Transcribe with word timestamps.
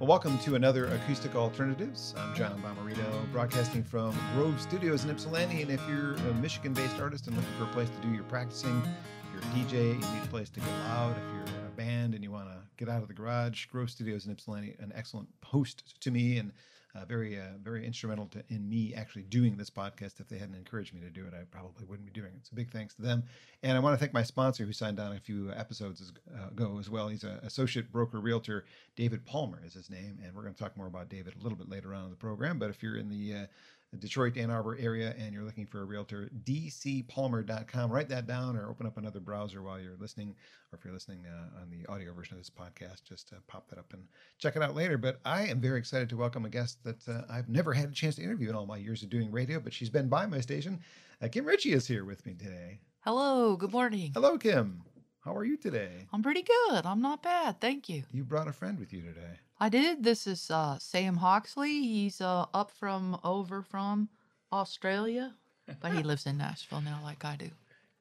Well, 0.00 0.08
welcome 0.08 0.38
to 0.38 0.54
another 0.54 0.86
Acoustic 0.86 1.36
Alternatives. 1.36 2.14
I'm 2.16 2.34
John 2.34 2.58
Bomarito, 2.62 3.30
broadcasting 3.32 3.84
from 3.84 4.18
Grove 4.34 4.58
Studios 4.58 5.04
in 5.04 5.10
Ypsilanti. 5.10 5.60
And 5.60 5.70
if 5.70 5.86
you're 5.86 6.14
a 6.14 6.34
Michigan 6.40 6.72
based 6.72 6.98
artist 6.98 7.26
and 7.26 7.36
looking 7.36 7.52
for 7.58 7.64
a 7.64 7.72
place 7.74 7.90
to 7.90 8.08
do 8.08 8.08
your 8.14 8.24
practicing, 8.24 8.80
if 8.80 9.30
you're 9.30 9.42
a 9.42 9.54
DJ, 9.54 9.88
you 9.88 10.14
need 10.14 10.24
a 10.24 10.28
place 10.28 10.48
to 10.48 10.60
get 10.60 10.70
loud. 10.88 11.18
If 11.18 11.34
you're 11.34 11.66
a 11.66 11.70
band 11.76 12.14
and 12.14 12.24
you 12.24 12.30
want 12.30 12.48
to 12.48 12.56
get 12.78 12.88
out 12.88 13.02
of 13.02 13.08
the 13.08 13.14
garage, 13.14 13.66
Grove 13.66 13.90
Studios 13.90 14.24
in 14.24 14.32
Ypsilanti, 14.32 14.74
an 14.78 14.90
excellent 14.94 15.28
host 15.44 16.00
to 16.00 16.10
me 16.10 16.38
and 16.38 16.52
uh, 16.94 17.04
very, 17.04 17.38
uh, 17.38 17.56
very 17.62 17.86
instrumental 17.86 18.26
to, 18.26 18.42
in 18.48 18.68
me 18.68 18.94
actually 18.94 19.22
doing 19.22 19.56
this 19.56 19.70
podcast. 19.70 20.20
If 20.20 20.28
they 20.28 20.38
hadn't 20.38 20.56
encouraged 20.56 20.94
me 20.94 21.00
to 21.00 21.10
do 21.10 21.26
it, 21.26 21.34
I 21.34 21.44
probably 21.50 21.84
wouldn't 21.84 22.06
be 22.06 22.12
doing 22.12 22.32
it. 22.34 22.46
So 22.46 22.54
big 22.54 22.70
thanks 22.70 22.94
to 22.94 23.02
them. 23.02 23.24
And 23.62 23.76
I 23.76 23.80
want 23.80 23.94
to 23.94 23.98
thank 23.98 24.12
my 24.12 24.22
sponsor 24.22 24.64
who 24.64 24.72
signed 24.72 24.98
on 24.98 25.14
a 25.14 25.20
few 25.20 25.52
episodes 25.52 26.12
uh, 26.34 26.48
ago 26.48 26.78
as 26.78 26.90
well. 26.90 27.08
He's 27.08 27.24
an 27.24 27.38
associate 27.42 27.92
broker 27.92 28.20
realtor. 28.20 28.64
David 28.96 29.24
Palmer 29.24 29.60
is 29.64 29.74
his 29.74 29.90
name. 29.90 30.18
And 30.24 30.34
we're 30.34 30.42
going 30.42 30.54
to 30.54 30.62
talk 30.62 30.76
more 30.76 30.86
about 30.86 31.08
David 31.08 31.34
a 31.38 31.42
little 31.42 31.58
bit 31.58 31.68
later 31.68 31.94
on 31.94 32.04
in 32.04 32.10
the 32.10 32.16
program. 32.16 32.58
But 32.58 32.70
if 32.70 32.82
you're 32.82 32.96
in 32.96 33.08
the 33.08 33.46
uh, 33.92 33.96
Detroit, 33.98 34.36
Ann 34.36 34.50
Arbor 34.50 34.76
area 34.78 35.14
and 35.18 35.32
you're 35.32 35.44
looking 35.44 35.66
for 35.66 35.82
a 35.82 35.84
realtor, 35.84 36.30
dcpalmer.com. 36.44 37.90
Write 37.90 38.08
that 38.08 38.26
down 38.26 38.56
or 38.56 38.68
open 38.68 38.86
up 38.86 38.96
another 38.98 39.20
browser 39.20 39.62
while 39.62 39.80
you're 39.80 39.96
listening, 39.98 40.34
or 40.72 40.78
if 40.78 40.84
you're 40.84 40.94
listening 40.94 41.24
uh, 41.26 41.60
on 41.60 41.70
the 41.70 41.86
audio 41.90 42.12
version 42.12 42.36
of 42.36 42.40
this 42.40 42.50
podcast, 42.50 43.04
just 43.04 43.32
uh, 43.32 43.36
pop 43.46 43.68
that 43.68 43.78
up 43.78 43.92
and 43.92 44.04
check 44.38 44.56
it 44.56 44.62
out 44.62 44.74
later. 44.74 44.98
But 44.98 45.20
I 45.24 45.46
am 45.46 45.60
very 45.60 45.78
excited 45.78 46.08
to 46.10 46.16
welcome 46.16 46.44
a 46.44 46.50
guest 46.50 46.82
that 46.84 47.08
uh, 47.08 47.22
I've 47.30 47.48
never 47.48 47.72
had 47.72 47.90
a 47.90 47.94
chance 47.94 48.16
to 48.16 48.22
interview 48.22 48.48
in 48.48 48.54
all 48.54 48.66
my 48.66 48.76
years 48.76 49.02
of 49.02 49.10
doing 49.10 49.30
radio, 49.30 49.60
but 49.60 49.72
she's 49.72 49.90
been 49.90 50.08
by 50.08 50.26
my 50.26 50.40
station. 50.40 50.80
Uh, 51.22 51.28
Kim 51.28 51.44
Richey 51.44 51.72
is 51.72 51.86
here 51.86 52.04
with 52.04 52.24
me 52.26 52.34
today. 52.34 52.80
Hello, 53.00 53.56
good 53.56 53.72
morning. 53.72 54.12
Hello, 54.14 54.38
Kim. 54.38 54.82
How 55.24 55.36
are 55.36 55.44
you 55.44 55.56
today? 55.56 56.06
I'm 56.12 56.22
pretty 56.22 56.42
good. 56.42 56.86
I'm 56.86 57.02
not 57.02 57.22
bad. 57.22 57.60
Thank 57.60 57.88
you. 57.88 58.04
You 58.10 58.24
brought 58.24 58.48
a 58.48 58.52
friend 58.52 58.78
with 58.78 58.92
you 58.92 59.02
today. 59.02 59.38
I 59.62 59.68
did. 59.68 60.02
This 60.02 60.26
is 60.26 60.50
uh, 60.50 60.78
Sam 60.78 61.16
Hawksley. 61.16 61.82
He's 61.82 62.22
uh, 62.22 62.46
up 62.54 62.70
from 62.70 63.18
over 63.22 63.60
from 63.60 64.08
Australia, 64.50 65.34
but 65.80 65.92
he 65.92 66.02
lives 66.10 66.24
in 66.24 66.38
Nashville 66.38 66.80
now, 66.80 67.00
like 67.04 67.26
I 67.26 67.36
do. 67.36 67.50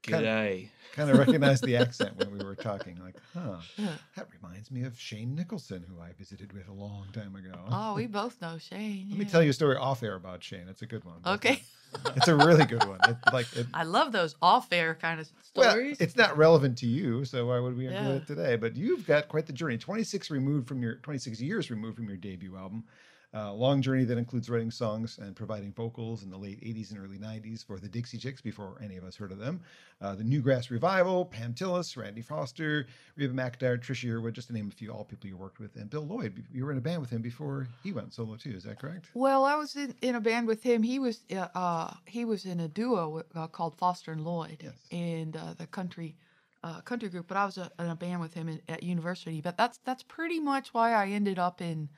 G'day. 0.04 0.70
Kind 0.94 1.10
of 1.12 1.18
recognized 1.20 1.64
the 1.64 1.78
accent 1.78 2.18
when 2.18 2.32
we 2.32 2.44
were 2.44 2.56
talking. 2.56 2.98
Like, 3.04 3.16
huh, 3.34 3.58
Yeah. 3.78 3.96
that 4.16 4.28
reminds 4.42 4.72
me 4.72 4.84
of 4.84 4.98
Shane 5.00 5.36
Nicholson, 5.36 5.86
who 5.88 6.02
I 6.02 6.14
visited 6.18 6.52
with 6.54 6.68
a 6.68 6.74
long 6.74 7.08
time 7.14 7.36
ago. 7.36 7.54
Oh, 7.70 7.94
we 7.96 8.08
both 8.08 8.42
know 8.42 8.58
Shane. 8.58 9.08
Let 9.10 9.20
me 9.20 9.26
tell 9.26 9.44
you 9.44 9.52
a 9.52 9.54
story 9.54 9.76
off 9.78 10.02
air 10.04 10.16
about 10.16 10.44
Shane. 10.44 10.68
It's 10.68 10.82
a 10.82 10.86
good 10.88 11.04
one. 11.06 11.18
Okay. 11.26 11.62
uh, 12.06 12.12
It's 12.16 12.28
a 12.28 12.36
really 12.36 12.66
good 12.66 12.84
one. 12.86 13.00
It, 13.08 13.18
like, 13.32 13.46
it, 13.56 13.68
I 13.74 13.84
love 13.84 14.12
those 14.12 14.36
off-air 14.42 14.96
kind 14.96 15.20
of 15.20 15.28
stories. 15.44 15.76
well, 15.76 15.96
it's 16.00 16.16
not 16.16 16.38
relevant 16.38 16.78
to 16.80 16.88
you, 16.88 17.24
so 17.26 17.46
why 17.48 17.60
would 17.60 17.78
we 17.78 17.86
include 17.88 18.06
Yeah. 18.08 18.14
it 18.16 18.28
today? 18.28 18.56
But 18.56 18.76
you've 18.76 19.06
got 19.06 19.28
quite 19.28 19.46
the 19.46 19.54
journey. 19.54 19.78
26 19.78 20.32
removed 20.32 20.68
from 20.68 20.82
your 20.82 20.96
26 20.96 21.40
years 21.40 21.70
removed 21.70 21.98
from 21.98 22.08
your 22.08 22.18
debut 22.18 22.56
album. 22.58 22.84
Uh, 23.32 23.54
long 23.54 23.80
journey 23.80 24.06
that 24.06 24.18
includes 24.18 24.50
writing 24.50 24.72
songs 24.72 25.20
and 25.22 25.36
providing 25.36 25.72
vocals 25.72 26.24
in 26.24 26.32
the 26.32 26.38
late 26.38 26.60
80s 26.62 26.90
and 26.90 27.00
early 27.00 27.20
90s 27.20 27.64
for 27.64 27.78
the 27.80 27.88
Dixie 27.88 28.18
Chicks 28.18 28.42
before 28.42 28.80
any 28.84 28.98
of 28.98 29.04
us 29.04 29.16
heard 29.16 29.32
of 29.32 29.38
them. 29.38 29.62
Uh, 30.02 30.16
the 30.16 30.24
Newgrass 30.24 30.72
Revival, 30.72 31.26
Pam 31.26 31.54
Tillis, 31.54 31.96
Radney 31.96 32.24
Foster, 32.24 32.88
Reba 33.18 33.32
McEntire, 33.34 33.78
Trisha 33.80 34.08
Yearwood, 34.10 34.34
just 34.34 34.48
to 34.48 34.54
name 34.56 34.68
a 34.68 34.72
few, 34.76 34.92
all 34.92 35.04
people 35.04 35.30
you 35.30 35.38
worked 35.38 35.60
with, 35.60 35.76
and 35.76 35.92
Bill 35.92 36.08
Lloyd. 36.08 36.44
You 36.52 36.66
were 36.66 36.72
in 36.72 36.80
a 36.80 36.82
band 36.82 37.02
with 37.02 37.12
him 37.12 37.22
before 37.22 37.68
he 37.84 37.92
went 37.92 38.16
solo 38.16 38.36
too. 38.36 38.50
Is 38.50 38.64
that 38.64 38.80
correct? 38.80 39.12
well, 39.14 39.46
I 39.46 39.54
was 39.56 39.76
in, 39.76 39.94
in 40.02 40.16
a 40.16 40.22
band 40.22 40.48
with 40.48 40.64
him. 40.64 40.82
He 40.82 40.98
was 40.98 41.22
uh, 41.32 41.50
uh, 41.54 41.94
he 42.08 42.26
was 42.26 42.46
in 42.46 42.60
a 42.60 42.68
duo 42.68 43.10
with- 43.10 43.28
uh, 43.36 43.46
called 43.46 43.78
Foster 43.78 44.12
and 44.12 44.26
Lloyd, 44.26 44.62
Yes. 44.64 44.74
and 44.92 45.38
uh, 45.38 45.54
the 45.56 45.68
country 45.68 46.16
uh, 46.64 46.82
country 46.82 47.10
group. 47.10 47.28
But 47.28 47.38
I 47.38 47.46
was 47.46 47.60
uh 47.60 47.70
in 47.78 47.86
a 47.92 47.96
band 47.96 48.22
with 48.22 48.34
him 48.34 48.50
in, 48.50 48.60
at 48.68 48.82
university. 48.82 49.40
But 49.40 49.56
that's 49.56 49.78
that's 49.86 50.02
pretty 50.02 50.40
much 50.40 50.74
why 50.74 50.94
I 50.94 51.10
ended 51.10 51.38
up 51.38 51.62
in 51.62 51.90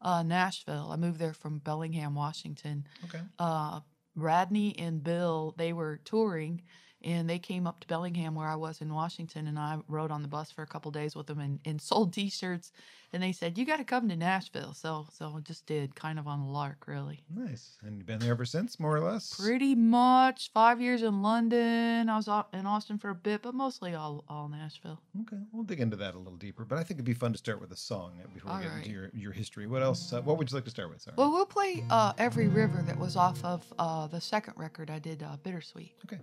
uh, 0.00 0.22
Nashville. 0.22 0.90
I 0.92 0.96
moved 0.96 1.18
there 1.18 1.34
from 1.34 1.58
Bellingham, 1.58 2.14
Washington. 2.14 2.86
Okay. 3.04 3.20
uh, 3.38 3.80
Radney 4.14 4.74
and 4.78 5.02
Bill, 5.02 5.54
they 5.58 5.72
were 5.72 6.00
touring 6.04 6.62
and 7.06 7.30
they 7.30 7.38
came 7.38 7.68
up 7.68 7.78
to 7.80 7.86
Bellingham 7.86 8.34
where 8.34 8.48
I 8.48 8.56
was 8.56 8.80
in 8.80 8.92
Washington 8.92 9.46
and 9.46 9.58
I 9.58 9.78
rode 9.86 10.10
on 10.10 10.22
the 10.22 10.28
bus 10.28 10.50
for 10.50 10.62
a 10.62 10.66
couple 10.66 10.90
days 10.90 11.14
with 11.14 11.28
them 11.28 11.38
and, 11.38 11.60
and 11.64 11.80
sold 11.80 12.12
t-shirts 12.12 12.72
and 13.12 13.22
they 13.22 13.30
said, 13.30 13.56
you 13.56 13.64
got 13.64 13.76
to 13.76 13.84
come 13.84 14.08
to 14.08 14.16
Nashville. 14.16 14.74
So, 14.74 15.06
so 15.16 15.34
I 15.36 15.40
just 15.40 15.64
did 15.66 15.94
kind 15.94 16.18
of 16.18 16.26
on 16.26 16.40
a 16.40 16.50
lark 16.50 16.88
really. 16.88 17.22
Nice. 17.32 17.78
And 17.84 17.96
you've 17.96 18.08
been 18.08 18.18
there 18.18 18.32
ever 18.32 18.44
since, 18.44 18.80
more 18.80 18.96
or 18.96 19.00
less? 19.00 19.38
Pretty 19.38 19.76
much 19.76 20.50
five 20.52 20.80
years 20.80 21.04
in 21.04 21.22
London. 21.22 22.08
I 22.08 22.16
was 22.16 22.28
in 22.52 22.66
Austin 22.66 22.98
for 22.98 23.10
a 23.10 23.14
bit, 23.14 23.42
but 23.42 23.54
mostly 23.54 23.94
all, 23.94 24.24
all 24.28 24.48
Nashville. 24.48 25.00
Okay, 25.22 25.40
we'll 25.52 25.62
dig 25.62 25.78
into 25.78 25.96
that 25.96 26.16
a 26.16 26.18
little 26.18 26.36
deeper, 26.36 26.64
but 26.64 26.76
I 26.76 26.82
think 26.82 26.96
it'd 26.96 27.04
be 27.04 27.14
fun 27.14 27.30
to 27.30 27.38
start 27.38 27.60
with 27.60 27.70
a 27.70 27.76
song 27.76 28.14
before 28.34 28.56
we 28.56 28.64
get 28.64 28.70
right. 28.70 28.78
into 28.78 28.90
your, 28.90 29.10
your 29.14 29.32
history. 29.32 29.68
What 29.68 29.82
else? 29.82 30.12
Uh, 30.12 30.22
what 30.22 30.38
would 30.38 30.50
you 30.50 30.56
like 30.56 30.64
to 30.64 30.70
start 30.70 30.90
with? 30.90 31.06
Well, 31.16 31.30
we'll 31.30 31.46
play 31.46 31.84
uh, 31.88 32.12
Every 32.18 32.48
River 32.48 32.82
that 32.82 32.98
was 32.98 33.14
off 33.14 33.42
of 33.44 33.64
uh, 33.78 34.08
the 34.08 34.20
second 34.20 34.54
record 34.56 34.90
I 34.90 34.98
did, 34.98 35.22
uh, 35.22 35.36
Bittersweet. 35.44 35.92
okay. 36.04 36.18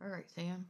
All 0.00 0.08
right, 0.08 0.28
Sam. 0.30 0.66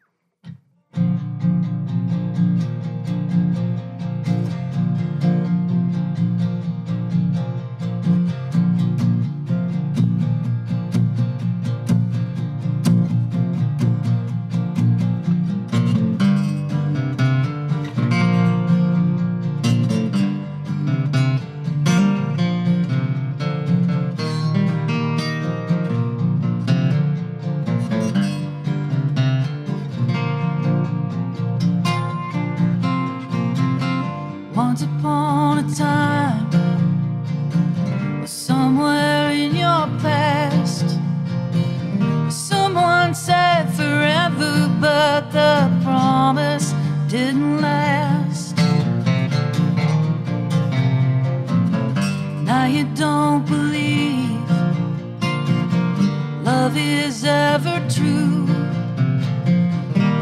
Love 56.69 56.77
is 56.77 57.25
ever 57.25 57.79
true. 57.89 58.47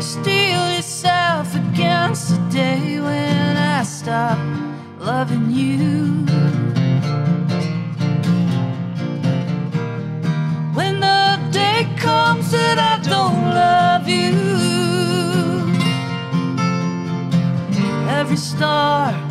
Steel 0.00 0.62
yourself 0.76 1.52
against 1.56 2.28
the 2.30 2.38
day 2.50 3.00
when 3.00 3.56
I 3.56 3.82
stop 3.82 4.38
loving 5.00 5.50
you. 5.50 6.24
When 10.78 11.00
the 11.00 11.40
day 11.50 11.88
comes 11.96 12.52
that 12.52 12.78
I 12.78 12.96
don't 13.02 13.42
love 13.64 14.08
you, 14.08 14.36
every 18.08 18.36
star 18.36 19.25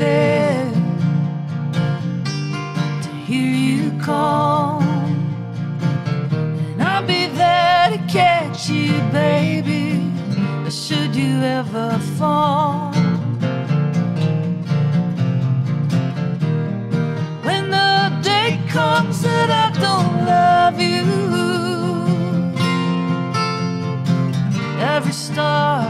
there 0.00 0.72
to 3.02 3.08
hear 3.28 3.52
you 3.52 3.98
call. 4.00 4.80
And 6.72 6.82
I'll 6.82 7.06
be 7.06 7.26
there 7.26 7.90
to 7.90 7.98
catch 8.08 8.70
you, 8.70 8.92
baby, 9.12 10.10
should 10.70 11.14
you 11.14 11.42
ever 11.42 11.98
fall. 12.16 12.92
When 17.44 17.70
the 17.70 18.18
day 18.22 18.58
comes. 18.68 18.90
comes 19.00 19.22
that 19.22 19.50
I 19.64 19.68
don't 19.86 20.14
love 20.26 20.78
you. 20.80 21.04
Every 24.94 25.12
star 25.12 25.89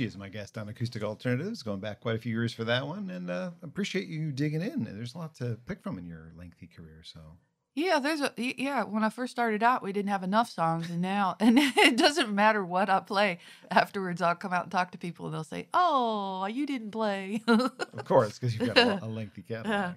Kim 0.00 0.08
is 0.08 0.16
my 0.16 0.30
guest 0.30 0.56
on 0.56 0.66
Acoustic 0.66 1.02
Alternatives, 1.02 1.62
going 1.62 1.78
back 1.78 2.00
quite 2.00 2.16
a 2.16 2.18
few 2.18 2.32
years 2.32 2.54
for 2.54 2.64
that 2.64 2.86
one, 2.86 3.10
and 3.10 3.28
uh, 3.28 3.50
appreciate 3.62 4.08
you 4.08 4.32
digging 4.32 4.62
in. 4.62 4.84
There's 4.84 5.14
a 5.14 5.18
lot 5.18 5.34
to 5.36 5.58
pick 5.66 5.82
from 5.82 5.98
in 5.98 6.06
your 6.06 6.32
lengthy 6.38 6.68
career, 6.68 7.02
so 7.04 7.20
Yeah, 7.74 7.98
there's 7.98 8.22
a 8.22 8.32
yeah. 8.38 8.84
When 8.84 9.04
I 9.04 9.10
first 9.10 9.30
started 9.30 9.62
out, 9.62 9.82
we 9.82 9.92
didn't 9.92 10.08
have 10.08 10.22
enough 10.22 10.48
songs, 10.48 10.88
and 10.88 11.02
now 11.02 11.36
and 11.40 11.58
it 11.58 11.98
doesn't 11.98 12.34
matter 12.34 12.64
what 12.64 12.88
I 12.88 13.00
play. 13.00 13.40
Afterwards, 13.70 14.22
I'll 14.22 14.34
come 14.34 14.54
out 14.54 14.62
and 14.62 14.72
talk 14.72 14.90
to 14.92 14.98
people, 14.98 15.26
and 15.26 15.34
they'll 15.34 15.44
say, 15.44 15.68
"Oh, 15.74 16.46
you 16.46 16.64
didn't 16.64 16.92
play." 16.92 17.42
of 17.46 18.04
course, 18.06 18.38
because 18.38 18.56
you've 18.56 18.74
got 18.74 19.02
a, 19.02 19.06
lengthy 19.06 19.42
catalog. 19.42 19.66
Yeah. 19.70 19.92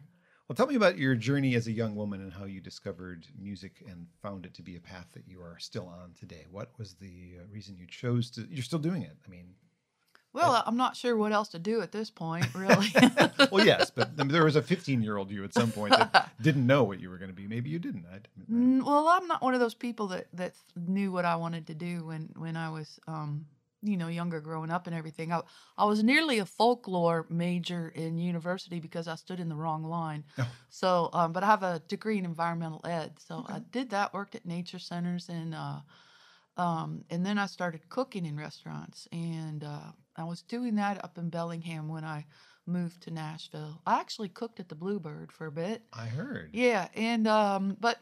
Well, 0.50 0.57
tell 0.57 0.67
me 0.67 0.75
about 0.75 0.97
your 0.97 1.15
journey 1.15 1.55
as 1.55 1.67
a 1.67 1.71
young 1.71 1.95
woman 1.95 2.19
and 2.19 2.33
how 2.33 2.44
you 2.44 2.59
discovered 2.59 3.25
music 3.39 3.81
and 3.88 4.07
found 4.21 4.45
it 4.45 4.53
to 4.55 4.61
be 4.61 4.75
a 4.75 4.81
path 4.81 5.07
that 5.13 5.25
you 5.25 5.39
are 5.39 5.57
still 5.57 5.88
on 5.88 6.11
today. 6.19 6.45
What 6.51 6.71
was 6.77 6.95
the 6.95 7.35
uh, 7.39 7.45
reason 7.50 7.77
you 7.77 7.88
chose 7.88 8.29
to? 8.31 8.45
You're 8.50 8.61
still 8.61 8.77
doing 8.77 9.03
it. 9.03 9.15
I 9.25 9.29
mean, 9.29 9.55
well, 10.33 10.63
I'm 10.65 10.77
not 10.77 10.95
sure 10.95 11.15
what 11.15 11.31
else 11.31 11.50
to 11.50 11.59
do 11.59 11.81
at 11.81 11.91
this 11.91 12.09
point, 12.09 12.47
really. 12.56 12.88
well, 13.51 13.65
yes, 13.65 13.91
but 13.91 14.15
there 14.30 14.44
was 14.44 14.56
a 14.56 14.62
15 14.62 15.01
year 15.01 15.18
old 15.18 15.31
you 15.31 15.44
at 15.44 15.53
some 15.53 15.71
point 15.71 15.91
that 15.91 16.30
didn't 16.41 16.65
know 16.65 16.83
what 16.83 17.00
you 17.00 17.09
were 17.09 17.18
going 17.18 17.30
to 17.30 17.35
be. 17.35 17.47
Maybe 17.47 17.69
you 17.69 17.80
didn't. 17.80 18.06
I, 18.12 18.15
I- 18.15 18.19
Mm, 18.51 18.83
well, 18.83 19.07
I'm 19.07 19.27
not 19.27 19.41
one 19.41 19.53
of 19.53 19.62
those 19.62 19.74
people 19.74 20.07
that 20.07 20.27
that 20.33 20.53
knew 20.75 21.12
what 21.13 21.24
I 21.24 21.38
wanted 21.38 21.68
to 21.68 21.74
do 21.74 22.06
when 22.06 22.30
when 22.35 22.57
I 22.57 22.69
was 22.69 23.00
um 23.07 23.45
you 23.81 23.95
know 23.95 24.09
younger 24.09 24.41
growing 24.41 24.69
up 24.69 24.85
and 24.85 24.95
everything. 24.95 25.31
I 25.31 25.41
I 25.77 25.85
was 25.85 26.03
nearly 26.03 26.39
a 26.39 26.45
folklore 26.45 27.25
major 27.29 27.88
in 27.95 28.18
university 28.18 28.81
because 28.81 29.07
I 29.07 29.15
stood 29.15 29.39
in 29.39 29.47
the 29.47 29.56
wrong 29.56 29.83
line. 29.86 30.25
Oh. 30.38 30.47
So, 30.69 31.09
um, 31.13 31.31
but 31.31 31.44
I 31.44 31.47
have 31.47 31.63
a 31.63 31.79
degree 31.88 32.18
in 32.18 32.25
environmental 32.25 32.81
ed, 32.86 33.13
so 33.18 33.45
I 33.47 33.59
did 33.59 33.91
that. 33.91 34.13
Worked 34.13 34.36
at 34.36 34.45
nature 34.45 34.79
centers 34.79 35.29
and 35.29 35.56
uh, 35.56 35.79
um, 36.57 37.06
and 37.09 37.25
then 37.25 37.38
I 37.38 37.45
started 37.47 37.88
cooking 37.89 38.25
in 38.25 38.36
restaurants, 38.38 39.07
and 39.12 39.63
uh, 39.63 39.91
I 40.15 40.24
was 40.24 40.42
doing 40.42 40.75
that 40.75 41.04
up 41.04 41.18
in 41.18 41.30
Bellingham 41.30 41.88
when 41.88 42.04
I 42.04 42.25
moved 42.65 43.01
to 43.04 43.12
Nashville. 43.12 43.81
I 43.86 44.00
actually 44.00 44.30
cooked 44.30 44.60
at 44.60 44.69
the 44.69 44.75
Bluebird 44.75 45.31
for 45.31 45.48
a 45.48 45.51
bit. 45.51 45.83
I 45.92 46.06
heard. 46.06 46.51
Yeah, 46.54 46.88
and 46.95 47.27
um, 47.27 47.77
but 47.80 48.00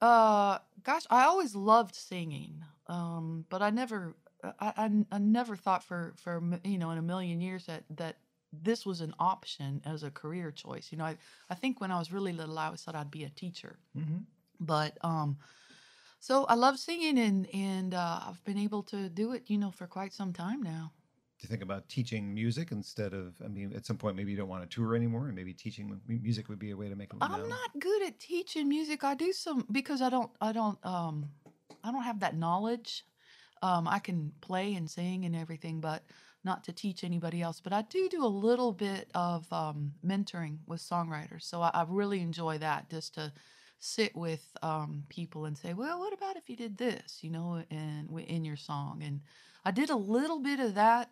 uh, 0.00 0.58
gosh, 0.82 1.04
I 1.10 1.24
always 1.24 1.54
loved 1.54 1.94
singing. 1.94 2.62
Um, 2.86 3.46
but 3.48 3.62
I 3.62 3.70
never, 3.70 4.14
I, 4.42 4.72
I, 4.76 4.90
I 5.10 5.18
never 5.18 5.56
thought 5.56 5.82
for 5.82 6.14
for 6.16 6.42
you 6.64 6.78
know 6.78 6.90
in 6.90 6.98
a 6.98 7.02
million 7.02 7.40
years 7.40 7.66
that 7.66 7.84
that 7.96 8.16
this 8.52 8.86
was 8.86 9.00
an 9.00 9.14
option 9.18 9.82
as 9.84 10.02
a 10.02 10.10
career 10.10 10.50
choice. 10.50 10.88
You 10.92 10.98
know, 10.98 11.04
I 11.04 11.16
I 11.50 11.54
think 11.54 11.80
when 11.80 11.90
I 11.90 11.98
was 11.98 12.12
really 12.12 12.32
little, 12.32 12.58
I 12.58 12.66
always 12.66 12.82
thought 12.82 12.94
I'd 12.94 13.10
be 13.10 13.24
a 13.24 13.30
teacher. 13.30 13.78
hmm 13.94 14.18
But 14.60 14.98
um, 15.02 15.38
so 16.20 16.44
I 16.44 16.54
love 16.54 16.78
singing, 16.78 17.18
and 17.18 17.48
and 17.54 17.94
uh, 17.94 18.20
I've 18.28 18.44
been 18.44 18.58
able 18.58 18.82
to 18.84 19.08
do 19.08 19.32
it, 19.32 19.44
you 19.48 19.58
know, 19.58 19.70
for 19.70 19.86
quite 19.86 20.12
some 20.12 20.32
time 20.32 20.62
now. 20.62 20.92
You 21.44 21.48
think 21.48 21.62
about 21.62 21.86
teaching 21.90 22.32
music 22.32 22.72
instead 22.72 23.12
of? 23.12 23.34
I 23.44 23.48
mean, 23.48 23.74
at 23.76 23.84
some 23.84 23.98
point, 23.98 24.16
maybe 24.16 24.30
you 24.30 24.36
don't 24.36 24.48
want 24.48 24.68
to 24.68 24.74
tour 24.74 24.96
anymore, 24.96 25.26
and 25.26 25.36
maybe 25.36 25.52
teaching 25.52 26.00
music 26.08 26.48
would 26.48 26.58
be 26.58 26.70
a 26.70 26.76
way 26.76 26.88
to 26.88 26.96
make 26.96 27.12
a 27.12 27.16
living. 27.16 27.34
I'm 27.34 27.48
not 27.50 27.70
good 27.78 28.02
at 28.02 28.18
teaching 28.18 28.66
music. 28.66 29.04
I 29.04 29.14
do 29.14 29.30
some 29.30 29.66
because 29.70 30.00
I 30.00 30.08
don't 30.08 30.30
I 30.40 30.52
don't 30.52 30.78
um 30.86 31.28
I 31.84 31.92
don't 31.92 32.02
have 32.02 32.20
that 32.20 32.34
knowledge. 32.34 33.04
Um 33.60 33.86
I 33.86 33.98
can 33.98 34.32
play 34.40 34.74
and 34.74 34.90
sing 34.90 35.26
and 35.26 35.36
everything, 35.36 35.80
but 35.82 36.02
not 36.44 36.64
to 36.64 36.72
teach 36.72 37.04
anybody 37.04 37.42
else. 37.42 37.60
But 37.60 37.74
I 37.74 37.82
do 37.82 38.08
do 38.08 38.24
a 38.24 38.26
little 38.26 38.72
bit 38.72 39.10
of 39.14 39.50
um, 39.52 39.92
mentoring 40.06 40.58
with 40.66 40.80
songwriters. 40.80 41.42
So 41.42 41.62
I, 41.62 41.70
I 41.74 41.84
really 41.88 42.20
enjoy 42.20 42.58
that 42.58 42.90
just 42.90 43.14
to 43.14 43.32
sit 43.78 44.14
with 44.14 44.46
um, 44.62 45.04
people 45.08 45.46
and 45.46 45.56
say, 45.56 45.72
well, 45.72 45.98
what 45.98 46.12
about 46.12 46.36
if 46.36 46.48
you 46.48 46.56
did 46.56 46.76
this, 46.76 47.18
you 47.22 47.30
know, 47.30 47.62
and 47.70 48.08
in 48.20 48.44
your 48.44 48.56
song? 48.56 49.02
And 49.02 49.20
I 49.64 49.70
did 49.70 49.90
a 49.90 49.96
little 49.96 50.40
bit 50.40 50.60
of 50.60 50.74
that 50.74 51.10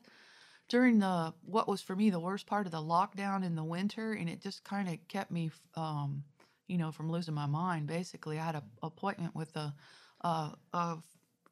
during 0.73 0.99
the 1.01 1.35
what 1.45 1.69
was 1.69 1.83
for 1.83 1.95
me 1.95 2.09
the 2.09 2.19
worst 2.19 2.47
part 2.47 2.65
of 2.65 2.73
the 2.73 2.79
lockdown 2.79 3.45
in 3.45 3.55
the 3.55 3.63
winter, 3.63 4.15
and 4.15 4.27
it 4.31 4.41
just 4.41 4.65
kind 4.65 4.89
of 4.89 4.97
kept 5.07 5.31
me, 5.31 5.51
um, 5.77 6.25
you 6.67 6.79
know, 6.79 6.91
from 6.91 7.13
losing 7.13 7.35
my 7.35 7.45
mind. 7.45 7.87
Basically, 7.87 8.39
I 8.39 8.47
had 8.47 8.55
an 8.55 8.63
appointment 8.83 9.35
with 9.37 9.55
a, 9.55 9.75
a 10.23 10.97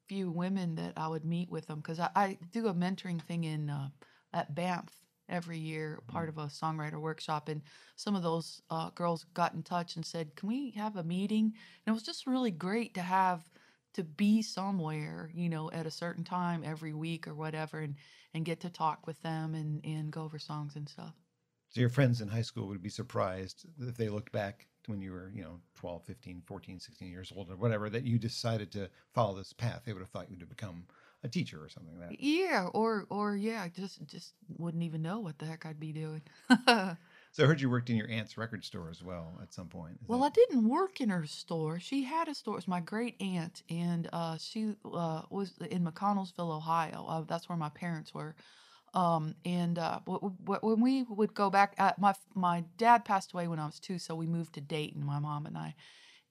few 0.09 0.31
women 0.31 0.75
that 0.77 0.95
I 0.97 1.07
would 1.07 1.27
meet 1.27 1.51
with 1.51 1.67
them 1.67 1.81
because 1.81 2.01
I, 2.01 2.09
I 2.17 2.39
do 2.51 2.69
a 2.69 2.75
mentoring 2.75 3.21
thing 3.21 3.45
in 3.45 3.69
uh, 3.69 3.91
at 4.33 4.55
Banff 4.55 4.89
every 5.29 5.59
year, 5.59 6.01
part 6.09 6.31
of 6.31 6.39
a 6.39 6.47
songwriter 6.47 6.99
workshop, 6.99 7.51
and 7.51 7.61
some 7.97 8.17
of 8.17 8.23
those 8.23 8.63
uh, 8.71 8.89
girls 8.95 9.27
got 9.35 9.53
in 9.53 9.63
touch 9.63 9.97
and 9.97 10.07
said, 10.07 10.35
"Can 10.35 10.49
we 10.49 10.71
have 10.71 10.97
a 10.97 11.05
meeting?" 11.05 11.53
And 11.85 11.93
it 11.93 11.95
was 11.95 12.05
just 12.05 12.27
really 12.27 12.51
great 12.51 12.95
to 12.95 13.03
have 13.03 13.51
to 13.95 14.05
be 14.05 14.43
somewhere, 14.43 15.31
you 15.35 15.49
know, 15.49 15.71
at 15.71 15.87
a 15.87 15.91
certain 15.91 16.25
time 16.25 16.63
every 16.65 16.93
week 16.93 17.27
or 17.27 17.35
whatever, 17.35 17.81
and 17.81 17.97
and 18.35 18.45
get 18.45 18.61
to 18.61 18.71
talk 18.71 19.07
with 19.07 19.21
them 19.23 19.55
and 19.55 19.85
and 19.85 20.13
go 20.13 20.23
over 20.23 20.39
songs 20.39 20.77
and 20.77 20.89
stuff. 20.89 21.15
So 21.71 21.81
your 21.81 21.91
friends 21.91 22.21
in 22.21 22.29
high 22.29 22.43
school 22.43 22.67
would 22.67 22.83
be 22.83 22.89
surprised 22.89 23.65
if 23.81 23.97
they 23.97 24.09
looked 24.09 24.33
back 24.33 24.67
to 24.85 24.91
when 24.91 25.01
you 25.01 25.13
were, 25.13 25.31
you 25.33 25.43
know, 25.43 25.61
12, 25.77 26.05
15, 26.05 26.43
14, 26.45 26.81
16 26.81 27.09
years 27.09 27.33
old 27.35 27.49
or 27.51 27.57
whatever, 27.57 27.89
that 27.91 28.05
you 28.05 28.19
decided 28.19 28.73
to 28.73 28.91
follow 29.15 29.37
this 29.37 29.53
path. 29.53 29.83
They 29.85 29.93
would 29.93 30.03
have 30.03 30.11
thought 30.11 30.31
you'd 30.31 30.41
have 30.41 30.49
become 30.49 30.87
a 31.23 31.29
teacher 31.29 31.63
or 31.63 31.69
something 31.69 31.99
like 32.01 32.11
that. 32.11 32.21
Yeah, 32.21 32.69
or 32.73 33.07
or 33.11 33.37
yeah, 33.37 33.69
just 33.69 34.05
just 34.07 34.35
wouldn't 34.59 34.83
even 34.83 35.03
know 35.03 35.21
what 35.21 35.39
the 35.39 35.47
heck 35.47 35.65
I'd 35.67 35.79
be 35.79 35.93
doing. 35.93 36.23
So 37.33 37.45
I 37.45 37.47
heard 37.47 37.61
you 37.61 37.71
worked 37.71 37.91
in 37.91 37.97
your 37.97 38.11
aunt's 38.11 38.37
record 38.37 38.65
store 38.65 38.91
as 38.91 39.03
well 39.03 39.39
at 39.41 39.55
some 39.55 39.69
point. 39.69 39.99
Is 40.03 40.09
Well, 40.09 40.25
I 40.25 40.31
didn't 40.31 40.69
work 40.69 41.01
in 41.01 41.11
her 41.11 41.27
store. 41.27 41.79
She 41.79 42.03
had 42.03 42.29
a 42.29 42.35
store. 42.35 42.55
It 42.55 42.57
was 42.57 42.69
my 42.69 42.81
great 42.81 43.21
aunt, 43.21 43.63
and 43.71 44.09
uh, 44.13 44.37
she 44.39 44.75
uh, 44.85 45.23
was 45.31 45.57
in 45.71 45.85
McConnellsville, 45.85 46.57
Ohio. 46.57 47.07
Uh, 47.09 47.21
that's 47.23 47.49
where 47.49 47.59
my 47.59 47.69
parents 47.69 48.13
were. 48.13 48.35
Um, 48.95 49.37
and 49.45 49.79
uh, 49.79 50.01
w- 50.07 50.35
w- 50.45 50.61
when 50.63 50.81
we 50.81 51.05
would 51.05 51.33
go 51.33 51.49
back, 51.49 51.75
uh, 51.79 51.93
my 51.99 52.15
my 52.35 52.65
dad 52.77 53.05
passed 53.05 53.33
away 53.33 53.47
when 53.47 53.61
I 53.61 53.67
was 53.67 53.79
two, 53.79 54.01
so 54.01 54.17
we 54.17 54.27
moved 54.27 54.55
to 54.55 54.61
Dayton. 54.61 55.05
My 55.05 55.21
mom 55.21 55.47
and 55.47 55.57
I, 55.57 55.77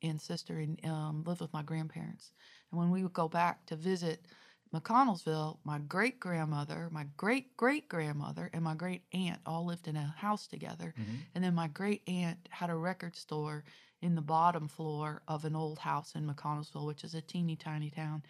and 0.03 0.20
sister, 0.20 0.60
and 0.60 0.84
um, 0.86 1.24
lived 1.25 1.39
with 1.39 1.53
my 1.53 1.63
grandparents. 1.63 2.34
And 2.72 2.79
when 2.79 2.91
we 2.91 3.03
would 3.03 3.13
go 3.13 3.29
back 3.29 3.65
to 3.68 3.77
visit 3.77 4.25
McConnellsville, 4.73 5.59
my 5.63 5.79
great 5.79 6.19
grandmother, 6.19 6.89
my 6.91 7.05
great 7.17 7.57
great 7.57 7.89
grandmother, 7.89 8.49
and 8.53 8.63
my 8.63 8.75
great 8.75 9.05
aunt 9.13 9.41
all 9.45 9.65
lived 9.65 9.88
in 9.88 9.95
a 9.95 10.07
house 10.17 10.47
together. 10.47 10.93
Mhm. 10.95 11.29
And 11.33 11.43
then 11.43 11.55
my 11.55 11.67
great 11.67 12.03
aunt 12.07 12.47
had 12.51 12.69
a 12.69 12.75
record 12.75 13.15
store 13.15 13.63
in 14.01 14.13
the 14.15 14.21
bottom 14.21 14.67
floor 14.67 15.23
of 15.27 15.43
an 15.45 15.55
old 15.55 15.79
house 15.79 16.13
in 16.13 16.27
McConnellsville, 16.27 16.85
which 16.85 17.03
is 17.03 17.15
a 17.15 17.21
teeny 17.21 17.55
tiny 17.55 17.89
town. 17.89 18.23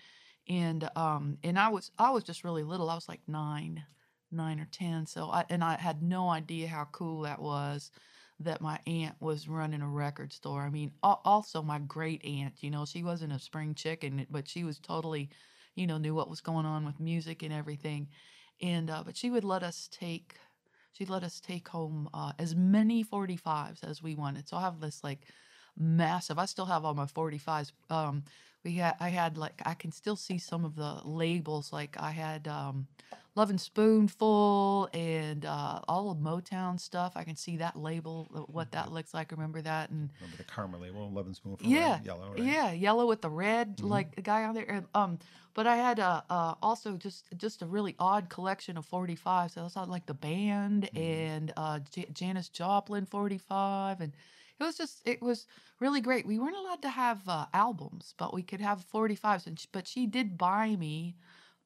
And 0.48 0.90
um 0.98 1.40
and 1.44 1.60
I 1.60 1.70
was 1.70 1.92
I 1.98 2.12
was 2.12 2.24
just 2.24 2.44
really 2.44 2.64
little. 2.64 2.90
I 2.90 2.96
was 2.96 3.10
like 3.10 3.28
nine, 3.28 3.86
nine 4.32 4.60
or 4.60 4.66
ten. 4.66 5.06
So 5.06 5.30
I 5.30 5.46
and 5.50 5.64
I 5.64 5.78
had 5.78 6.02
no 6.02 6.30
idea 6.30 6.68
how 6.70 6.86
cool 6.86 7.22
that 7.22 7.42
was 7.42 7.92
that 8.40 8.62
my 8.62 8.80
aunt 8.88 9.20
was 9.20 9.50
running 9.50 9.82
a 9.82 9.90
record 9.90 10.32
store. 10.32 10.62
I 10.64 10.70
mean, 10.70 10.94
also 11.04 11.62
my 11.62 11.80
great 11.80 12.24
aunt, 12.24 12.64
you 12.64 12.72
know, 12.72 12.86
she 12.86 13.04
wasn't 13.04 13.34
a 13.34 13.40
spring 13.40 13.76
chicken, 13.76 14.26
but 14.30 14.48
she 14.48 14.64
was 14.64 14.80
totally, 14.80 15.30
you 15.80 15.88
know, 15.88 15.98
knew 15.98 16.14
what 16.14 16.30
was 16.30 16.42
going 16.42 16.66
on 16.66 16.86
with 16.86 17.00
music 17.00 17.42
and 17.42 17.54
everything. 17.54 18.10
And 18.62 18.90
uh, 18.90 19.04
but 19.06 19.16
she 19.16 19.30
would 19.30 19.46
let 19.46 19.64
us 19.64 19.88
take 19.92 20.36
she'd 20.92 21.10
let 21.10 21.24
us 21.24 21.40
take 21.40 21.70
home 21.70 22.10
uh, 22.14 22.34
as 22.38 22.56
many 22.56 23.04
45s 23.06 23.84
as 23.84 24.04
we 24.04 24.16
wanted. 24.16 24.50
So 24.50 24.58
I 24.58 24.62
have 24.62 24.82
this 24.82 25.04
like 25.04 25.22
massive. 25.78 26.38
I 26.38 26.46
still 26.46 26.66
have 26.66 26.84
all 26.84 26.94
my 26.94 27.06
45s. 27.06 27.72
Um, 27.90 28.24
we 28.66 28.74
had 28.74 28.96
I 29.00 29.10
had 29.10 29.38
like 29.38 29.62
I 29.66 29.74
can 29.74 29.94
still 29.94 30.18
see 30.18 30.38
some 30.38 30.66
of 30.66 30.76
the 30.76 31.00
labels. 31.06 31.72
Like 31.72 31.96
I 31.98 32.12
had 32.12 32.48
um, 32.50 32.88
Lovin' 33.40 33.58
Spoonful 33.58 34.90
and 34.94 35.46
uh, 35.46 35.80
all 35.88 36.12
of 36.12 36.18
Motown 36.18 36.78
stuff. 36.78 37.14
I 37.16 37.24
can 37.24 37.38
see 37.38 37.56
that 37.56 37.78
label, 37.78 38.28
uh, 38.36 38.40
what 38.42 38.74
that 38.74 38.92
looks 38.92 39.14
like. 39.14 39.32
Remember 39.32 39.62
that 39.62 39.92
and 39.92 40.10
Remember 40.20 40.36
the 40.36 40.44
Karma 40.44 40.78
label, 40.78 41.10
Lovin' 41.10 41.34
Spoonful, 41.34 41.70
yeah, 41.70 41.94
right? 41.96 42.06
yellow, 42.06 42.32
right? 42.34 42.44
yeah, 42.44 42.74
yellow 42.74 43.08
with 43.08 43.22
the 43.22 43.30
red, 43.30 43.78
Mhm. 43.78 43.90
like 43.90 44.14
the 44.16 44.22
guy 44.22 44.44
on 44.44 44.56
there. 44.56 44.70
and, 44.70 44.88
Um, 44.94 45.20
but 45.54 45.68
I 45.68 45.78
had 45.78 46.02
uh, 46.02 46.22
uh 46.30 46.56
also 46.62 46.98
just 46.98 47.28
just 47.38 47.62
a 47.62 47.66
really 47.66 47.96
odd 47.98 48.28
collection 48.28 48.78
of 48.78 48.86
45s. 48.86 49.54
So 49.54 49.64
I 49.64 49.70
saw 49.70 49.84
like 49.84 50.06
the 50.06 50.14
band 50.14 50.90
Mhm. 50.94 51.00
and 51.02 51.54
uh 51.56 51.80
J- 51.80 52.10
Janis 52.12 52.50
Joplin 52.50 53.06
45, 53.06 54.02
and 54.02 54.12
it 54.60 54.64
was 54.66 54.76
just 54.78 55.02
it 55.08 55.22
was 55.22 55.48
really 55.80 56.02
great. 56.02 56.26
We 56.28 56.40
weren't 56.40 56.58
allowed 56.58 56.82
to 56.82 56.90
have 56.90 57.26
uh, 57.30 57.46
albums, 57.54 58.14
but 58.18 58.34
we 58.34 58.44
could 58.44 58.60
have 58.60 58.84
45s. 58.84 59.48
And 59.48 59.58
sh- 59.58 59.68
but 59.72 59.88
she 59.88 60.08
did 60.08 60.38
buy 60.38 60.76
me 60.76 61.16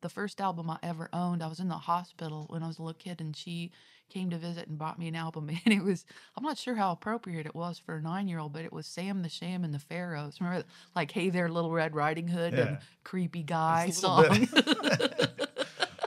the 0.03 0.10
first 0.10 0.39
album 0.39 0.69
I 0.69 0.77
ever 0.83 1.10
owned. 1.12 1.41
I 1.41 1.48
was 1.48 1.60
in 1.60 1.69
the 1.69 1.75
hospital 1.75 2.45
when 2.50 2.62
I 2.62 2.67
was 2.67 2.77
a 2.77 2.83
little 2.83 2.93
kid, 2.93 3.19
and 3.19 3.36
she 3.36 3.72
came 4.10 4.29
to 4.29 4.38
visit 4.38 4.67
and 4.67 4.77
bought 4.77 5.00
me 5.00 5.07
an 5.07 5.15
album. 5.15 5.50
And 5.65 5.74
it 5.74 5.83
was, 5.83 6.05
I'm 6.38 6.43
not 6.43 6.57
sure 6.57 6.75
how 6.75 6.91
appropriate 6.91 7.45
it 7.48 7.55
was 7.55 7.79
for 7.79 7.95
a 7.95 8.01
nine 8.01 8.27
year 8.27 8.38
old, 8.38 8.53
but 8.53 8.63
it 8.65 8.72
was 8.74 8.86
Sam 8.86 9.24
the 9.24 9.29
Sham 9.29 9.63
and 9.63 9.74
the 9.74 9.79
Pharaohs. 9.79 10.39
Remember, 10.39 10.65
like, 10.95 11.12
Hey 11.12 11.29
There, 11.29 11.50
Little 11.50 11.72
Red 11.72 11.95
Riding 11.95 12.27
Hood 12.27 12.53
and 12.53 12.77
Creepy 13.03 13.43
Guy 13.43 13.86
It's 13.89 14.03
a 14.03 14.15
little 14.15 14.45
song. 14.45 14.48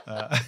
Uh, 0.07 0.39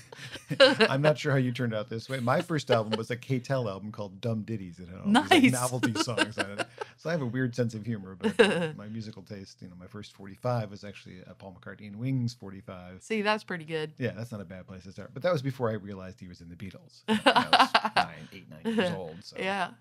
I'm 0.59 1.01
not 1.01 1.17
sure 1.17 1.31
how 1.31 1.37
you 1.37 1.51
turned 1.51 1.73
out 1.73 1.89
this 1.89 2.09
way. 2.09 2.19
My 2.19 2.41
first 2.41 2.71
album 2.71 2.97
was 2.97 3.11
a 3.11 3.15
K-Tel 3.15 3.69
album 3.69 3.91
called 3.91 4.19
Dumb 4.21 4.43
Ditties. 4.43 4.79
It 4.79 4.87
had 4.89 4.99
all 4.99 5.23
these 5.23 5.43
like, 5.43 5.51
novelty 5.51 5.93
songs 6.03 6.37
on 6.37 6.51
it. 6.51 6.67
So 6.97 7.09
I 7.09 7.13
have 7.13 7.21
a 7.21 7.25
weird 7.25 7.55
sense 7.55 7.73
of 7.73 7.85
humor, 7.85 8.15
but 8.19 8.39
uh, 8.39 8.73
my 8.77 8.87
musical 8.87 9.21
taste, 9.21 9.61
you 9.61 9.67
know, 9.67 9.75
my 9.79 9.87
first 9.87 10.13
45 10.13 10.71
was 10.71 10.83
actually 10.83 11.17
a 11.27 11.33
Paul 11.33 11.55
McCartney 11.59 11.87
and 11.87 11.97
Wings 11.97 12.33
45. 12.33 13.03
See, 13.03 13.21
that's 13.21 13.43
pretty 13.43 13.65
good. 13.65 13.93
Yeah, 13.97 14.11
that's 14.11 14.31
not 14.31 14.41
a 14.41 14.45
bad 14.45 14.67
place 14.67 14.83
to 14.83 14.91
start. 14.91 15.11
But 15.13 15.23
that 15.23 15.31
was 15.31 15.41
before 15.41 15.69
I 15.69 15.73
realized 15.73 16.19
he 16.19 16.27
was 16.27 16.41
in 16.41 16.49
the 16.49 16.55
Beatles. 16.55 17.03
You 17.07 17.15
know, 17.15 17.21
I 17.25 17.47
was 17.49 17.93
nine, 17.95 18.29
eight, 18.33 18.49
nine 18.49 18.75
years 18.75 18.91
old. 18.91 19.17
So. 19.23 19.35
Yeah. 19.39 19.71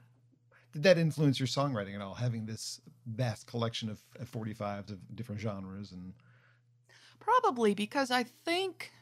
Did 0.72 0.82
that 0.82 0.98
influence 0.98 1.40
your 1.40 1.46
songwriting 1.46 1.94
at 1.94 2.02
all? 2.02 2.14
Having 2.14 2.46
this 2.46 2.80
vast 3.06 3.46
collection 3.46 3.88
of, 3.88 4.00
of 4.20 4.30
45s 4.30 4.90
of 4.90 5.16
different 5.16 5.40
genres 5.40 5.92
and 5.92 6.12
Probably 7.20 7.74
because 7.74 8.10
I 8.10 8.22
think 8.22 8.92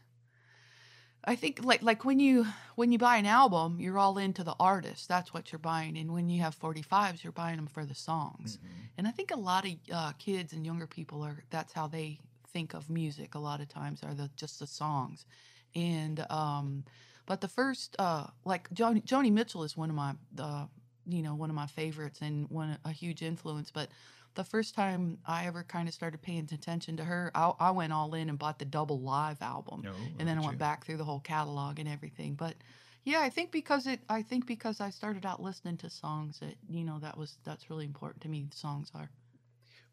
I 1.27 1.35
think 1.35 1.65
like 1.65 1.83
like 1.83 2.05
when 2.05 2.21
you 2.21 2.47
when 2.77 2.93
you 2.93 2.99
buy 2.99 3.17
an 3.17 3.27
album, 3.27 3.81
you're 3.81 3.99
all 3.99 4.17
into 4.19 4.45
the 4.45 4.55
artist. 4.61 5.09
That's 5.09 5.35
what 5.35 5.51
you're 5.51 5.59
buying. 5.59 5.99
And 5.99 6.13
when 6.13 6.29
you 6.29 6.41
have 6.43 6.59
45s, 6.59 7.25
you're 7.25 7.33
buying 7.33 7.57
them 7.57 7.67
for 7.67 7.85
the 7.85 7.95
songs. 7.97 8.59
And 8.97 9.09
I 9.09 9.11
think 9.11 9.31
a 9.33 9.37
lot 9.39 9.67
of 9.67 9.73
uh, 9.93 10.13
kids 10.13 10.53
and 10.53 10.65
younger 10.65 10.87
people 10.87 11.23
are 11.23 11.43
that's 11.51 11.73
how 11.73 11.89
they 11.89 12.21
think 12.49 12.75
of 12.75 12.89
music 12.89 13.35
a 13.35 13.39
lot 13.39 13.61
of 13.61 13.69
times 13.69 14.03
are 14.03 14.15
the 14.15 14.31
just 14.37 14.61
the 14.61 14.67
songs. 14.67 15.27
And 15.75 16.25
um 16.31 16.85
but 17.27 17.41
the 17.41 17.49
first 17.49 17.97
uh 17.99 18.29
like 18.45 18.71
Joni, 18.71 19.05
Joni 19.05 19.33
Mitchell 19.33 19.65
is 19.65 19.77
one 19.77 19.91
of 19.91 19.97
my 19.97 20.15
uh 20.39 20.67
you 21.07 21.23
know 21.23 21.35
one 21.35 21.51
of 21.51 21.57
my 21.57 21.67
favorites 21.67 22.21
and 22.23 22.49
one 22.51 22.79
a 22.85 22.93
huge 22.93 23.23
influence 23.23 23.71
but 23.71 23.89
the 24.37 24.45
first 24.45 24.75
time 24.75 25.19
I 25.27 25.47
ever 25.47 25.65
kind 25.65 25.89
of 25.89 25.95
started 25.95 26.23
paying 26.23 26.49
attention 26.53 26.97
to 26.99 27.05
her, 27.05 27.31
I, 27.35 27.53
I 27.59 27.71
went 27.73 27.93
all 27.93 28.15
in 28.15 28.29
and 28.29 28.39
bought 28.39 28.59
the 28.59 28.65
double 28.65 29.01
live 29.01 29.43
album 29.43 29.83
no, 29.83 29.93
and 30.19 30.29
then 30.29 30.39
I 30.39 30.41
went 30.47 30.59
back 30.59 30.85
through 30.85 30.99
the 30.99 31.05
whole 31.05 31.21
catalog 31.21 31.79
and 31.79 31.89
everything. 31.89 32.35
But 32.35 32.55
yeah, 33.05 33.21
I 33.21 33.31
think 33.31 33.51
because 33.51 33.87
it, 33.87 34.01
I 34.09 34.23
think 34.23 34.47
because 34.47 34.81
I 34.81 34.91
started 34.91 35.27
out 35.27 35.43
listening 35.43 35.77
to 35.79 35.91
songs 35.91 36.39
that 36.41 36.55
you 36.69 36.85
know 36.85 36.99
that 37.01 37.17
was 37.19 37.39
that's 37.45 37.71
really 37.71 37.85
important 37.85 38.23
to 38.23 38.29
me. 38.29 38.47
Songs 38.55 38.91
are 38.95 39.11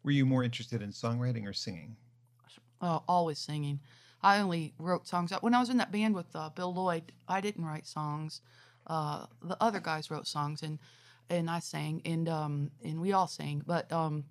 Were 0.04 0.12
you 0.12 0.26
more 0.26 0.44
interested 0.44 0.82
in 0.82 0.90
songwriting 0.90 1.46
or 1.48 1.52
singing? 1.52 1.96
uh, 2.80 3.00
always 3.08 3.38
singing. 3.38 3.80
I 4.22 4.40
only 4.40 4.74
wrote 4.78 5.06
songs 5.06 5.32
when 5.40 5.54
I 5.54 5.60
was 5.60 5.70
in 5.70 5.76
that 5.78 5.92
band 5.92 6.14
with 6.14 6.34
uh, 6.34 6.50
Bill 6.50 6.72
Lloyd. 6.72 7.12
I 7.28 7.40
didn't 7.40 7.64
write 7.64 7.86
songs. 7.86 8.40
Uh, 8.86 9.26
the 9.42 9.56
other 9.62 9.80
guys 9.80 10.10
wrote 10.10 10.26
songs 10.26 10.62
and 10.62 10.78
and 11.30 11.50
I 11.50 11.58
sang 11.60 12.02
and 12.04 12.28
um 12.28 12.70
and 12.82 13.00
we 13.00 13.12
all 13.12 13.28
sang. 13.28 13.62
But 13.66 13.90
um, 13.92 14.24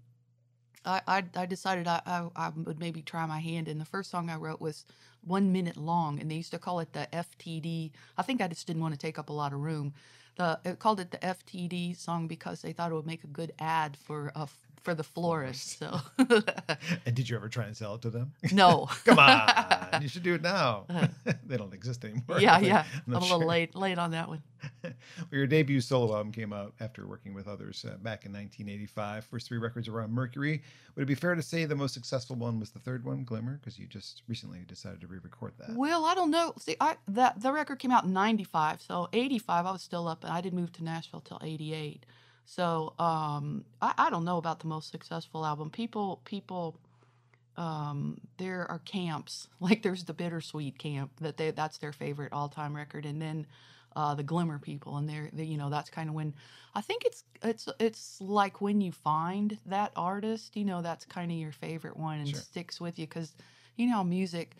I 0.85 1.01
I, 1.07 1.23
I 1.35 1.45
decided 1.45 1.87
I, 1.87 2.01
I 2.05 2.27
I 2.35 2.49
would 2.55 2.79
maybe 2.79 3.01
try 3.01 3.25
my 3.25 3.39
hand. 3.39 3.67
And 3.67 3.79
the 3.79 3.85
first 3.85 4.09
song 4.11 4.29
I 4.29 4.35
wrote 4.35 4.61
was 4.61 4.85
one 5.21 5.51
minute 5.51 5.77
long, 5.77 6.19
and 6.19 6.29
they 6.29 6.35
used 6.35 6.51
to 6.51 6.59
call 6.59 6.79
it 6.79 6.93
the 6.93 7.07
FTD. 7.11 7.91
I 8.17 8.21
think 8.21 8.41
I 8.41 8.47
just 8.47 8.67
didn't 8.67 8.81
want 8.81 8.93
to 8.93 8.99
take 8.99 9.19
up 9.19 9.29
a 9.29 9.33
lot 9.33 9.53
of 9.53 9.59
room. 9.59 9.93
The 10.35 10.59
it 10.65 10.79
called 10.79 10.99
it 10.99 11.11
the 11.11 11.19
FTD 11.19 11.95
song 11.97 12.27
because 12.27 12.61
they 12.61 12.73
thought 12.73 12.91
it 12.91 12.95
would 12.95 13.05
make 13.05 13.23
a 13.23 13.27
good 13.27 13.53
ad 13.59 13.97
for 13.97 14.31
uh, 14.35 14.47
for 14.83 14.93
the 14.93 15.03
florist. 15.03 15.79
So 15.79 15.99
And 17.05 17.15
did 17.15 17.29
you 17.29 17.35
ever 17.35 17.49
try 17.49 17.65
and 17.65 17.75
sell 17.75 17.95
it 17.95 18.01
to 18.03 18.09
them? 18.09 18.33
no. 18.51 18.87
Come 19.05 19.19
on, 19.19 19.47
you 20.01 20.07
should 20.07 20.23
do 20.23 20.35
it 20.35 20.41
now. 20.41 20.85
they 21.45 21.57
don't 21.57 21.73
exist 21.73 22.03
anymore. 22.05 22.39
yeah, 22.39 22.59
yeah. 22.59 22.85
I'm 22.93 23.01
I'm, 23.07 23.13
not 23.13 23.21
a 23.21 23.25
little 23.25 23.39
sure. 23.39 23.47
late 23.47 23.75
late 23.75 23.97
on 23.97 24.11
that 24.11 24.27
one. 24.27 24.43
well, 24.83 24.93
your 25.31 25.47
debut 25.47 25.81
solo 25.81 26.15
album 26.15 26.31
came 26.31 26.53
out 26.53 26.73
after 26.79 27.07
working 27.07 27.33
with 27.33 27.47
others 27.47 27.85
uh, 27.85 27.97
back 27.97 28.25
in 28.25 28.31
1985. 28.31 29.25
First 29.25 29.47
three 29.47 29.57
records 29.57 29.89
were 29.89 30.01
on 30.01 30.11
Mercury. 30.11 30.61
Would 30.95 31.03
it 31.03 31.05
be 31.05 31.15
fair 31.15 31.35
to 31.35 31.41
say 31.41 31.65
the 31.65 31.75
most 31.75 31.93
successful 31.93 32.35
one 32.35 32.59
was 32.59 32.69
the 32.69 32.79
third 32.79 33.03
one, 33.03 33.23
Glimmer? 33.23 33.57
Because 33.57 33.79
you 33.79 33.87
just 33.87 34.21
recently 34.27 34.59
decided 34.67 35.01
to 35.01 35.07
re-record 35.07 35.53
that. 35.59 35.75
Well, 35.75 36.05
I 36.05 36.15
don't 36.15 36.31
know. 36.31 36.53
See, 36.59 36.75
I 36.79 36.97
that 37.07 37.41
the 37.41 37.51
record 37.51 37.79
came 37.79 37.91
out 37.91 38.03
in 38.05 38.13
'95, 38.13 38.81
so 38.81 39.09
'85 39.11 39.65
I 39.65 39.71
was 39.71 39.81
still 39.81 40.07
up, 40.07 40.23
and 40.23 40.31
I 40.31 40.41
didn't 40.41 40.59
move 40.59 40.71
to 40.73 40.83
Nashville 40.83 41.21
till 41.21 41.39
'88. 41.41 42.05
So 42.45 42.93
um, 42.99 43.65
I, 43.81 43.93
I 43.97 44.09
don't 44.09 44.25
know 44.25 44.37
about 44.37 44.59
the 44.59 44.67
most 44.67 44.91
successful 44.91 45.45
album. 45.45 45.69
People, 45.69 46.21
people, 46.25 46.77
um, 47.57 48.19
there 48.37 48.69
are 48.69 48.79
camps 48.79 49.47
like 49.59 49.83
there's 49.83 50.03
the 50.05 50.13
Bittersweet 50.13 50.77
camp 50.77 51.11
that 51.21 51.37
they 51.37 51.51
that's 51.51 51.77
their 51.77 51.93
favorite 51.93 52.33
all 52.33 52.49
time 52.49 52.75
record, 52.75 53.05
and 53.05 53.21
then 53.21 53.45
uh, 53.95 54.15
the 54.15 54.23
Glimmer 54.23 54.59
people, 54.59 54.97
and 54.97 55.07
they're 55.07 55.29
they, 55.33 55.43
you 55.43 55.57
know 55.57 55.69
that's 55.69 55.89
kind 55.89 56.09
of 56.09 56.15
when 56.15 56.33
I 56.75 56.81
think 56.81 57.03
it's 57.05 57.23
it's 57.43 57.69
it's 57.79 58.19
like 58.21 58.61
when 58.61 58.81
you 58.81 58.91
find 58.91 59.57
that 59.67 59.91
artist, 59.95 60.55
you 60.57 60.65
know 60.65 60.81
that's 60.81 61.05
kind 61.05 61.31
of 61.31 61.37
your 61.37 61.51
favorite 61.51 61.97
one 61.97 62.19
and 62.19 62.29
Sure. 62.29 62.39
sticks 62.39 62.81
with 62.81 62.97
you 62.99 63.05
because 63.07 63.33
you 63.75 63.87
know 63.87 64.03
music 64.03 64.55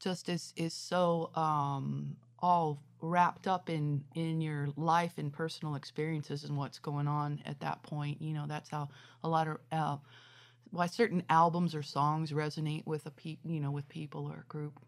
just 0.00 0.28
is 0.28 0.52
is 0.56 0.72
so 0.74 1.30
um 1.34 2.16
all 2.40 2.80
wrapped 3.00 3.46
up 3.46 3.70
in 3.70 4.02
in 4.14 4.40
your 4.40 4.68
life 4.76 5.14
and 5.18 5.32
personal 5.32 5.74
experiences 5.76 6.44
and 6.44 6.56
what's 6.56 6.78
going 6.78 7.06
on 7.08 7.40
at 7.46 7.60
that 7.60 7.82
point 7.82 8.20
you 8.20 8.34
know 8.34 8.44
that's 8.48 8.68
how 8.70 8.88
a 9.22 9.28
lot 9.28 9.46
of 9.46 9.58
uh, 9.72 9.96
why 10.70 10.86
certain 10.86 11.22
albums 11.30 11.74
or 11.74 11.82
songs 11.82 12.32
resonate 12.32 12.84
with 12.86 13.06
a 13.06 13.10
pe- 13.10 13.38
you 13.44 13.60
know 13.60 13.70
with 13.70 13.88
people 13.88 14.26
or 14.26 14.40
a 14.44 14.48
group 14.48 14.80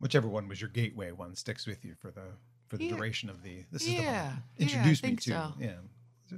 Whichever 0.00 0.26
one 0.26 0.48
was 0.48 0.60
your 0.60 0.70
gateway 0.70 1.12
one 1.12 1.34
sticks 1.36 1.64
with 1.66 1.84
you 1.84 1.94
for 1.94 2.10
the 2.10 2.22
for 2.68 2.76
the 2.76 2.84
Yeah. 2.84 2.96
duration 2.96 3.28
of 3.30 3.42
the. 3.42 3.64
This 3.70 3.82
is 3.82 3.88
the 3.88 4.02
one 4.02 4.04
Yeah, 4.04 4.12
yeah, 4.12 4.36
introduced 4.58 5.04
me 5.04 5.14
to. 5.16 5.30
so. 5.30 5.52
Yeah. 5.60 5.74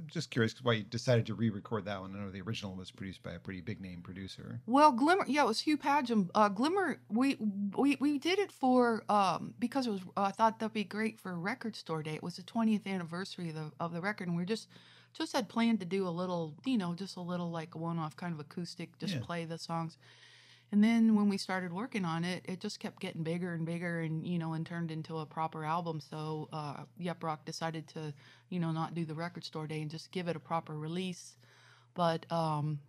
Just 0.07 0.31
curious 0.31 0.55
why 0.63 0.73
you 0.73 0.83
decided 0.83 1.25
to 1.27 1.35
re-record 1.35 1.85
that 1.85 2.01
one. 2.01 2.15
I 2.15 2.19
know 2.19 2.31
the 2.31 2.41
original 2.41 2.75
was 2.75 2.91
produced 2.91 3.23
by 3.23 3.33
a 3.33 3.39
pretty 3.39 3.61
big 3.61 3.81
name 3.81 4.01
producer. 4.01 4.61
Well, 4.65 4.91
Glimmer, 4.91 5.25
yeah, 5.27 5.43
it 5.43 5.47
was 5.47 5.59
Hugh 5.61 5.77
Padgham. 5.77 6.29
Uh, 6.35 6.49
Glimmer, 6.49 6.99
we 7.09 7.37
we 7.75 7.97
we 7.99 8.17
did 8.19 8.39
it 8.39 8.51
for 8.51 9.03
um 9.09 9.53
because 9.59 9.87
it 9.87 9.91
was. 9.91 10.01
I 10.17 10.31
thought 10.31 10.59
that'd 10.59 10.73
be 10.73 10.83
great 10.83 11.19
for 11.19 11.37
Record 11.37 11.75
Store 11.75 12.03
Day. 12.03 12.15
It 12.15 12.23
was 12.23 12.35
the 12.37 12.43
20th 12.43 12.85
anniversary 12.87 13.49
of 13.49 13.55
the 13.55 13.71
of 13.79 13.93
the 13.93 14.01
record, 14.01 14.27
and 14.27 14.37
we 14.37 14.45
just 14.45 14.67
just 15.13 15.31
had 15.33 15.47
planned 15.47 15.79
to 15.79 15.85
do 15.85 16.05
a 16.07 16.09
little, 16.09 16.53
you 16.65 16.77
know, 16.77 16.93
just 16.93 17.15
a 17.15 17.21
little 17.21 17.49
like 17.49 17.73
one 17.75 17.97
off 17.97 18.15
kind 18.17 18.33
of 18.33 18.39
acoustic, 18.39 18.97
just 18.99 19.13
Yeah. 19.15 19.21
play 19.21 19.45
the 19.45 19.57
songs. 19.57 19.97
And 20.71 20.83
then 20.83 21.15
when 21.15 21.29
we 21.29 21.37
started 21.37 21.71
working 21.71 22.05
on 22.05 22.23
it, 22.23 22.43
it 22.45 22.59
just 22.59 22.79
kept 22.79 22.99
getting 22.99 23.23
bigger 23.23 23.53
and 23.53 23.65
bigger, 23.65 24.01
and 24.01 24.25
you 24.25 24.37
know, 24.37 24.53
and 24.53 24.65
turned 24.65 24.91
into 24.91 25.19
a 25.19 25.25
proper 25.25 25.63
album. 25.63 26.01
So 26.01 26.49
uh, 26.51 26.83
Yep 26.97 27.23
Roc 27.23 27.45
decided 27.45 27.87
to, 27.89 28.13
you 28.49 28.59
know, 28.59 28.71
not 28.71 28.93
do 28.93 29.05
the 29.05 29.15
Record 29.15 29.45
Store 29.45 29.67
Day 29.67 29.81
and 29.81 29.91
just 29.91 30.11
give 30.11 30.27
it 30.27 30.35
a 30.35 30.39
proper 30.39 30.77
release. 30.77 31.37
But 31.93 32.29
um, 32.31 32.79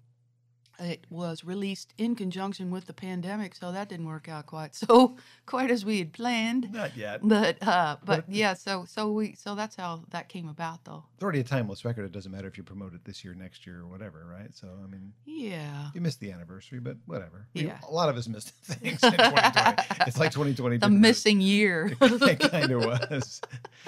it 0.79 1.07
was 1.11 1.45
released 1.45 1.95
in 1.99 2.15
conjunction 2.15 2.71
with 2.71 2.87
the 2.87 2.93
pandemic, 2.93 3.55
so 3.55 3.73
that 3.73 3.89
didn't 3.89 4.07
work 4.07 4.29
out 4.29 4.47
quite 4.47 4.75
so 4.75 5.17
quite 5.47 5.71
as 5.71 5.85
we 5.85 5.99
had 5.99 6.13
planned. 6.13 6.73
Not 6.73 6.97
yet. 6.97 7.21
But 7.23 7.63
uh, 7.67 7.97
but 8.05 8.25
yeah, 8.29 8.55
so 8.55 8.85
so 8.87 9.13
we 9.13 9.35
so 9.35 9.55
that's 9.55 9.77
how 9.77 10.03
that 10.11 10.29
came 10.29 10.49
about, 10.49 10.85
though. 10.85 11.05
It's 11.15 11.23
already 11.23 11.41
a 11.41 11.45
timeless 11.45 11.85
record. 11.85 12.05
It 12.05 12.13
doesn't 12.13 12.31
matter 12.31 12.47
if 12.49 12.59
you 12.59 12.63
promote 12.65 12.93
it 12.95 13.05
this 13.05 13.25
year, 13.25 13.35
next 13.35 13.67
year, 13.67 13.81
or 13.81 13.87
whatever, 13.87 14.27
right? 14.31 14.55
So, 14.55 14.69
I 14.85 14.87
mean, 14.87 15.15
Yeah. 15.25 15.89
you 15.95 16.01
missed 16.03 16.21
the 16.21 16.31
anniversary, 16.31 16.79
but 16.79 16.97
whatever. 17.07 17.47
We- 17.55 17.63
Yeah. 17.67 17.79
a 17.89 17.91
lot 17.93 18.11
of 18.11 18.17
us 18.19 18.29
missed 18.29 18.51
things 18.65 19.03
in 19.03 19.13
2020. 19.13 20.05
it's 20.07 20.19
like 20.19 20.31
2020. 20.33 20.77
The 20.77 20.81
didn't 20.81 20.93
hurt. 20.93 21.01
missing 21.01 21.41
year. 21.41 21.97
it 22.01 22.39
kind 22.41 22.71
of 22.71 22.85
was. 22.85 23.41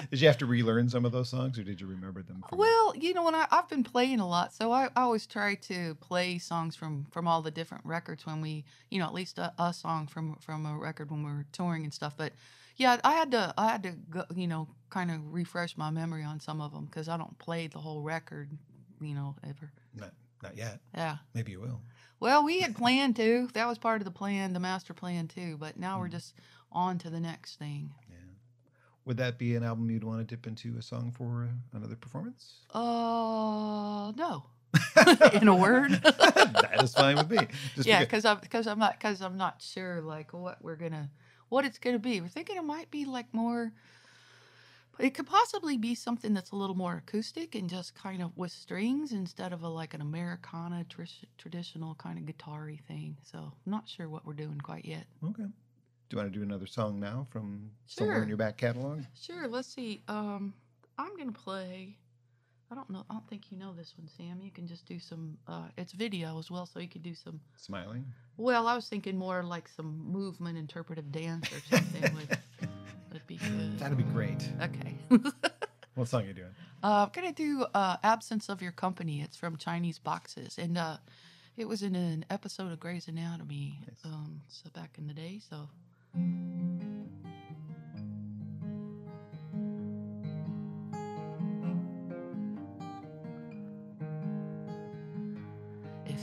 Did 0.09 0.21
you 0.21 0.27
have 0.27 0.39
to 0.39 0.47
relearn 0.47 0.89
some 0.89 1.05
of 1.05 1.11
those 1.11 1.29
songs, 1.29 1.59
or 1.59 1.63
did 1.63 1.79
you 1.79 1.85
remember 1.87 2.23
them? 2.23 2.43
Well, 2.51 2.95
you 2.95 3.13
know, 3.13 3.23
when 3.23 3.35
I, 3.35 3.45
I've 3.51 3.69
been 3.69 3.83
playing 3.83 4.19
a 4.19 4.27
lot, 4.27 4.51
so 4.53 4.71
I, 4.71 4.85
I 4.95 5.01
always 5.03 5.27
try 5.27 5.53
to 5.55 5.93
play 6.01 6.39
songs 6.39 6.75
from 6.79 7.05
from 7.11 7.27
all 7.27 7.41
the 7.41 7.51
different 7.51 7.85
records 7.85 8.25
when 8.25 8.41
we, 8.41 8.63
you 8.89 8.97
know, 8.97 9.05
at 9.05 9.13
least 9.13 9.37
a, 9.37 9.53
a 9.59 9.73
song 9.73 10.07
from 10.07 10.37
from 10.37 10.65
a 10.65 10.75
record 10.75 11.11
when 11.11 11.23
we're 11.23 11.45
touring 11.51 11.83
and 11.83 11.93
stuff. 11.93 12.15
But 12.17 12.33
yeah, 12.77 12.97
I 13.03 13.13
had 13.13 13.31
to 13.31 13.53
I 13.57 13.67
had 13.67 13.83
to 13.83 13.91
go, 14.09 14.23
you 14.33 14.47
know, 14.47 14.67
kind 14.89 15.11
of 15.11 15.33
refresh 15.33 15.77
my 15.77 15.89
memory 15.91 16.23
on 16.23 16.39
some 16.39 16.61
of 16.61 16.71
them 16.73 16.85
because 16.85 17.09
I 17.09 17.17
don't 17.17 17.37
play 17.37 17.67
the 17.67 17.77
whole 17.77 18.01
record, 18.01 18.49
you 19.01 19.13
know, 19.13 19.35
ever. 19.47 19.71
not, 19.93 20.13
not 20.41 20.57
yet. 20.57 20.79
Yeah. 20.95 21.17
Maybe 21.35 21.51
you 21.51 21.59
will. 21.59 21.81
Well, 22.21 22.43
we 22.43 22.61
had 22.61 22.75
planned 22.75 23.15
to. 23.17 23.49
That 23.53 23.67
was 23.67 23.77
part 23.77 24.01
of 24.01 24.05
the 24.05 24.11
plan, 24.11 24.53
the 24.53 24.59
master 24.59 24.93
plan 24.93 25.27
too. 25.27 25.57
But 25.57 25.77
now 25.77 25.99
we're 25.99 26.07
just 26.07 26.33
on 26.71 26.97
to 26.99 27.09
the 27.09 27.19
next 27.19 27.59
thing. 27.59 27.91
Yeah. 28.09 28.15
Would 29.05 29.17
that 29.17 29.37
be 29.37 29.55
an 29.55 29.63
album 29.63 29.89
you'd 29.89 30.03
want 30.03 30.19
to 30.19 30.25
dip 30.25 30.47
into 30.47 30.77
a 30.77 30.81
song 30.81 31.11
for 31.11 31.49
uh, 31.49 31.77
another 31.77 31.95
performance? 31.95 32.59
Uh, 32.73 34.11
no. 34.15 34.45
In 35.41 35.47
a 35.47 35.55
word. 35.55 35.91
that 36.03 36.79
is 36.83 36.93
fine 36.93 37.17
with 37.17 37.29
me. 37.31 37.47
Just 37.75 37.87
yeah, 37.87 37.99
because- 37.99 38.25
I'm 38.25 38.39
because 38.39 38.67
I'm 38.67 38.79
not 38.79 38.97
because 38.99 39.21
I'm 39.21 39.37
not 39.37 39.61
sure 39.61 40.01
like 40.01 40.33
what 40.33 40.61
we're 40.61 40.75
gonna 40.75 41.09
what 41.49 41.65
it's 41.65 41.77
gonna 41.77 41.99
be. 41.99 42.21
We're 42.21 42.27
thinking 42.27 42.57
it 42.57 42.63
might 42.63 42.91
be 42.91 43.05
like 43.05 43.33
more. 43.33 43.71
It 44.99 45.13
could 45.13 45.27
possibly 45.27 45.77
be 45.77 45.95
something 45.95 46.33
that's 46.33 46.51
a 46.51 46.57
little 46.57 46.75
more 46.75 46.97
acoustic 46.97 47.55
and 47.55 47.69
just 47.69 47.95
kind 47.95 48.21
of 48.21 48.35
with 48.35 48.51
strings 48.51 49.13
instead 49.13 49.53
of 49.53 49.63
a 49.63 49.69
like 49.69 49.93
an 49.93 50.01
Americana 50.01 50.83
tr- 50.89 51.03
traditional 51.37 51.95
kind 51.95 52.17
of 52.17 52.25
guitar-y 52.25 52.77
thing. 52.85 53.15
So 53.23 53.37
I'm 53.37 53.71
not 53.71 53.87
sure 53.87 54.09
what 54.09 54.25
we're 54.25 54.33
doing 54.33 54.59
quite 54.59 54.83
yet. 54.83 55.05
Okay. 55.23 55.43
Do 55.43 55.51
you 56.11 56.17
want 56.17 56.33
to 56.33 56.37
do 56.37 56.43
another 56.43 56.67
song 56.67 56.99
now 56.99 57.27
from 57.29 57.69
somewhere 57.85 58.23
in 58.23 58.27
your 58.27 58.35
back 58.37 58.57
catalog? 58.57 59.03
Sure, 59.17 59.47
let's 59.47 59.73
see. 59.73 60.01
Um, 60.09 60.53
I'm 60.97 61.15
gonna 61.15 61.31
play. 61.31 61.95
I 62.71 62.75
don't 62.75 62.89
know. 62.89 63.03
I 63.09 63.13
don't 63.13 63.27
think 63.27 63.51
you 63.51 63.57
know 63.57 63.73
this 63.73 63.93
one, 63.97 64.07
Sam. 64.15 64.39
You 64.41 64.51
can 64.51 64.67
just 64.67 64.85
do 64.85 64.99
some. 64.99 65.37
Uh, 65.47 65.63
it's 65.77 65.91
video 65.91 66.37
as 66.37 66.51
well, 66.51 66.65
so 66.67 66.79
you 66.79 66.87
could 66.87 67.01
do 67.01 67.15
some. 67.15 67.39
Smiling. 67.57 68.05
Well, 68.37 68.67
I 68.67 68.75
was 68.75 68.87
thinking 68.87 69.17
more 69.17 69.41
like 69.43 69.67
some 69.67 70.05
movement, 70.11 70.57
interpretive 70.57 71.11
dance 71.11 71.51
or 71.51 71.59
something 71.75 72.03
would, 72.15 72.37
would 73.13 73.25
be 73.27 73.37
good. 73.37 73.79
That'd 73.79 73.97
be 73.97 74.03
great. 74.03 74.47
Okay. 74.61 74.95
What 75.95 76.07
song 76.07 76.23
are 76.23 76.27
you 76.27 76.33
doing? 76.33 76.55
uh, 76.81 77.07
I'm 77.07 77.09
gonna 77.11 77.33
do 77.33 77.65
uh, 77.73 77.97
"Absence 78.03 78.47
of 78.47 78.61
Your 78.61 78.71
Company." 78.71 79.21
It's 79.21 79.35
from 79.35 79.57
Chinese 79.57 79.99
Boxes, 79.99 80.57
and 80.57 80.77
uh, 80.77 80.95
it 81.57 81.67
was 81.67 81.83
in 81.83 81.93
an 81.93 82.23
episode 82.29 82.71
of 82.71 82.79
Grey's 82.79 83.09
Anatomy. 83.09 83.79
Nice. 83.85 84.05
Um, 84.05 84.39
so 84.47 84.69
back 84.69 84.91
in 84.97 85.07
the 85.07 85.13
day. 85.13 85.41
So 85.49 85.67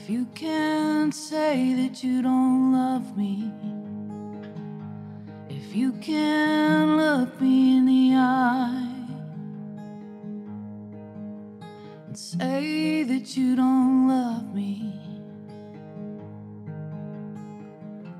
If 0.06 0.12
you 0.12 0.26
can't 0.36 1.12
say 1.12 1.74
that 1.74 2.04
you 2.04 2.22
don't 2.22 2.72
love 2.72 3.16
me, 3.16 3.50
if 5.50 5.74
you 5.74 5.94
can't 5.94 6.96
look 6.96 7.40
me 7.40 7.78
in 7.78 7.86
the 7.86 8.14
eye 8.14 8.88
and 12.06 12.16
say 12.16 13.02
that 13.02 13.36
you 13.36 13.56
don't 13.56 14.06
love 14.06 14.54
me, 14.54 14.94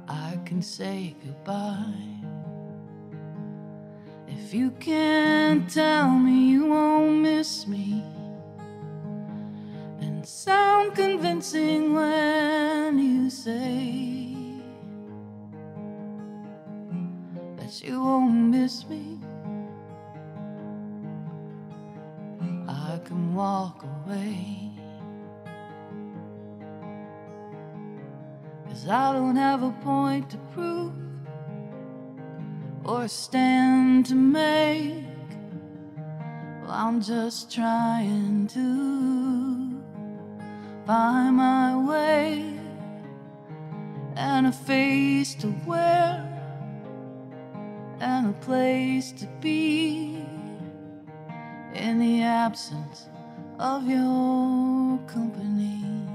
I 0.09 0.41
can 0.45 0.61
say 0.61 1.15
goodbye. 1.25 1.95
If 4.27 4.53
you 4.53 4.73
can't 4.73 5.71
tell 5.71 6.09
me 6.09 6.49
you 6.51 6.67
won't 6.67 7.23
miss 7.23 7.69
me 7.69 8.03
sound 10.47 10.95
convincing 10.95 11.93
when 11.93 12.99
you 13.01 13.29
say 13.29 14.37
that 17.57 17.83
you 17.83 18.01
won't 18.01 18.51
miss 18.55 18.89
me. 18.89 19.19
I 22.69 23.01
can 23.05 23.35
walk 23.35 23.85
away. 23.93 24.71
Cause 28.69 28.87
I 28.89 29.13
don't 29.15 29.35
have 29.35 29.65
a 29.65 29.73
point 29.83 30.31
to 30.31 30.39
prove 30.55 30.93
or 32.85 33.09
stand 33.09 34.07
to 34.07 34.15
make. 34.15 35.07
Well, 36.63 36.71
I'm 36.71 37.01
just 37.03 37.51
trying 37.53 38.47
to 38.59 39.26
find 40.87 41.37
my 41.37 41.77
way 41.77 42.45
and 44.15 44.47
a 44.47 44.53
face 44.53 45.35
to 45.35 45.53
wear 45.67 46.23
and 47.99 48.29
a 48.31 48.33
place 48.35 49.11
to 49.11 49.27
be 49.41 50.25
in 51.75 51.99
the 51.99 52.23
absence 52.23 53.09
of 53.59 53.89
your 53.89 54.99
company. 55.09 56.06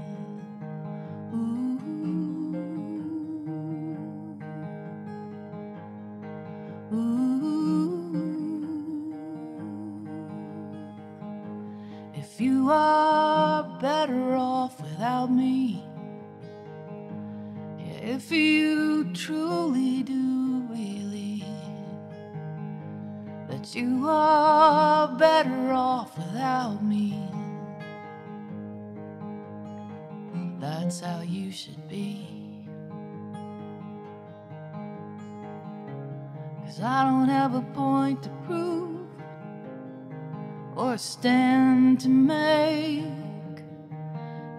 Stand 41.02 41.98
to 41.98 42.08
make. 42.08 43.04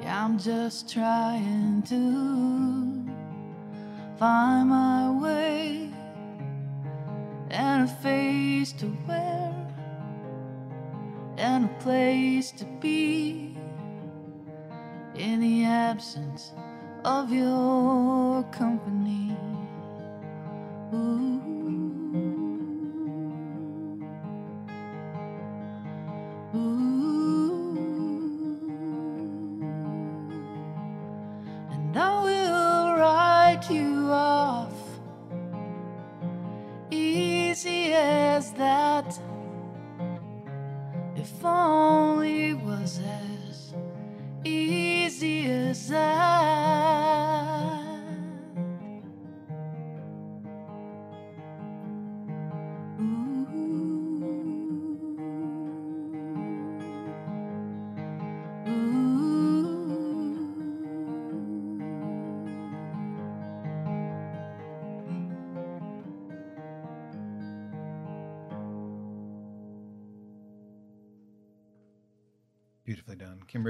Yeah, 0.01 0.25
I'm 0.25 0.37
just 0.37 0.91
trying 0.91 1.81
to 1.83 3.09
find 4.19 4.69
my 4.69 5.09
way 5.21 5.89
and 7.49 7.89
a 7.89 7.93
face 8.03 8.73
to 8.73 8.87
wear 9.07 9.55
and 11.37 11.65
a 11.65 11.73
place 11.79 12.51
to 12.51 12.65
be 12.81 13.57
in 15.15 15.39
the 15.39 15.63
absence 15.63 16.51
of 17.05 17.31
your 17.31 18.43
company. 18.51 19.37
Ooh. 20.93 21.32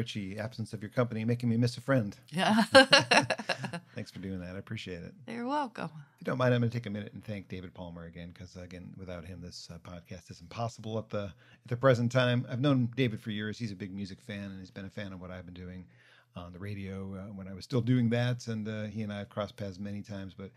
Kim 0.03 0.21
Richey, 0.27 0.39
absence 0.39 0.73
of 0.73 0.81
your 0.81 0.89
company, 0.89 1.23
making 1.23 1.49
me 1.49 1.57
miss 1.57 1.77
a 1.77 1.81
friend. 1.81 2.15
Yeah. 2.29 2.63
Thanks 3.95 4.11
for 4.11 4.19
doing 4.19 4.39
that. 4.41 4.55
I 4.55 4.59
appreciate 4.59 5.01
it. 5.01 5.13
You're 5.27 5.47
welcome. 5.47 5.85
If 5.85 6.21
you 6.21 6.25
don't 6.25 6.37
mind, 6.37 6.53
I'm 6.53 6.61
going 6.61 6.69
to 6.69 6.77
take 6.77 6.87
a 6.87 6.89
minute 6.89 7.13
and 7.13 7.23
thank 7.23 7.47
David 7.47 7.73
Palmer 7.73 8.05
again, 8.05 8.31
because 8.33 8.55
again, 8.57 8.91
without 8.97 9.23
him, 9.23 9.39
this 9.41 9.69
uh, 9.73 9.77
podcast 9.77 10.29
is 10.29 10.41
impossible 10.41 10.97
at 10.97 11.09
the 11.09 11.23
at 11.23 11.67
the 11.67 11.77
present 11.77 12.11
time. 12.11 12.45
I've 12.49 12.59
known 12.59 12.89
David 12.95 13.21
for 13.21 13.31
years. 13.31 13.57
He's 13.57 13.71
a 13.71 13.75
big 13.75 13.93
music 13.93 14.19
fan, 14.21 14.45
and 14.45 14.59
he's 14.59 14.71
been 14.71 14.85
a 14.85 14.89
fan 14.89 15.13
of 15.13 15.21
what 15.21 15.31
I've 15.31 15.45
been 15.45 15.53
doing 15.53 15.85
on 16.35 16.51
the 16.51 16.59
radio 16.59 17.15
uh, 17.15 17.33
when 17.33 17.47
I 17.47 17.53
was 17.53 17.63
still 17.63 17.81
doing 17.81 18.09
that. 18.09 18.47
And 18.47 18.67
uh, 18.67 18.83
he 18.85 19.03
and 19.03 19.13
I 19.13 19.19
have 19.19 19.29
crossed 19.29 19.55
paths 19.55 19.79
many 19.79 20.01
times, 20.01 20.33
but 20.33 20.51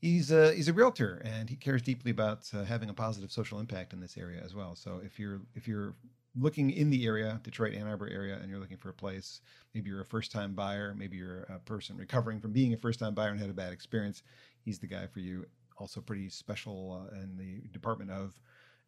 he's 0.00 0.30
a 0.30 0.54
he's 0.54 0.68
a 0.68 0.72
realtor, 0.72 1.20
and 1.24 1.50
he 1.50 1.56
cares 1.56 1.82
deeply 1.82 2.10
about 2.10 2.48
uh, 2.54 2.64
having 2.64 2.88
a 2.88 2.94
positive 2.94 3.32
social 3.32 3.60
impact 3.60 3.92
in 3.92 4.00
this 4.00 4.16
area 4.16 4.40
as 4.44 4.54
well. 4.54 4.76
So 4.76 5.00
if 5.04 5.18
you're 5.18 5.40
if 5.54 5.68
you're 5.68 5.94
looking 6.38 6.70
in 6.70 6.90
the 6.90 7.06
area, 7.06 7.40
Detroit, 7.42 7.74
Ann 7.74 7.86
Arbor 7.86 8.08
area, 8.08 8.38
and 8.40 8.48
you're 8.48 8.58
looking 8.58 8.76
for 8.76 8.88
a 8.88 8.94
place, 8.94 9.40
maybe 9.74 9.90
you're 9.90 10.00
a 10.00 10.06
first 10.06 10.32
time 10.32 10.54
buyer, 10.54 10.94
maybe 10.96 11.16
you're 11.16 11.42
a 11.44 11.58
person 11.58 11.96
recovering 11.96 12.40
from 12.40 12.52
being 12.52 12.72
a 12.72 12.76
first 12.76 12.98
time 12.98 13.14
buyer 13.14 13.30
and 13.30 13.40
had 13.40 13.50
a 13.50 13.54
bad 13.54 13.72
experience, 13.72 14.22
he's 14.60 14.78
the 14.78 14.86
guy 14.86 15.06
for 15.06 15.20
you. 15.20 15.44
Also, 15.78 16.00
pretty 16.00 16.28
special 16.28 17.06
uh, 17.10 17.14
in 17.16 17.36
the 17.36 17.66
department 17.68 18.10
of 18.10 18.40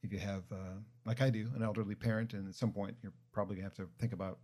if 0.02 0.12
you 0.12 0.18
have, 0.18 0.44
uh, 0.52 0.78
like 1.06 1.22
I 1.22 1.30
do, 1.30 1.48
an 1.54 1.62
elderly 1.62 1.94
parent, 1.94 2.34
and 2.34 2.48
at 2.48 2.54
some 2.54 2.70
point 2.70 2.96
you're 3.02 3.12
probably 3.32 3.56
gonna 3.56 3.66
have 3.66 3.74
to 3.74 3.88
think 3.98 4.12
about 4.12 4.38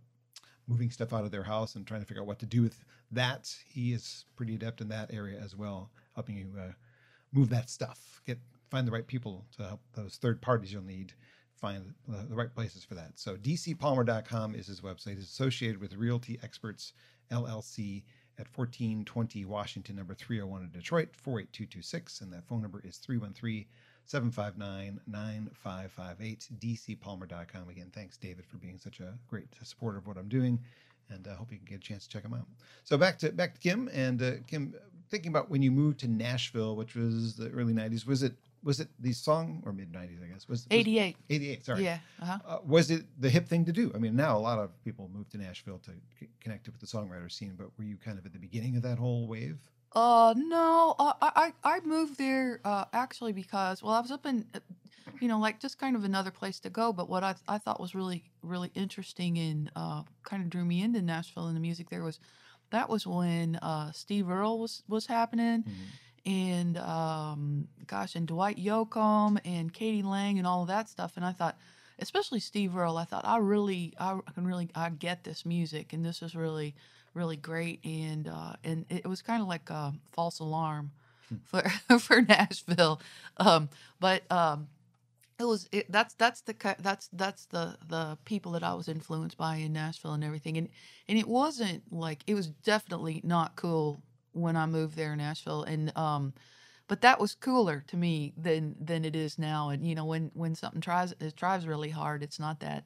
moving 0.67 0.91
stuff 0.91 1.13
out 1.13 1.23
of 1.23 1.31
their 1.31 1.43
house 1.43 1.75
and 1.75 1.85
trying 1.85 2.01
to 2.01 2.05
figure 2.05 2.21
out 2.21 2.27
what 2.27 2.39
to 2.39 2.45
do 2.45 2.61
with 2.61 2.83
that. 3.11 3.53
He 3.67 3.93
is 3.93 4.25
pretty 4.35 4.55
adept 4.55 4.81
in 4.81 4.89
that 4.89 5.13
area 5.13 5.39
as 5.39 5.55
well, 5.55 5.91
helping 6.13 6.37
you 6.37 6.51
uh, 6.59 6.71
move 7.31 7.49
that 7.49 7.69
stuff, 7.69 8.21
get 8.25 8.39
find 8.69 8.87
the 8.87 8.91
right 8.91 9.05
people 9.05 9.45
to 9.57 9.63
help 9.63 9.81
those 9.93 10.15
third 10.15 10.41
parties 10.41 10.71
you'll 10.71 10.81
need 10.81 11.13
find 11.61 11.93
the, 12.07 12.35
right 12.35 12.53
places 12.53 12.83
for 12.83 12.95
that. 12.95 13.11
So 13.19 13.35
dcpalmer.com 13.37 14.55
is 14.55 14.67
his 14.67 14.81
website. 14.81 15.17
It's 15.17 15.31
associated 15.31 15.79
with 15.79 15.93
Realty 15.93 16.39
Experts 16.43 16.93
LLC 17.31 18.03
at 18.39 18.47
1420 18.55 19.45
Washington, 19.45 19.95
number 19.95 20.15
301 20.15 20.63
in 20.63 20.69
Detroit, 20.71 21.09
48226. 21.13 22.21
And 22.21 22.33
that 22.33 22.47
phone 22.47 22.61
number 22.61 22.81
is 22.83 22.97
313 22.97 23.65
759 24.05 24.99
9558, 25.07 26.49
dcpalmer.com. 26.59 27.69
Again, 27.69 27.91
thanks, 27.93 28.17
David, 28.17 28.45
for 28.45 28.57
being 28.57 28.79
such 28.79 28.99
a 28.99 29.13
great 29.27 29.47
supporter 29.61 29.99
of 29.99 30.07
what 30.07 30.17
I'm 30.17 30.27
doing. 30.27 30.59
And 31.09 31.27
I 31.27 31.35
hope 31.35 31.51
you 31.51 31.57
can 31.57 31.65
get 31.65 31.75
a 31.75 31.79
chance 31.79 32.07
to 32.07 32.09
check 32.09 32.23
them 32.23 32.33
out. 32.33 32.47
So 32.83 32.97
back 32.97 33.19
to 33.19 33.31
back 33.31 33.53
to 33.55 33.59
Kim 33.59 33.89
and 33.93 34.21
uh, 34.21 34.31
Kim. 34.47 34.73
Thinking 35.09 35.29
about 35.29 35.49
when 35.49 35.61
you 35.61 35.71
moved 35.71 35.99
to 35.99 36.07
Nashville, 36.07 36.77
which 36.77 36.95
was 36.95 37.35
the 37.35 37.49
early 37.49 37.73
'90s, 37.73 38.05
was 38.05 38.23
it 38.23 38.33
was 38.63 38.79
it 38.79 38.89
the 38.99 39.11
song 39.13 39.61
or 39.65 39.73
mid 39.73 39.91
'90s? 39.91 40.23
I 40.23 40.27
guess 40.27 40.47
was 40.47 40.61
was- 40.61 40.67
88. 40.71 41.15
88. 41.29 41.65
Sorry. 41.65 41.83
Yeah. 41.83 41.99
Uh-huh. 42.21 42.37
Uh, 42.45 42.57
was 42.65 42.91
it 42.91 43.03
the 43.19 43.29
hip 43.29 43.47
thing 43.47 43.65
to 43.65 43.71
do? 43.71 43.91
I 43.95 43.97
mean, 43.97 44.15
now 44.15 44.37
a 44.37 44.39
lot 44.39 44.59
of 44.59 44.69
people 44.83 45.09
move 45.13 45.29
to 45.29 45.37
Nashville 45.37 45.79
to 45.79 45.91
c- 46.19 46.29
connect 46.39 46.67
with 46.67 46.79
the 46.79 46.85
songwriter 46.87 47.31
scene, 47.31 47.55
but 47.57 47.67
were 47.77 47.83
you 47.83 47.97
kind 47.97 48.17
of 48.19 48.25
at 48.25 48.33
the 48.33 48.39
beginning 48.39 48.75
of 48.75 48.83
that 48.83 48.97
whole 48.99 49.27
wave? 49.27 49.57
Uh, 49.93 50.33
no, 50.37 50.95
uh, 50.99 51.13
I, 51.21 51.51
I 51.63 51.75
I 51.75 51.79
moved 51.81 52.17
there 52.17 52.61
uh, 52.63 52.85
actually 52.93 53.33
because 53.33 53.83
well 53.83 53.93
I 53.93 53.99
was 53.99 54.09
up 54.11 54.25
in, 54.25 54.45
uh, 54.53 54.59
you 55.19 55.27
know, 55.27 55.37
like 55.39 55.59
just 55.59 55.77
kind 55.79 55.97
of 55.97 56.03
another 56.05 56.31
place 56.31 56.59
to 56.61 56.69
go. 56.69 56.93
But 56.93 57.09
what 57.09 57.23
I 57.25 57.35
I 57.47 57.57
thought 57.57 57.79
was 57.81 57.93
really 57.93 58.23
really 58.41 58.71
interesting 58.73 59.37
and 59.37 59.69
uh, 59.75 60.03
kind 60.23 60.41
of 60.43 60.49
drew 60.49 60.63
me 60.63 60.81
into 60.81 61.01
Nashville 61.01 61.47
and 61.47 61.55
the 61.57 61.59
music 61.59 61.89
there 61.89 62.03
was, 62.03 62.19
that 62.69 62.87
was 62.89 63.05
when 63.05 63.57
uh, 63.57 63.91
Steve 63.91 64.29
Earle 64.29 64.59
was 64.59 64.81
was 64.87 65.07
happening, 65.07 65.65
and 66.25 66.77
um, 66.77 67.67
gosh, 67.87 68.15
and 68.15 68.27
Dwight 68.27 68.57
Yoakam 68.57 69.39
and 69.45 69.73
k.d. 69.73 70.03
lang 70.03 70.37
and 70.37 70.47
all 70.47 70.61
of 70.61 70.67
that 70.67 70.89
stuff. 70.89 71.13
And 71.15 71.25
I 71.25 71.31
thought, 71.31 71.57
especially 71.99 72.39
Steve 72.39 72.75
Earle, 72.75 72.97
I 72.97 73.05
thought 73.05 73.25
I 73.25 73.37
really 73.37 73.93
I 73.99 74.19
can 74.33 74.45
really 74.45 74.69
I 74.75 74.89
get 74.89 75.23
this 75.23 75.45
music 75.45 75.93
and 75.93 76.05
this 76.05 76.21
is 76.21 76.35
really 76.35 76.75
really 77.13 77.37
great. 77.37 77.83
And 77.83 78.27
uh, 78.27 78.53
and 78.63 78.85
it 78.89 79.07
was 79.07 79.21
kind 79.21 79.41
of 79.41 79.47
like 79.47 79.69
a 79.69 79.93
false 80.11 80.39
alarm 80.39 80.91
for 81.45 81.61
for 81.99 82.21
Nashville, 82.21 83.01
um, 83.37 83.69
but 83.99 84.29
um, 84.31 84.67
it 85.39 85.45
was 85.45 85.67
it, 85.71 85.91
that's 85.91 86.13
that's 86.15 86.41
the 86.41 86.55
that's 86.79 87.09
that's 87.13 87.45
the 87.45 87.77
the 87.87 88.17
people 88.25 88.51
that 88.53 88.63
I 88.63 88.73
was 88.73 88.87
influenced 88.87 89.37
by 89.37 89.55
in 89.57 89.73
Nashville 89.73 90.13
and 90.13 90.23
everything. 90.23 90.57
And 90.57 90.69
and 91.07 91.17
it 91.17 91.27
wasn't 91.27 91.91
like 91.91 92.23
it 92.27 92.35
was 92.35 92.47
definitely 92.47 93.21
not 93.23 93.55
cool 93.55 94.01
when 94.33 94.55
I 94.55 94.65
moved 94.65 94.95
there 94.95 95.13
in 95.13 95.19
Nashville 95.19 95.63
and 95.63 95.95
um 95.97 96.33
but 96.87 97.01
that 97.01 97.19
was 97.19 97.35
cooler 97.35 97.83
to 97.87 97.97
me 97.97 98.33
than 98.35 98.75
than 98.79 99.05
it 99.05 99.15
is 99.15 99.37
now 99.39 99.69
and 99.69 99.85
you 99.85 99.95
know 99.95 100.05
when 100.05 100.31
when 100.33 100.55
something 100.55 100.81
tries 100.81 101.13
it 101.19 101.35
drives 101.35 101.65
really 101.65 101.89
hard 101.89 102.23
it's 102.23 102.39
not 102.39 102.59
that 102.59 102.85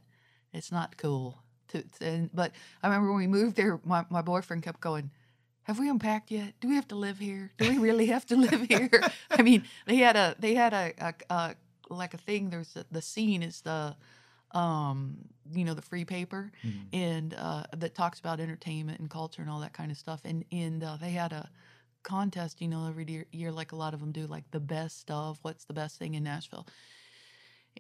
it's 0.54 0.72
not 0.72 0.98
cool 0.98 1.44
to 1.70 1.84
and, 2.02 2.30
but 2.34 2.52
I 2.84 2.88
remember 2.88 3.10
when 3.10 3.22
we 3.22 3.28
moved 3.28 3.56
there 3.56 3.80
my, 3.84 4.06
my 4.10 4.22
boyfriend 4.22 4.64
kept 4.64 4.80
going 4.80 5.12
have 5.64 5.80
we 5.80 5.90
unpacked 5.90 6.30
yet? 6.30 6.54
Do 6.62 6.68
we 6.68 6.76
have 6.76 6.88
to 6.90 6.96
live 6.96 7.18
here? 7.18 7.52
Do 7.58 7.68
we 7.68 7.80
really 7.80 8.06
have 8.06 8.24
to 8.28 8.36
live 8.36 8.62
here? 8.68 9.02
I 9.32 9.42
mean 9.42 9.64
they 9.88 9.98
had 9.98 10.16
a 10.16 10.36
they 10.38 10.54
had 10.54 10.74
a, 10.74 10.94
a, 11.00 11.14
a 11.34 11.56
like 11.90 12.14
a 12.14 12.18
thing 12.18 12.50
there's 12.50 12.76
a, 12.76 12.86
the 12.92 13.02
scene 13.02 13.42
is 13.42 13.62
the 13.62 13.96
um 14.56 15.18
you 15.52 15.66
know 15.66 15.76
the 15.76 15.82
free 15.84 16.06
paper 16.06 16.52
and 16.94 17.34
uh 17.36 17.64
that 17.78 17.96
talks 17.96 18.20
about 18.20 18.40
entertainment 18.40 19.00
and 19.00 19.10
culture 19.10 19.42
and 19.44 19.52
all 19.52 19.60
that 19.62 19.74
kind 19.74 19.92
of 19.92 19.98
stuff. 19.98 20.22
And 20.26 20.46
and 20.52 20.84
uh, 20.84 20.98
they 20.98 21.12
had 21.12 21.34
a 21.34 21.50
contest 22.04 22.62
you 22.62 22.68
know 22.70 22.88
every 22.88 23.06
year, 23.10 23.26
year 23.32 23.52
like 23.52 23.72
a 23.74 23.76
lot 23.76 23.94
of 23.94 24.00
them 24.02 24.12
do 24.12 24.28
like 24.28 24.46
the 24.52 24.60
best 24.62 25.12
of 25.12 25.40
what's 25.44 25.66
the 25.66 25.74
best 25.74 26.00
thing 26.00 26.16
in 26.16 26.24
nashville 26.24 26.68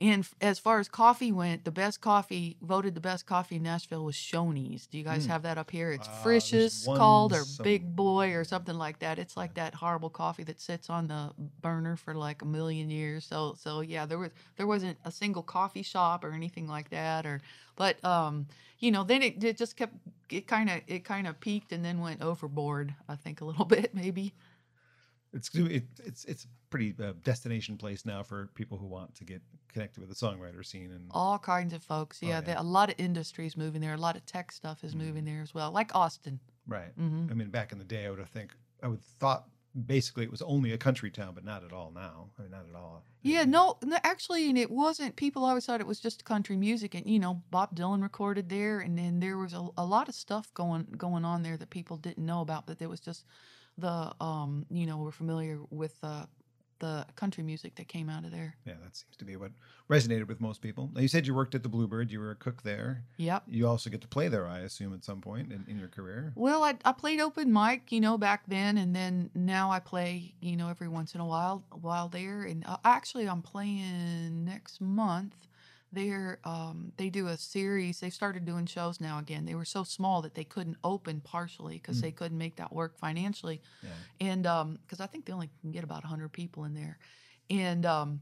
and 0.01 0.27
as 0.41 0.59
far 0.59 0.79
as 0.79 0.89
coffee 0.89 1.31
went, 1.31 1.63
the 1.63 1.71
best 1.71 2.01
coffee 2.01 2.57
voted 2.61 2.95
the 2.95 2.99
best 3.01 3.25
coffee 3.25 3.55
in 3.55 3.63
Nashville 3.63 4.03
was 4.03 4.15
Shoney's. 4.15 4.87
Do 4.87 4.97
you 4.97 5.03
guys 5.05 5.25
Mm. 5.25 5.29
have 5.29 5.43
that 5.43 5.57
up 5.57 5.71
here? 5.71 5.91
It's 5.91 6.07
Uh, 6.07 6.11
Frisch's 6.23 6.85
called 6.85 7.31
or 7.33 7.43
some- 7.45 7.63
Big 7.63 7.95
Boy 7.95 8.33
or 8.33 8.43
something 8.43 8.75
like 8.77 8.99
that. 8.99 9.19
It's 9.19 9.37
like 9.37 9.53
that 9.53 9.75
horrible 9.75 10.09
coffee 10.09 10.43
that 10.43 10.59
sits 10.59 10.89
on 10.89 11.07
the 11.07 11.31
burner 11.61 11.95
for 11.95 12.13
like 12.13 12.41
a 12.41 12.45
million 12.45 12.89
years. 12.89 13.25
So 13.25 13.55
so 13.57 13.79
yeah, 13.81 14.05
there 14.05 14.17
was 14.19 14.31
there 14.57 14.67
wasn't 14.67 14.97
a 15.05 15.11
single 15.11 15.43
coffee 15.43 15.83
shop 15.83 16.23
or 16.25 16.31
anything 16.33 16.67
like 16.67 16.89
that 16.89 17.25
or 17.25 17.39
but 17.77 18.03
um 18.03 18.47
you 18.79 18.91
know 18.91 19.03
then 19.05 19.21
it, 19.21 19.41
it 19.43 19.57
just 19.57 19.77
kept 19.77 19.93
it 20.29 20.45
kind 20.47 20.69
of 20.69 20.81
it 20.87 21.05
kind 21.05 21.25
of 21.27 21.39
peaked 21.39 21.71
and 21.71 21.85
then 21.85 21.99
went 22.01 22.21
overboard. 22.21 22.93
I 23.07 23.15
think 23.15 23.39
a 23.39 23.45
little 23.45 23.65
bit 23.77 23.93
maybe. 23.95 24.33
It's 25.35 25.53
it, 25.53 25.83
it's 26.03 26.25
it's 26.25 26.45
a 26.45 26.47
pretty 26.71 26.95
uh, 27.03 27.13
destination 27.23 27.77
place 27.77 28.05
now 28.05 28.23
for 28.23 28.47
people 28.55 28.77
who 28.77 28.87
want 28.87 29.13
to 29.15 29.23
get 29.25 29.41
connected 29.71 29.99
with 29.99 30.09
the 30.09 30.15
songwriter 30.15 30.65
scene 30.65 30.91
and 30.91 31.07
All 31.11 31.37
kinds 31.37 31.73
of 31.73 31.83
folks. 31.83 32.19
Oh, 32.23 32.27
Yeah, 32.27 32.35
yeah. 32.35 32.41
there- 32.41 32.57
a 32.57 32.63
lot 32.63 32.89
of 32.89 32.95
industries 32.97 33.55
moving 33.57 33.81
there. 33.81 33.93
A 33.93 33.97
lot 33.97 34.15
of 34.15 34.25
tech 34.25 34.51
stuff 34.51 34.83
is 34.83 34.95
moving 34.95 35.25
there 35.25 35.41
as 35.41 35.53
well, 35.53 35.71
like 35.71 35.93
Austin. 35.93 36.39
right. 36.67 36.93
hmm 36.97 37.27
I 37.29 37.33
mean, 37.33 37.49
back 37.49 37.71
in 37.73 37.77
the 37.77 37.83
day, 37.85 38.05
I 38.05 38.09
would 38.09 38.19
have 38.19 38.29
think 38.29 38.55
I 38.81 38.87
would 38.87 39.03
thought 39.19 39.45
basically 39.85 40.23
it 40.23 40.31
was 40.31 40.41
only 40.41 40.71
a 40.71 40.77
country 40.77 41.11
town, 41.11 41.33
but 41.35 41.43
not 41.43 41.61
at 41.65 41.73
all 41.73 41.91
now. 41.93 42.29
I 42.39 42.43
mean, 42.43 42.51
not 42.51 42.65
at 42.69 42.75
all. 42.75 43.03
Yeah, 43.21 43.43
no, 43.43 43.77
no, 43.83 43.97
actually, 44.03 44.47
and 44.47 44.57
it 44.57 44.71
wasn't. 44.71 45.17
People 45.17 45.43
always 45.43 45.65
thought 45.65 45.81
it 45.81 45.87
was 45.87 45.99
just 45.99 46.23
country 46.23 46.55
music, 46.55 46.95
and 46.95 47.05
you 47.05 47.19
know, 47.19 47.43
Bob 47.51 47.75
Dylan 47.75 48.01
recorded 48.01 48.47
there, 48.47 48.79
and 48.79 48.97
then 48.97 49.19
there 49.19 49.37
was 49.37 49.53
a, 49.53 49.67
a 49.77 49.85
lot 49.85 50.07
of 50.07 50.15
stuff 50.15 50.53
going 50.53 50.85
going 50.97 51.25
on 51.25 51.43
there 51.43 51.57
that 51.57 51.71
people 51.71 51.97
didn't 51.97 52.25
know 52.25 52.39
about. 52.39 52.65
But 52.67 52.79
there 52.79 52.87
was 52.87 53.01
just 53.01 53.25
the 53.77 54.13
um, 54.21 54.65
you 54.69 54.85
know, 54.85 54.97
we're 54.97 55.11
familiar 55.11 55.59
with 55.69 55.99
the 56.01 56.27
the 56.79 57.05
country 57.15 57.43
music 57.43 57.75
that 57.75 57.87
came 57.87 58.09
out 58.09 58.25
of 58.25 58.31
there. 58.31 58.55
Yeah, 58.65 58.73
that 58.83 58.95
seems 58.95 59.15
to 59.17 59.25
be 59.25 59.35
what 59.35 59.51
resonated 59.89 60.27
with 60.27 60.41
most 60.41 60.61
people. 60.61 60.89
Now, 60.93 61.01
you 61.01 61.07
said 61.07 61.25
you 61.25 61.33
worked 61.33 61.55
at 61.55 61.63
the 61.63 61.69
Bluebird. 61.69 62.11
You 62.11 62.19
were 62.19 62.31
a 62.31 62.35
cook 62.35 62.63
there. 62.63 63.03
Yep. 63.17 63.43
You 63.47 63.67
also 63.67 63.89
get 63.89 64.01
to 64.01 64.07
play 64.07 64.27
there, 64.27 64.47
I 64.47 64.59
assume, 64.59 64.93
at 64.93 65.03
some 65.03 65.21
point 65.21 65.51
in, 65.51 65.65
in 65.69 65.79
your 65.79 65.87
career. 65.87 66.33
Well, 66.35 66.63
I, 66.63 66.75
I 66.83 66.91
played 66.91 67.19
open 67.19 67.51
mic, 67.51 67.91
you 67.91 68.01
know, 68.01 68.17
back 68.17 68.43
then, 68.47 68.77
and 68.77 68.95
then 68.95 69.29
now 69.33 69.71
I 69.71 69.79
play, 69.79 70.33
you 70.41 70.57
know, 70.57 70.69
every 70.69 70.87
once 70.87 71.15
in 71.15 71.21
a 71.21 71.25
while, 71.25 71.63
while 71.71 72.09
there. 72.09 72.43
And 72.43 72.65
uh, 72.65 72.77
actually, 72.83 73.27
I'm 73.27 73.41
playing 73.41 74.43
next 74.43 74.81
month. 74.81 75.44
They're 75.95 76.39
um, 76.43 76.91
they 76.97 77.09
do 77.09 77.27
a 77.27 77.37
series. 77.37 77.99
They 78.01 78.09
started 78.09 78.43
doing 78.45 78.65
shows 78.65 78.99
now 78.99 79.17
again. 79.17 79.45
They 79.45 79.55
were 79.55 79.65
so 79.65 79.83
small 79.83 80.21
that 80.23 80.35
they 80.35 80.43
couldn't 80.43 80.77
open 80.83 81.21
partially 81.21 81.75
because 81.77 81.99
Mm. 81.99 82.01
they 82.01 82.11
couldn't 82.11 82.37
make 82.37 82.57
that 82.57 82.71
work 82.73 82.97
financially, 82.99 83.61
Yeah. 83.81 83.89
and 84.19 84.43
because 84.83 84.99
I 84.99 85.07
think 85.07 85.25
they 85.25 85.33
only 85.33 85.49
can 85.61 85.71
get 85.71 85.83
about 85.85 86.03
hundred 86.03 86.33
people 86.33 86.65
in 86.65 86.73
there, 86.73 86.97
and 87.49 87.85
um, 87.85 88.19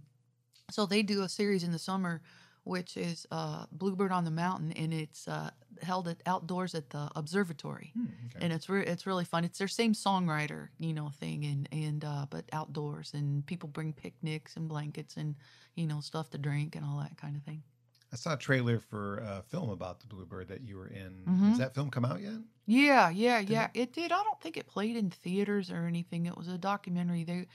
so 0.70 0.86
they 0.86 1.02
do 1.04 1.24
a 1.24 1.30
series 1.30 1.64
in 1.64 1.72
the 1.72 1.80
summer 1.80 2.22
which 2.64 2.96
is 2.98 3.26
uh, 3.32 3.66
Bluebird 3.72 4.12
on 4.12 4.24
the 4.26 4.32
Mountain, 4.32 4.72
and 4.74 4.94
it's 4.94 5.28
uh, 5.28 5.50
held 5.82 6.08
at 6.08 6.18
outdoors 6.26 6.74
at 6.76 6.90
the 6.92 7.10
observatory 7.16 7.92
Hmm, 7.94 8.06
okay. 8.28 8.40
and 8.46 8.54
it's 8.54 8.70
re- 8.70 8.86
it's 8.86 9.06
really 9.06 9.26
fun. 9.26 9.44
It's 9.44 9.60
their 9.60 9.68
same 9.68 9.94
songwriter, 9.94 10.70
you 10.80 10.94
know, 10.94 11.10
thing, 11.10 11.46
and 11.46 11.68
and 11.72 12.06
uh, 12.06 12.26
but 12.30 12.46
outdoors, 12.54 13.14
and 13.14 13.46
people 13.46 13.70
bring 13.70 13.94
picnics 13.94 14.56
and 14.56 14.68
blankets 14.70 15.18
and 15.18 15.36
you 15.76 15.88
know 15.88 16.00
stuff 16.00 16.30
to 16.32 16.38
drink 16.38 16.76
and 16.76 16.86
all 16.86 17.00
that 17.00 17.18
kind 17.18 17.36
of 17.36 17.44
thing. 17.44 17.64
I 18.12 18.16
saw 18.16 18.34
a 18.34 18.38
trailer 18.38 18.80
for 18.80 19.18
a 19.18 19.42
film 19.50 19.72
about 19.72 20.00
the 20.00 20.06
Bluebird 20.06 20.48
that 20.50 20.62
you 20.62 20.78
were 20.78 20.88
in. 20.88 21.24
Mhm. 21.28 21.50
Has 21.50 21.58
that 21.58 21.74
film 21.74 21.90
come 21.90 22.06
out 22.06 22.22
yet? 22.22 22.34
Yeah, 22.68 23.10
yeah, 23.10 23.40
Did 23.40 23.50
yeah. 23.50 23.70
It 23.74 23.92
did. 23.92 24.12
I 24.12 24.24
don't 24.24 24.40
think 24.40 24.56
it 24.56 24.68
played 24.68 24.96
in 24.96 25.10
theaters 25.10 25.72
or 25.72 25.88
anything. 25.88 26.28
It 26.28 26.38
was 26.38 26.48
a 26.48 26.58
documentary. 26.60 27.24
They, 27.24 27.48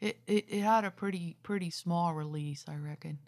it 0.00 0.20
it, 0.26 0.44
it 0.48 0.60
had 0.62 0.84
a 0.84 0.90
pretty 0.90 1.36
pretty 1.42 1.68
small 1.70 2.14
release, 2.14 2.64
I 2.68 2.76
reckon. 2.76 3.18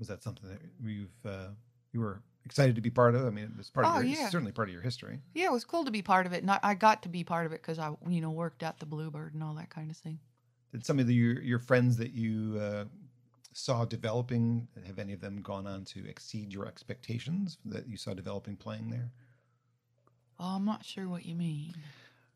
Was 0.00 0.08
that 0.08 0.22
something 0.24 0.48
that 0.48 0.58
you've 0.84 1.10
uh, 1.24 1.50
you 1.92 2.00
were 2.00 2.22
excited 2.44 2.74
to 2.74 2.80
be 2.80 2.90
part 2.90 3.14
of? 3.14 3.24
I 3.26 3.30
mean, 3.30 3.54
it's 3.58 3.70
part 3.70 3.86
of 3.86 3.94
Oh, 3.94 4.00
your, 4.00 4.16
yeah. 4.18 4.28
certainly 4.30 4.50
part 4.50 4.68
of 4.68 4.72
your 4.72 4.82
history. 4.82 5.20
Yeah, 5.34 5.46
it 5.46 5.52
was 5.52 5.64
cool 5.64 5.84
to 5.84 5.90
be 5.92 6.02
part 6.02 6.26
of 6.26 6.32
it, 6.32 6.40
and 6.42 6.50
I, 6.50 6.58
I 6.62 6.74
got 6.74 7.02
to 7.04 7.08
be 7.08 7.22
part 7.22 7.46
of 7.46 7.52
it 7.52 7.60
because 7.62 7.78
I, 7.78 7.92
you 8.08 8.20
know, 8.20 8.30
worked 8.30 8.62
at 8.64 8.80
the 8.80 8.86
Bluebird 8.86 9.34
and 9.34 9.42
all 9.44 9.54
that 9.54 9.70
kind 9.70 9.90
of 9.90 9.96
thing. 9.98 10.18
Did 10.72 10.84
some 10.84 10.98
of 10.98 11.06
the, 11.06 11.14
your 11.14 11.40
your 11.42 11.58
friends 11.58 11.96
that 11.98 12.12
you 12.12 12.58
uh, 12.60 12.84
saw 13.52 13.84
developing 13.84 14.66
have 14.86 14.98
any 14.98 15.12
of 15.12 15.20
them 15.20 15.42
gone 15.42 15.66
on 15.66 15.84
to 15.86 16.08
exceed 16.08 16.52
your 16.52 16.66
expectations 16.66 17.58
that 17.66 17.86
you 17.88 17.96
saw 17.96 18.14
developing 18.14 18.56
playing 18.56 18.88
there? 18.90 19.10
Oh, 20.38 20.56
I'm 20.56 20.64
not 20.64 20.84
sure 20.84 21.06
what 21.08 21.26
you 21.26 21.34
mean. 21.34 21.74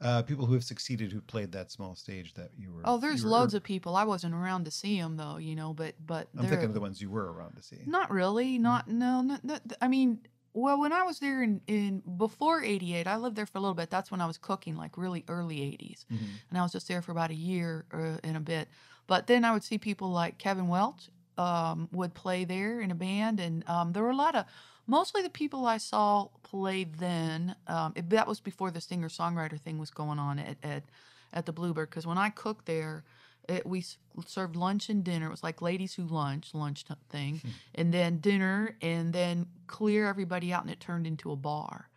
Uh, 0.01 0.23
people 0.23 0.45
who 0.45 0.55
have 0.55 0.65
succeeded 0.65 1.13
who 1.13 1.21
played 1.21 1.53
that 1.53 1.71
small 1.71 1.95
stage 1.95 2.35
that 2.35 2.51
you 2.59 2.73
were. 2.73 2.83
Oh, 2.85 2.99
there's 2.99 3.25
were- 3.25 3.31
loads 3.31 3.55
of 3.55 3.63
people. 3.63 3.97
I 3.97 4.05
wasn't 4.05 4.35
around 4.35 4.65
to 4.65 4.71
see 4.71 5.01
them 5.01 5.17
though, 5.17 5.37
you 5.37 5.55
know, 5.55 5.73
but 5.73 5.95
but 6.05 6.29
I'm 6.37 6.47
thinking 6.47 6.67
of 6.67 6.75
the 6.75 6.81
ones 6.81 7.01
you 7.01 7.09
were 7.11 7.33
around 7.33 7.57
to 7.57 7.63
see. 7.63 7.79
Not 7.87 8.11
really. 8.11 8.59
Not 8.59 8.89
no. 8.89 9.23
Not, 9.23 9.45
not, 9.45 9.63
I 9.81 9.89
mean, 9.89 10.19
well, 10.53 10.79
when 10.81 10.93
I 10.93 11.05
was 11.05 11.21
there 11.21 11.43
in 11.43 11.61
in 11.69 12.03
before 12.17 12.63
'88, 12.63 13.07
I 13.07 13.17
lived 13.17 13.37
there 13.37 13.47
for 13.47 13.59
a 13.59 13.61
little 13.61 13.75
bit. 13.75 13.89
That's 13.89 14.11
when 14.11 14.21
I 14.21 14.27
was 14.27 14.37
cooking, 14.37 14.77
like 14.77 14.99
really 14.99 15.25
early 15.29 15.59
'80s, 15.61 16.05
Mhm. 16.13 16.27
and 16.51 16.59
I 16.59 16.63
was 16.63 16.73
just 16.73 16.89
there 16.89 17.01
for 17.01 17.13
about 17.13 17.31
a 17.31 17.35
year 17.35 17.87
uh, 17.93 18.19
and 18.25 18.37
a 18.37 18.41
bit. 18.41 18.69
But 19.07 19.27
then 19.27 19.45
I 19.45 19.53
would 19.53 19.63
see 19.65 19.79
people 19.79 20.11
like 20.11 20.39
Kevin 20.39 20.69
Welch 20.69 21.09
um, 21.39 21.89
would 21.93 22.15
play 22.15 22.45
there 22.45 22.81
in 22.81 22.91
a 22.91 22.95
band, 22.95 23.41
and 23.41 23.67
um, 23.69 23.93
there 23.93 24.03
were 24.03 24.11
a 24.11 24.17
lot 24.17 24.35
of 24.35 24.45
mostly 24.87 25.23
the 25.23 25.31
people 25.31 25.67
I 25.67 25.79
saw 25.79 26.29
play 26.43 26.85
then. 26.85 27.57
Um, 27.67 27.93
it, 27.97 28.11
that 28.11 28.27
was 28.27 28.41
before 28.41 28.71
the 28.71 28.81
singer 28.81 29.09
songwriter 29.09 29.59
thing 29.61 29.79
was 29.79 29.91
going 29.91 30.19
on 30.19 30.39
at 30.39 30.57
at, 30.63 30.85
at 31.33 31.47
the 31.47 31.53
Bluebird. 31.53 31.91
Because 31.91 32.07
when 32.07 32.19
I 32.19 32.31
cooked 32.31 32.67
there, 32.67 33.05
it, 33.49 33.67
we 33.67 33.85
served 34.27 34.57
lunch 34.57 34.89
and 34.89 35.05
dinner. 35.05 35.27
It 35.27 35.31
was 35.31 35.43
like 35.43 35.61
ladies 35.61 35.95
who 35.95 36.05
lunch, 36.05 36.55
lunch 36.55 36.85
thing, 37.11 37.41
and 37.75 37.93
then 37.93 38.19
dinner, 38.19 38.77
and 38.81 39.13
then 39.13 39.47
clear 39.67 40.09
everybody 40.09 40.53
out, 40.53 40.63
and 40.63 40.71
it 40.71 40.81
turned 40.81 41.07
into 41.07 41.31
a 41.33 41.37
bar. 41.37 41.89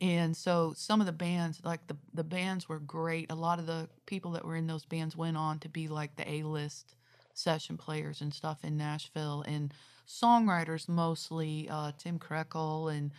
And 0.00 0.36
so 0.36 0.74
some 0.76 1.00
of 1.00 1.06
the 1.06 1.12
bands, 1.12 1.60
like 1.64 1.86
the 1.88 1.96
the 2.14 2.22
bands, 2.22 2.68
were 2.68 2.78
great. 2.78 3.32
A 3.32 3.34
lot 3.34 3.58
of 3.58 3.66
the 3.66 3.88
people 4.06 4.32
that 4.32 4.44
were 4.44 4.54
in 4.54 4.66
those 4.66 4.84
bands 4.84 5.16
went 5.16 5.36
on 5.36 5.58
to 5.60 5.68
be 5.68 5.88
like 5.88 6.14
the 6.16 6.30
A 6.30 6.42
list 6.44 6.94
session 7.34 7.76
players 7.76 8.20
and 8.20 8.32
stuff 8.32 8.64
in 8.64 8.76
Nashville, 8.76 9.44
and 9.46 9.72
songwriters 10.06 10.88
mostly 10.88 11.68
uh, 11.70 11.92
Tim 11.98 12.18
Krekel 12.18 12.94
and 12.94 13.10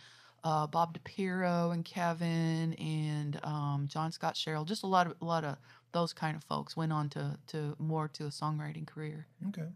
uh, 0.44 0.66
Bob 0.66 0.96
DiPiero 0.98 1.72
and 1.72 1.84
Kevin 1.84 2.74
and 2.74 3.40
um, 3.42 3.86
John 3.88 4.12
Scott 4.12 4.36
Sherrill. 4.36 4.64
Just 4.64 4.82
a 4.82 4.86
lot 4.86 5.06
of 5.06 5.14
a 5.20 5.24
lot 5.24 5.44
of 5.44 5.56
those 5.92 6.12
kind 6.12 6.36
of 6.36 6.44
folks 6.44 6.76
went 6.76 6.92
on 6.92 7.08
to 7.10 7.38
to 7.48 7.74
more 7.78 8.08
to 8.08 8.24
a 8.24 8.28
songwriting 8.28 8.86
career. 8.86 9.26
Okay. 9.48 9.68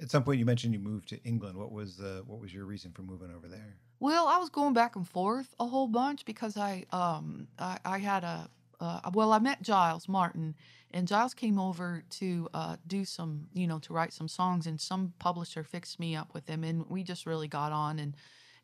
At 0.00 0.10
some 0.10 0.24
point, 0.24 0.40
you 0.40 0.46
mentioned 0.46 0.72
you 0.72 0.80
moved 0.80 1.08
to 1.10 1.22
England. 1.24 1.56
What 1.56 1.70
was 1.70 2.00
uh, 2.00 2.22
what 2.26 2.40
was 2.40 2.52
your 2.52 2.64
reason 2.64 2.90
for 2.92 3.02
moving 3.02 3.30
over 3.34 3.46
there? 3.48 3.76
Well, 4.00 4.26
I 4.26 4.38
was 4.38 4.48
going 4.48 4.72
back 4.72 4.96
and 4.96 5.06
forth 5.06 5.54
a 5.60 5.66
whole 5.66 5.86
bunch 5.86 6.24
because 6.24 6.56
I 6.56 6.86
um 6.90 7.46
I, 7.58 7.78
I 7.84 7.98
had 7.98 8.24
a 8.24 8.48
uh, 8.82 9.10
well 9.14 9.32
I 9.32 9.38
met 9.38 9.62
Giles 9.62 10.08
Martin 10.08 10.54
and 10.92 11.08
Giles 11.08 11.34
came 11.34 11.58
over 11.58 12.04
to 12.10 12.48
uh, 12.52 12.76
do 12.86 13.04
some 13.04 13.46
you 13.54 13.66
know 13.66 13.78
to 13.80 13.92
write 13.92 14.12
some 14.12 14.28
songs 14.28 14.66
and 14.66 14.80
some 14.80 15.12
publisher 15.18 15.62
fixed 15.64 15.98
me 16.00 16.16
up 16.16 16.34
with 16.34 16.46
him 16.46 16.64
and 16.64 16.84
we 16.88 17.02
just 17.02 17.26
really 17.26 17.48
got 17.48 17.72
on 17.72 17.98
and 17.98 18.14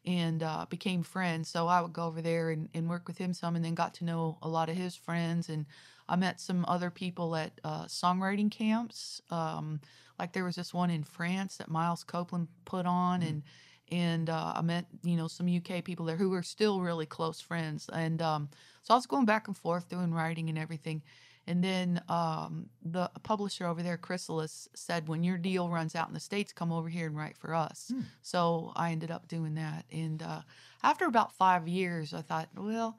and 0.04 0.42
uh, 0.42 0.64
became 0.70 1.02
friends. 1.02 1.48
So 1.48 1.66
I 1.66 1.82
would 1.82 1.92
go 1.92 2.04
over 2.04 2.22
there 2.22 2.50
and, 2.50 2.68
and 2.72 2.88
work 2.88 3.06
with 3.06 3.18
him 3.18 3.34
some 3.34 3.56
and 3.56 3.64
then 3.64 3.74
got 3.74 3.94
to 3.94 4.04
know 4.04 4.38
a 4.42 4.48
lot 4.48 4.68
of 4.68 4.76
his 4.76 4.96
friends 4.96 5.48
and 5.48 5.66
I 6.08 6.16
met 6.16 6.40
some 6.40 6.64
other 6.66 6.90
people 6.90 7.36
at 7.36 7.60
uh, 7.62 7.84
songwriting 7.84 8.50
camps. 8.50 9.20
Um, 9.30 9.80
like 10.18 10.32
there 10.32 10.44
was 10.44 10.56
this 10.56 10.72
one 10.72 10.90
in 10.90 11.04
France 11.04 11.58
that 11.58 11.70
Miles 11.70 12.04
Copeland 12.04 12.48
put 12.64 12.86
on 12.86 13.22
and 13.22 13.42
and 13.90 14.30
uh, 14.30 14.52
I 14.56 14.62
met 14.62 14.86
you 15.02 15.16
know 15.16 15.28
some 15.28 15.48
UK 15.48 15.84
people 15.84 16.06
there 16.06 16.16
who 16.16 16.30
were 16.30 16.42
still 16.42 16.80
really 16.80 17.06
close 17.06 17.40
friends, 17.40 17.88
and 17.92 18.20
um, 18.22 18.48
so 18.82 18.94
I 18.94 18.96
was 18.96 19.06
going 19.06 19.24
back 19.26 19.48
and 19.48 19.56
forth 19.56 19.88
doing 19.88 20.12
writing 20.12 20.48
and 20.48 20.58
everything, 20.58 21.02
and 21.46 21.62
then 21.62 22.02
um, 22.08 22.68
the 22.82 23.10
publisher 23.22 23.66
over 23.66 23.82
there, 23.82 23.96
Chrysalis, 23.96 24.68
said 24.74 25.08
when 25.08 25.24
your 25.24 25.38
deal 25.38 25.68
runs 25.68 25.94
out 25.94 26.08
in 26.08 26.14
the 26.14 26.20
states, 26.20 26.52
come 26.52 26.72
over 26.72 26.88
here 26.88 27.06
and 27.06 27.16
write 27.16 27.36
for 27.38 27.54
us. 27.54 27.90
So 28.22 28.72
I 28.76 28.92
ended 28.92 29.10
up 29.10 29.28
doing 29.28 29.54
that, 29.54 29.84
and 29.92 30.22
uh, 30.22 30.42
after 30.82 31.06
about 31.06 31.32
five 31.32 31.68
years, 31.68 32.14
I 32.14 32.22
thought, 32.22 32.48
well, 32.56 32.98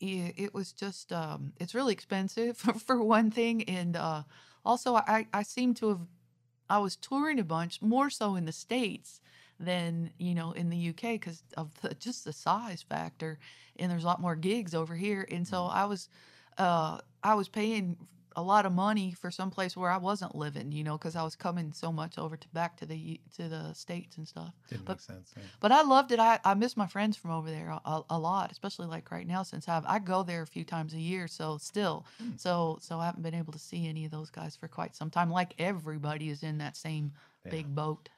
it 0.00 0.52
was 0.54 0.72
just 0.72 1.12
um, 1.12 1.52
it's 1.60 1.74
really 1.74 1.92
expensive 1.92 2.56
for 2.86 3.02
one 3.02 3.30
thing, 3.30 3.62
and 3.64 3.96
uh, 3.96 4.22
also 4.64 4.94
I 4.96 5.26
I 5.32 5.42
seem 5.42 5.74
to 5.74 5.88
have 5.88 6.00
I 6.68 6.78
was 6.78 6.96
touring 6.96 7.38
a 7.38 7.44
bunch 7.44 7.82
more 7.82 8.10
so 8.10 8.36
in 8.36 8.46
the 8.46 8.52
states 8.52 9.20
than 9.60 10.10
you 10.18 10.34
know 10.34 10.52
in 10.52 10.70
the 10.70 10.88
UK 10.90 11.12
because 11.20 11.42
of 11.56 11.70
the, 11.80 11.94
just 11.94 12.24
the 12.24 12.32
size 12.32 12.82
factor, 12.82 13.38
and 13.78 13.90
there's 13.90 14.04
a 14.04 14.06
lot 14.06 14.20
more 14.20 14.36
gigs 14.36 14.74
over 14.74 14.94
here, 14.94 15.26
and 15.30 15.46
so 15.46 15.64
I 15.64 15.84
was 15.84 16.08
uh, 16.58 16.98
I 17.22 17.34
was 17.34 17.48
paying 17.48 17.96
a 18.36 18.42
lot 18.42 18.66
of 18.66 18.72
money 18.72 19.12
for 19.12 19.30
some 19.30 19.48
place 19.48 19.76
where 19.76 19.92
I 19.92 19.96
wasn't 19.96 20.34
living, 20.34 20.72
you 20.72 20.82
know, 20.82 20.98
because 20.98 21.14
I 21.14 21.22
was 21.22 21.36
coming 21.36 21.72
so 21.72 21.92
much 21.92 22.18
over 22.18 22.36
to 22.36 22.48
back 22.48 22.76
to 22.78 22.84
the 22.86 23.20
to 23.36 23.48
the 23.48 23.72
states 23.74 24.16
and 24.16 24.26
stuff. 24.26 24.52
Didn't 24.68 24.84
But- 24.86 24.94
make 24.94 25.00
sense. 25.02 25.32
yeah. 25.36 25.44
But 25.60 25.70
I 25.70 25.82
loved 25.82 26.10
it. 26.10 26.18
I, 26.18 26.40
I 26.44 26.54
miss 26.54 26.76
my 26.76 26.88
friends 26.88 27.16
from 27.16 27.30
over 27.30 27.48
there 27.48 27.70
a, 27.84 28.02
a 28.10 28.18
lot, 28.18 28.50
especially 28.50 28.88
like 28.88 29.12
right 29.12 29.26
now 29.26 29.44
since 29.44 29.68
I've 29.68 29.86
I 29.86 30.00
go 30.00 30.24
there 30.24 30.42
a 30.42 30.46
few 30.48 30.64
times 30.64 30.94
a 30.94 30.98
year. 31.00 31.28
So 31.28 31.58
still, 31.58 32.06
so 32.36 32.78
so 32.80 32.98
I 32.98 33.06
haven't 33.06 33.22
been 33.22 33.34
able 33.34 33.52
to 33.52 33.58
see 33.60 33.86
any 33.86 34.04
of 34.04 34.10
those 34.10 34.30
guys 34.30 34.56
for 34.56 34.66
quite 34.66 34.96
some 34.96 35.10
time. 35.10 35.30
Like 35.30 35.54
everybody 35.60 36.28
is 36.28 36.42
in 36.42 36.58
that 36.58 36.76
same 36.76 37.12
Yeah. 37.44 37.52
big 37.52 37.72
boat. 37.72 38.08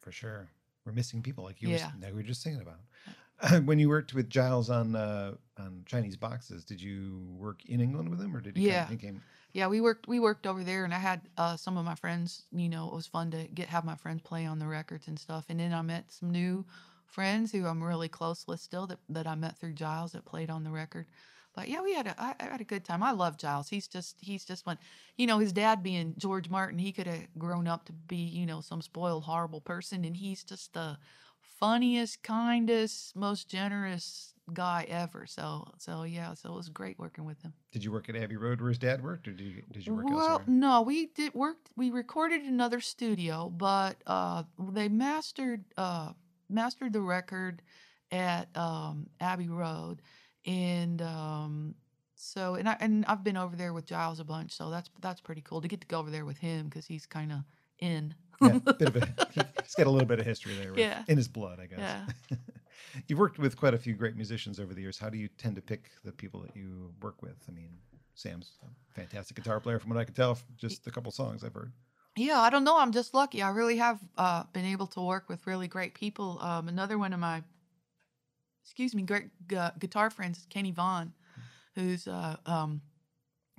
For 0.00 0.10
sure. 0.10 0.48
We're 0.86 0.92
missing 0.92 1.20
people 1.22 1.44
like 1.44 1.60
you 1.60 1.70
Yeah. 1.70 1.90
were, 1.94 2.06
like 2.06 2.12
we 2.12 2.20
were 2.20 2.22
just 2.22 2.42
singing 2.42 2.62
about. 2.62 2.78
when 3.66 3.78
you 3.78 3.88
worked 3.88 4.14
with 4.14 4.30
Giles 4.30 4.70
on 4.70 4.96
uh, 4.96 5.34
on 5.58 5.82
Chinese 5.84 6.16
boxes, 6.16 6.64
did 6.64 6.80
you 6.80 7.26
work 7.36 7.66
in 7.66 7.80
England 7.80 8.08
with 8.08 8.20
him, 8.20 8.34
or 8.34 8.40
did 8.40 8.56
he? 8.56 8.66
Yeah. 8.66 8.84
Come, 8.84 8.92
he 8.92 9.06
came. 9.06 9.22
Yeah, 9.52 9.66
we 9.66 9.80
worked 9.80 10.06
we 10.08 10.20
worked 10.20 10.46
over 10.46 10.64
there, 10.64 10.84
and 10.84 10.94
I 10.94 10.98
had 10.98 11.20
uh, 11.36 11.56
some 11.56 11.76
of 11.76 11.84
my 11.84 11.96
friends. 11.96 12.44
You 12.52 12.68
know, 12.68 12.86
it 12.88 12.94
was 12.94 13.06
fun 13.06 13.30
to 13.32 13.44
get 13.44 13.68
have 13.68 13.84
my 13.84 13.96
friends 13.96 14.22
play 14.22 14.46
on 14.46 14.58
the 14.58 14.66
records 14.66 15.08
and 15.08 15.18
stuff. 15.18 15.46
And 15.48 15.60
then 15.60 15.74
I 15.74 15.82
met 15.82 16.12
some 16.12 16.30
new 16.30 16.64
friends 17.06 17.52
who 17.52 17.66
I'm 17.66 17.82
really 17.82 18.08
close 18.08 18.46
with 18.46 18.60
still 18.60 18.86
that, 18.88 18.98
that 19.08 19.26
I 19.26 19.34
met 19.34 19.58
through 19.58 19.72
Giles 19.74 20.12
that 20.12 20.24
played 20.24 20.50
on 20.50 20.64
the 20.64 20.70
record. 20.70 21.06
But 21.56 21.68
yeah, 21.68 21.82
we 21.82 21.94
had 21.94 22.06
a 22.06 22.14
I, 22.22 22.34
I 22.38 22.44
had 22.44 22.60
a 22.60 22.64
good 22.64 22.84
time. 22.84 23.02
I 23.02 23.12
love 23.12 23.38
Giles. 23.38 23.70
He's 23.70 23.88
just 23.88 24.16
he's 24.20 24.44
just 24.44 24.66
one. 24.66 24.78
You 25.16 25.26
know, 25.26 25.38
his 25.38 25.54
dad 25.54 25.82
being 25.82 26.14
George 26.18 26.50
Martin, 26.50 26.78
he 26.78 26.92
could 26.92 27.06
have 27.06 27.26
grown 27.38 27.66
up 27.66 27.86
to 27.86 27.92
be 27.92 28.16
you 28.16 28.44
know 28.44 28.60
some 28.60 28.82
spoiled 28.82 29.24
horrible 29.24 29.62
person, 29.62 30.04
and 30.04 30.16
he's 30.16 30.44
just 30.44 30.74
the 30.74 30.98
funniest, 31.40 32.22
kindest, 32.22 33.16
most 33.16 33.48
generous 33.48 34.34
guy 34.52 34.86
ever. 34.88 35.24
So 35.26 35.72
so 35.78 36.02
yeah, 36.02 36.34
so 36.34 36.52
it 36.52 36.56
was 36.56 36.68
great 36.68 36.98
working 36.98 37.24
with 37.24 37.40
him. 37.40 37.54
Did 37.72 37.82
you 37.82 37.90
work 37.90 38.10
at 38.10 38.16
Abbey 38.16 38.36
Road 38.36 38.60
where 38.60 38.68
his 38.68 38.78
dad 38.78 39.02
worked, 39.02 39.26
or 39.26 39.32
did 39.32 39.46
you 39.46 39.62
did 39.72 39.86
you 39.86 39.94
work 39.94 40.04
well, 40.10 40.20
elsewhere? 40.20 40.44
no, 40.46 40.82
we 40.82 41.06
did 41.06 41.34
work. 41.34 41.56
We 41.74 41.90
recorded 41.90 42.42
another 42.42 42.82
studio, 42.82 43.48
but 43.48 43.96
uh, 44.06 44.42
they 44.58 44.90
mastered 44.90 45.64
uh, 45.78 46.12
mastered 46.50 46.92
the 46.92 47.00
record 47.00 47.62
at 48.12 48.54
um, 48.56 49.08
Abbey 49.20 49.48
Road, 49.48 50.02
and 50.46 51.02
um, 51.02 51.74
so 52.14 52.54
and 52.54 52.68
I 52.68 52.76
and 52.80 53.04
I've 53.06 53.24
been 53.24 53.36
over 53.36 53.56
there 53.56 53.72
with 53.72 53.86
Giles 53.86 54.20
a 54.20 54.24
bunch, 54.24 54.52
so 54.52 54.70
that's 54.70 54.90
that's 55.00 55.20
pretty 55.20 55.42
cool 55.42 55.60
to 55.60 55.68
get 55.68 55.80
to 55.80 55.86
go 55.86 55.98
over 55.98 56.10
there 56.10 56.24
with 56.24 56.38
him 56.38 56.66
because 56.68 56.86
he's 56.86 57.06
kind 57.06 57.32
of 57.32 57.38
in. 57.80 58.14
yeah, 58.40 58.58
bit 58.78 58.88
of 58.88 58.96
a, 58.96 59.08
he's 59.64 59.74
got 59.74 59.86
a 59.86 59.90
little 59.90 60.06
bit 60.06 60.20
of 60.20 60.26
history 60.26 60.54
there, 60.54 60.70
with, 60.70 60.78
Yeah. 60.78 61.02
in 61.08 61.16
his 61.16 61.28
blood, 61.28 61.58
I 61.60 61.66
guess. 61.66 61.78
Yeah. 61.78 62.06
You've 63.08 63.18
worked 63.18 63.38
with 63.38 63.56
quite 63.56 63.74
a 63.74 63.78
few 63.78 63.94
great 63.94 64.14
musicians 64.16 64.60
over 64.60 64.74
the 64.74 64.80
years. 64.80 64.98
How 64.98 65.08
do 65.10 65.16
you 65.18 65.28
tend 65.38 65.56
to 65.56 65.62
pick 65.62 65.90
the 66.04 66.12
people 66.12 66.40
that 66.40 66.54
you 66.54 66.92
work 67.02 67.22
with? 67.22 67.36
I 67.48 67.52
mean, 67.52 67.70
Sam's 68.14 68.52
a 68.62 68.94
fantastic 68.94 69.36
guitar 69.36 69.60
player, 69.60 69.78
from 69.78 69.90
what 69.90 69.98
I 69.98 70.04
can 70.04 70.14
tell, 70.14 70.38
just 70.56 70.86
a 70.86 70.90
couple 70.90 71.10
songs 71.12 71.44
I've 71.44 71.54
heard. 71.54 71.72
Yeah, 72.16 72.40
I 72.40 72.48
don't 72.48 72.64
know. 72.64 72.78
I'm 72.78 72.92
just 72.92 73.12
lucky. 73.12 73.42
I 73.42 73.50
really 73.50 73.76
have 73.76 74.00
uh, 74.16 74.44
been 74.52 74.64
able 74.64 74.86
to 74.88 75.00
work 75.02 75.28
with 75.28 75.46
really 75.46 75.68
great 75.68 75.94
people. 75.94 76.38
Um, 76.40 76.68
another 76.68 76.96
one 76.98 77.12
of 77.12 77.20
my, 77.20 77.42
excuse 78.66 78.94
me, 78.94 79.02
great 79.02 79.30
gu- 79.46 79.70
guitar 79.78 80.10
friends 80.10 80.44
Kenny 80.50 80.72
Vaughn, 80.72 81.12
who's 81.76 82.06
a 82.08 82.38
um, 82.46 82.80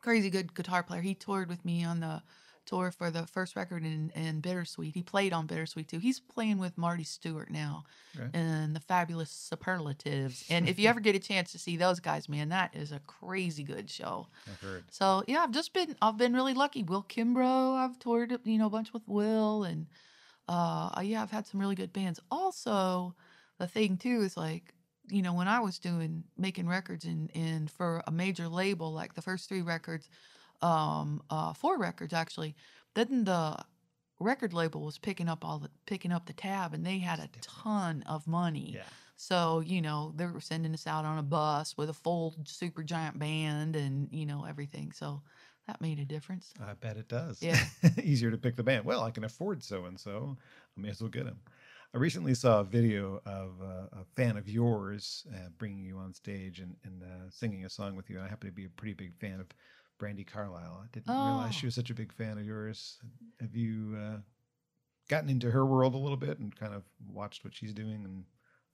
crazy 0.01 0.29
good 0.29 0.53
guitar 0.53 0.83
player. 0.83 1.01
He 1.01 1.15
toured 1.15 1.47
with 1.49 1.63
me 1.63 1.83
on 1.83 2.01
the 2.01 2.21
tour 2.65 2.91
for 2.91 3.09
the 3.09 3.25
first 3.25 3.55
record 3.55 3.85
in, 3.85 4.11
in 4.13 4.41
Bittersweet. 4.41 4.93
He 4.93 5.01
played 5.01 5.31
on 5.31 5.47
Bittersweet 5.47 5.87
too. 5.87 5.99
He's 5.99 6.19
playing 6.19 6.57
with 6.57 6.77
Marty 6.77 7.05
Stuart 7.05 7.49
now 7.49 7.85
Okay. 8.19 8.29
and 8.37 8.75
the 8.75 8.81
Fabulous 8.81 9.31
Superlatives. 9.31 10.43
And 10.49 10.67
if 10.67 10.77
you 10.77 10.89
ever 10.89 10.99
get 10.99 11.15
a 11.15 11.19
chance 11.19 11.53
to 11.53 11.59
see 11.59 11.77
those 11.77 12.01
guys, 12.01 12.27
man, 12.27 12.49
that 12.49 12.75
is 12.75 12.91
a 12.91 12.99
crazy 12.99 13.63
good 13.63 13.89
show. 13.89 14.27
I've 14.51 14.59
heard. 14.59 14.83
So 14.91 15.23
yeah, 15.27 15.43
I've 15.43 15.51
just 15.51 15.71
been 15.73 15.95
I've 16.01 16.17
been 16.17 16.33
really 16.33 16.53
lucky. 16.53 16.83
Will 16.83 17.03
Kimbrough, 17.03 17.77
I've 17.77 17.97
toured 17.99 18.37
you 18.43 18.57
know 18.57 18.67
a 18.67 18.69
bunch 18.69 18.91
with 18.91 19.07
Will, 19.07 19.63
and 19.63 19.87
uh, 20.49 20.99
yeah, 21.03 21.21
I've 21.21 21.31
had 21.31 21.47
some 21.47 21.61
really 21.61 21.75
good 21.75 21.93
bands. 21.93 22.19
Also, 22.29 23.15
the 23.59 23.67
thing 23.67 23.95
too 23.97 24.21
is 24.21 24.35
like 24.35 24.73
you 25.09 25.21
know 25.21 25.33
when 25.33 25.47
I 25.47 25.59
was 25.59 25.79
doing 25.79 26.23
making 26.37 26.67
records 26.67 27.05
and 27.05 27.29
and 27.35 27.69
for 27.69 28.03
a 28.07 28.11
major 28.11 28.47
label 28.47 28.93
like 28.93 29.13
the 29.13 29.21
first 29.21 29.49
three 29.49 29.61
records, 29.61 30.09
um, 30.61 31.21
uh, 31.29 31.53
four 31.53 31.77
records 31.77 32.13
actually, 32.13 32.55
then 32.93 33.23
the 33.23 33.57
record 34.19 34.53
label 34.53 34.81
was 34.81 34.97
picking 34.97 35.29
up 35.29 35.45
all 35.45 35.59
the 35.59 35.69
picking 35.85 36.11
up 36.11 36.25
the 36.25 36.33
tab 36.33 36.73
and 36.73 36.85
they 36.85 36.99
had 36.99 37.19
a 37.19 37.29
ton 37.41 38.03
of 38.07 38.27
money. 38.27 38.73
Yeah. 38.75 38.83
So, 39.19 39.61
you 39.61 39.81
know, 39.81 40.13
they 40.15 40.27
were 40.27 40.39
sending 40.39 40.73
us 40.73 40.85
out 40.85 41.03
on 41.03 41.17
a 41.17 41.23
bus 41.23 41.75
with 41.75 41.89
a 41.89 41.93
full 41.93 42.35
super 42.45 42.83
giant 42.83 43.17
band 43.17 43.75
and, 43.75 44.09
you 44.11 44.27
know, 44.27 44.45
everything. 44.45 44.91
So 44.91 45.23
that 45.65 45.81
made 45.81 45.97
a 45.97 46.05
difference. 46.05 46.53
I 46.63 46.73
bet 46.73 46.97
it 46.97 47.09
does. 47.09 47.41
Yeah. 47.41 47.59
Easier 48.03 48.29
to 48.29 48.37
pick 48.37 48.55
the 48.55 48.63
band. 48.63 48.85
Well, 48.85 49.01
I 49.03 49.09
can 49.09 49.23
afford 49.23 49.63
so 49.63 49.85
and 49.85 49.99
so. 49.99 50.37
I 50.77 50.81
may 50.81 50.89
as 50.89 51.01
well 51.01 51.09
get 51.09 51.25
them. 51.25 51.39
I 51.97 51.99
recently 51.99 52.35
saw 52.35 52.59
a 52.59 52.63
video 52.63 53.23
of 53.25 53.59
uh, 53.59 53.87
a 54.01 54.05
fan 54.15 54.37
of 54.37 54.47
yours 54.47 55.25
uh, 55.33 55.49
bringing 55.57 55.83
you 55.83 55.97
on 55.97 56.13
stage 56.13 56.59
and, 56.59 56.75
and 56.83 57.01
uh, 57.01 57.31
singing 57.31 57.65
a 57.65 57.71
song 57.71 57.95
with 57.95 58.07
you. 58.07 58.21
I 58.21 58.27
happen 58.27 58.47
to 58.47 58.53
be 58.53 58.65
a 58.65 58.69
pretty 58.69 58.93
big 58.93 59.15
fan 59.19 59.39
of 59.39 59.47
Brandi 59.99 60.23
Carlile. 60.23 60.83
I 60.83 60.87
didn't 60.93 61.07
realize 61.09 61.55
she 61.55 61.65
Oh. 61.65 61.69
was 61.69 61.73
such 61.73 61.89
a 61.89 61.95
big 61.95 62.13
fan 62.13 62.37
of 62.37 62.45
yours. 62.45 62.99
Have 63.41 63.55
you 63.55 63.97
uh, 63.99 64.17
gotten 65.09 65.27
into 65.27 65.49
her 65.49 65.65
world 65.65 65.95
a 65.95 65.97
little 65.97 66.17
bit 66.17 66.37
and 66.37 66.55
kind 66.55 66.75
of 66.75 66.83
watched 67.11 67.43
what 67.43 67.55
she's 67.55 67.73
doing 67.73 68.05
and 68.05 68.25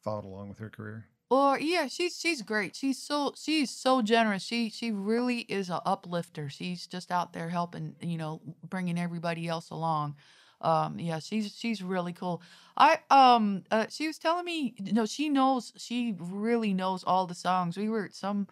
followed 0.03 0.25
along 0.25 0.49
with 0.49 0.57
her 0.57 0.69
career? 0.69 1.05
Or 1.29 1.57
yeah, 1.57 1.88
she's 1.88 2.19
she's 2.19 2.41
great. 2.41 2.75
She's 2.75 3.01
so 3.01 3.31
she's 3.38 3.69
so 3.71 4.01
generous. 4.01 4.43
She 4.43 4.69
she 4.69 4.91
really 4.91 5.39
is 5.47 5.69
a 5.69 5.81
uplifter. 5.86 6.49
She's 6.49 6.88
just 6.88 7.09
out 7.09 7.31
there 7.31 7.47
helping, 7.47 7.95
you 8.01 8.17
know, 8.17 8.41
bringing 8.67 8.99
everybody 8.99 9.47
else 9.47 9.69
along. 9.69 10.17
Um, 10.63 10.97
yeah, 10.97 11.19
she's 11.19 11.56
she's 11.56 11.84
really 11.84 12.13
cool. 12.13 12.41
I 12.78 12.99
um 13.10 13.63
uh, 13.69 13.88
she 13.89 14.08
was 14.08 14.17
telling 14.17 14.45
me, 14.45 14.73
you 14.84 14.93
know, 14.93 15.06
she 15.06 15.30
knows 15.30 15.73
she 15.78 16.15
really 16.17 16.73
knows 16.73 17.04
all 17.04 17.28
the 17.28 17.36
songs. 17.36 17.78
We 17.78 17.89
were 17.89 18.06
at 18.06 18.15
some 18.15 18.47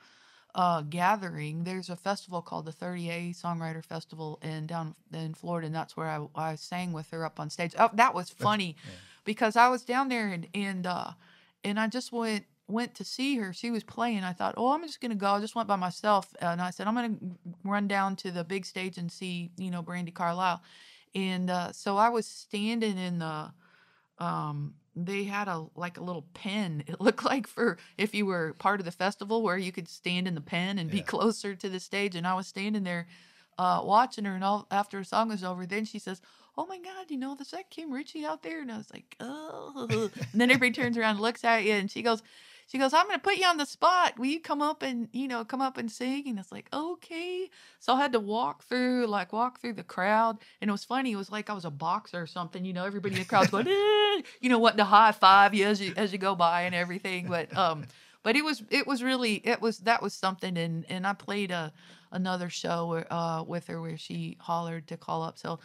uh 0.54 0.82
gathering. 0.82 1.64
There's 1.64 1.90
a 1.90 1.96
festival 1.96 2.42
called 2.42 2.66
the 2.66 2.74
30A 2.74 3.40
Songwriter 3.42 3.84
Festival 3.84 4.40
in 4.44 4.68
down 4.68 4.96
in 5.14 5.34
Florida, 5.34 5.68
and 5.68 5.76
that's 5.76 5.96
where 5.96 6.08
I 6.08 6.28
I 6.36 6.56
sang 6.56 6.92
with 6.92 7.10
her 7.12 7.26
up 7.26 7.40
on 7.40 7.50
stage. 7.50 7.74
Oh, 7.80 7.90
that 7.94 8.14
was 8.14 8.30
funny 8.30 8.76
yeah. 8.84 8.92
because 9.24 9.56
I 9.56 9.70
was 9.70 9.84
down 9.84 10.10
there 10.10 10.28
and 10.28 10.48
and 10.54 10.86
uh 10.86 11.12
and 11.64 11.80
I 11.80 11.88
just 11.88 12.12
went 12.12 12.46
went 12.68 12.96
to 12.96 13.04
see 13.04 13.38
her. 13.38 13.54
She 13.54 13.72
was 13.72 13.84
playing. 13.84 14.24
I 14.24 14.34
thought, 14.34 14.56
oh, 14.58 14.72
I'm 14.72 14.84
just 14.84 15.02
gonna 15.02 15.16
go. 15.16 15.28
I 15.28 15.40
just 15.40 15.56
went 15.56 15.68
by 15.68 15.76
myself, 15.76 16.34
and 16.42 16.62
I 16.62 16.72
said, 16.72 16.88
I'm 16.88 16.96
gonna 16.96 17.16
run 17.64 17.88
down 17.88 18.16
to 18.18 18.32
the 18.32 18.44
big 18.44 18.66
stage 18.66 18.98
and 18.98 19.12
see, 19.12 19.52
you 19.58 19.72
know, 19.72 19.84
Brandi 19.84 20.14
Carlile. 20.14 20.62
And 21.14 21.50
uh, 21.50 21.72
so 21.72 21.98
I 21.98 22.10
was 22.10 22.26
standing 22.26 22.98
in 22.98 23.20
the, 23.20 23.52
um, 24.20 24.76
they 24.96 25.24
had 25.24 25.48
a 25.48 25.66
like 25.76 25.98
a 25.98 26.04
little 26.04 26.26
pen. 26.34 26.84
It 26.88 27.00
looked 27.02 27.24
like 27.24 27.48
for 27.48 27.78
if 27.98 28.14
you 28.14 28.26
were 28.26 28.54
part 28.54 28.80
of 28.80 28.86
the 28.86 28.92
festival 28.92 29.42
where 29.42 29.58
you 29.58 29.72
could 29.72 29.88
stand 29.88 30.28
in 30.28 30.36
the 30.36 30.42
pen 30.42 30.78
and 30.78 30.90
be 30.90 31.02
closer 31.02 31.56
to 31.56 31.70
the 31.70 31.80
stage. 31.80 32.16
And 32.16 32.28
I 32.28 32.34
was 32.34 32.48
standing 32.48 32.84
there, 32.84 33.08
uh, 33.58 33.82
watching 33.84 34.26
her. 34.26 34.36
And 34.36 34.44
all 34.44 34.68
after 34.72 34.98
her 34.98 35.04
song 35.04 35.30
was 35.30 35.44
over, 35.44 35.66
then 35.66 35.86
she 35.86 36.00
says, 36.00 36.22
"Oh 36.58 36.66
my 36.66 36.78
God, 36.78 37.10
you 37.10 37.18
know, 37.18 37.36
is 37.40 37.52
that 37.52 37.70
Kim 37.70 37.92
Richey 37.92 38.26
out 38.26 38.44
there?" 38.44 38.62
And 38.62 38.72
I 38.72 38.78
was 38.78 38.92
like, 38.92 39.16
"Oh." 39.20 39.88
and 39.90 40.42
then 40.42 40.52
everybody 40.52 40.72
turns 40.82 40.98
around 40.98 41.12
and 41.12 41.22
looks 41.22 41.44
at 41.44 41.64
you, 41.64 41.74
and 41.74 41.90
she 41.90 42.02
goes, 42.02 42.22
"She 42.72 42.78
goes, 42.78 42.94
I'm 42.94 43.06
gonna 43.08 43.20
put 43.20 43.36
you 43.36 43.46
on 43.46 43.58
the 43.58 43.66
spot. 43.66 44.18
Will 44.18 44.28
you 44.28 44.40
come 44.40 44.62
up 44.62 44.82
and 44.82 45.10
you 45.12 45.28
know 45.28 45.44
come 45.44 45.60
up 45.60 45.78
and 45.78 45.92
sing?" 45.92 46.30
And 46.30 46.40
it's 46.40 46.54
like, 46.54 46.70
"Okay." 46.72 47.50
So 47.80 47.94
I 47.96 47.98
had 47.98 48.14
to 48.14 48.20
walk 48.22 48.64
through, 48.64 49.08
like 49.08 49.34
walk 49.34 49.60
through 49.60 49.74
the 49.74 49.84
crowd, 49.84 50.38
and 50.62 50.70
it 50.70 50.72
was 50.72 50.86
funny. 50.86 51.12
It 51.12 51.18
was 51.18 51.30
like 51.30 51.50
I 51.50 51.54
was 51.54 51.66
a 51.66 51.70
boxer 51.70 52.22
or 52.22 52.28
something. 52.28 52.64
You 52.64 52.72
know, 52.72 52.86
everybody 52.86 53.16
in 53.16 53.20
the 53.20 53.26
crowd's 53.26 53.52
going, 53.52 53.68
"Eh," 53.68 54.22
you 54.40 54.48
know, 54.48 54.58
wanting 54.58 54.78
to 54.78 54.86
high 54.86 55.12
five 55.12 55.54
you 55.54 55.66
as 55.68 55.82
you 55.82 55.94
as 55.98 56.14
you 56.14 56.18
go 56.18 56.34
by 56.34 56.62
and 56.62 56.74
everything. 56.74 57.28
But 57.28 57.56
um, 57.58 57.88
but 58.24 58.38
it 58.38 58.46
was 58.46 58.64
it 58.70 58.88
was 58.88 59.04
really 59.04 59.36
it 59.46 59.62
was 59.62 59.80
that 59.80 60.02
was 60.02 60.14
something. 60.14 60.58
And 60.58 60.86
and 60.90 61.06
I 61.06 61.12
played 61.12 61.52
a 61.52 61.74
another 62.14 62.50
show 62.50 63.04
uh 63.12 63.44
with 63.46 63.68
her 63.68 63.82
where 63.82 63.98
she 63.98 64.38
hollered 64.40 64.88
to 64.88 64.96
call 64.96 65.24
up. 65.24 65.38
So 65.38 65.60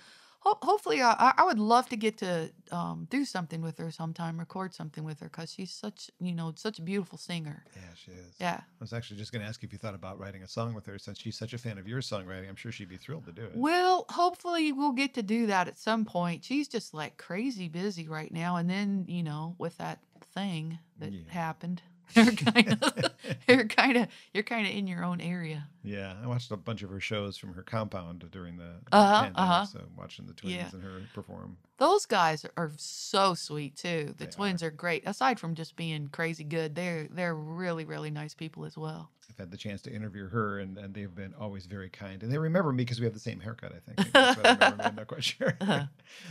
ho- 0.46 0.58
hopefully 0.62 1.02
I, 1.02 1.32
I- 1.36 1.44
would 1.44 1.58
love 1.58 1.88
to 1.90 1.96
get 1.96 2.18
to 2.18 2.50
um, 2.72 3.06
do 3.10 3.24
something 3.24 3.60
with 3.62 3.78
her 3.78 3.90
sometime, 3.90 4.38
record 4.38 4.74
something 4.74 5.04
with 5.04 5.20
her 5.20 5.26
because 5.28 5.52
she's 5.52 5.72
such 5.72 6.10
you 6.20 6.34
know 6.34 6.52
such 6.56 6.78
a 6.78 6.82
beautiful 6.82 7.18
singer. 7.18 7.64
Yeah, 7.74 7.82
she 7.94 8.10
is. 8.12 8.34
Yeah. 8.40 8.60
I 8.62 8.80
was 8.80 8.92
actually 8.92 9.18
just 9.18 9.32
going 9.32 9.42
to 9.42 9.48
ask 9.48 9.62
you 9.62 9.66
if 9.66 9.72
you 9.72 9.78
thought 9.78 9.94
about 9.94 10.18
writing 10.18 10.42
a 10.42 10.48
song 10.48 10.74
with 10.74 10.86
her 10.86 10.98
since 10.98 11.18
she's 11.20 11.36
such 11.38 11.52
a 11.52 11.58
fan 11.58 11.78
of 11.78 11.86
your 11.88 12.00
songwriting. 12.00 12.48
I'm 12.48 12.56
sure 12.56 12.72
she'd 12.72 12.88
be 12.88 12.96
thrilled 12.96 13.26
to 13.26 13.32
do 13.32 13.42
it. 13.44 13.52
Well, 13.54 14.06
hopefully 14.10 14.72
we'll 14.72 14.92
get 14.92 15.14
to 15.14 15.22
do 15.22 15.46
that 15.46 15.68
at 15.68 15.78
some 15.78 16.04
point. 16.04 16.44
She's 16.44 16.68
just 16.68 16.94
like 16.94 17.16
crazy 17.16 17.68
busy 17.68 18.08
right 18.08 18.32
now, 18.32 18.56
and 18.56 18.68
then 18.70 19.04
you 19.08 19.22
know 19.22 19.54
with 19.58 19.76
that 19.78 19.98
thing 20.34 20.78
that 20.98 21.12
Yeah. 21.12 21.20
happened, 21.28 21.82
you're 22.14 22.26
kind 22.32 22.78
of 22.82 23.12
you're 23.48 23.66
kind 23.66 23.96
of 23.96 24.08
you're 24.32 24.42
kind 24.44 24.66
of 24.66 24.72
in 24.72 24.86
your 24.86 25.04
own 25.04 25.20
area. 25.20 25.66
Yeah, 25.82 26.14
I 26.22 26.26
watched 26.26 26.50
a 26.50 26.56
bunch 26.56 26.82
of 26.82 26.90
her 26.90 27.00
shows 27.00 27.36
from 27.36 27.54
her 27.54 27.62
compound 27.62 28.24
during 28.30 28.56
the 28.56 28.74
Uh-huh, 28.92 29.22
pandemic, 29.24 29.38
uh-huh. 29.38 29.64
so 29.66 29.82
watching 29.96 30.26
the 30.26 30.32
twins 30.34 30.54
Yeah. 30.56 30.68
and 30.72 30.82
her 30.82 31.00
perform. 31.14 31.56
Those 31.78 32.06
guys 32.06 32.44
are 32.56 32.72
so 32.76 33.34
sweet 33.34 33.76
too. 33.76 34.14
The 34.18 34.24
They 34.24 34.30
twins 34.30 34.62
are. 34.62 34.70
great. 34.70 35.02
Aside 35.06 35.38
from 35.38 35.54
just 35.54 35.76
being 35.76 36.08
crazy 36.08 36.44
good, 36.44 36.74
they're 36.74 37.06
they're 37.10 37.34
really 37.34 37.84
really 37.84 38.10
nice 38.10 38.34
people 38.34 38.64
as 38.64 38.76
well. 38.76 39.10
I've 39.28 39.38
had 39.38 39.50
the 39.50 39.56
chance 39.56 39.82
to 39.82 39.92
interview 39.92 40.28
her, 40.28 40.60
and, 40.60 40.78
and 40.78 40.94
they've 40.94 41.12
been 41.12 41.34
always 41.38 41.66
very 41.66 41.90
kind. 41.90 42.22
And 42.22 42.32
they 42.32 42.38
remember 42.38 42.72
me 42.72 42.84
because 42.84 43.00
we 43.00 43.04
have 43.06 43.12
the 43.12 43.18
same 43.20 43.40
haircut, 43.40 43.72
I 43.72 43.80
think. 43.80 43.98
Maybe 43.98 44.10
That's 44.12 44.36
why 44.36 44.42
they 44.42 44.50
remember 44.52 44.76
me. 44.76 44.84
I'm 44.88 44.94
not 44.94 45.06
quite 45.08 45.24
sure. 45.34 45.56
Uh-huh. 45.60 45.86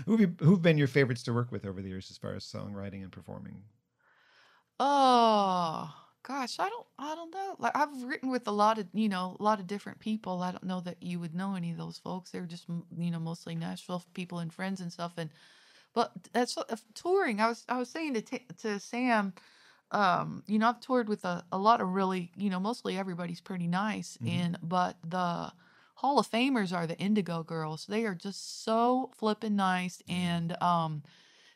who've, 0.06 0.22
you, 0.22 0.34
who've 0.40 0.62
been 0.62 0.78
your 0.78 0.88
favorites 0.88 1.22
to 1.24 1.34
work 1.34 1.52
with 1.52 1.66
over 1.66 1.82
the 1.82 1.90
years 1.90 2.10
as 2.10 2.18
far 2.18 2.34
as 2.36 2.46
songwriting 2.46 3.04
and 3.04 3.12
performing? 3.12 3.62
Oh 4.80 5.94
gosh, 6.24 6.60
I 6.60 6.68
don't 6.70 6.86
I 7.00 7.16
don't 7.16 7.32
know. 7.34 7.56
Like 7.60 7.76
I've 7.76 8.04
written 8.04 8.30
with 8.30 8.48
a 8.48 8.52
lot 8.52 8.78
of 8.78 8.88
you 8.94 9.08
know 9.10 9.38
a 9.40 9.44
lot 9.44 9.60
of 9.60 9.68
different 9.68 10.00
people. 10.00 10.42
I 10.42 10.52
don't 10.52 10.64
know 10.64 10.82
that 10.82 11.02
you 11.02 11.20
would 11.20 11.34
know 11.34 11.56
any 11.56 11.72
of 11.72 11.78
those 11.78 11.98
folks. 11.98 12.32
They're 12.32 12.46
just 12.46 12.66
you 12.98 13.12
know 13.12 13.20
mostly 13.20 13.56
Nashville 13.56 14.04
people 14.14 14.40
and 14.40 14.54
friends 14.54 14.82
and 14.82 14.92
stuff. 14.92 15.14
And 15.18 15.30
but 15.94 16.12
that's 16.34 16.58
of 16.58 16.84
touring. 16.94 17.40
I 17.40 17.48
was 17.48 17.64
I 17.70 17.78
was 17.78 17.90
saying 17.90 18.16
to 18.16 18.22
t- 18.22 18.46
to 18.60 18.80
Sam, 18.80 19.34
um, 19.92 20.44
you 20.48 20.60
know 20.60 20.70
I've 20.70 20.82
toured 20.82 21.10
with 21.10 21.26
a, 21.26 21.46
a 21.52 21.58
lot 21.58 21.82
of 21.82 21.90
really 21.94 22.32
you 22.38 22.50
know 22.50 22.60
mostly 22.60 22.98
everybody's 22.98 23.42
pretty 23.42 23.68
nice. 23.68 24.18
Mhm. 24.24 24.30
And 24.30 24.58
but 24.64 24.98
the 25.08 25.54
Hall 25.96 26.20
of 26.20 26.30
Famers 26.30 26.76
are 26.76 26.88
the 26.88 26.98
Indigo 27.00 27.44
Girls. 27.44 27.86
They 27.88 28.06
are 28.06 28.16
just 28.16 28.64
so 28.64 29.12
flippin' 29.16 29.56
nice 29.56 30.02
and 30.10 30.62
um 30.62 31.04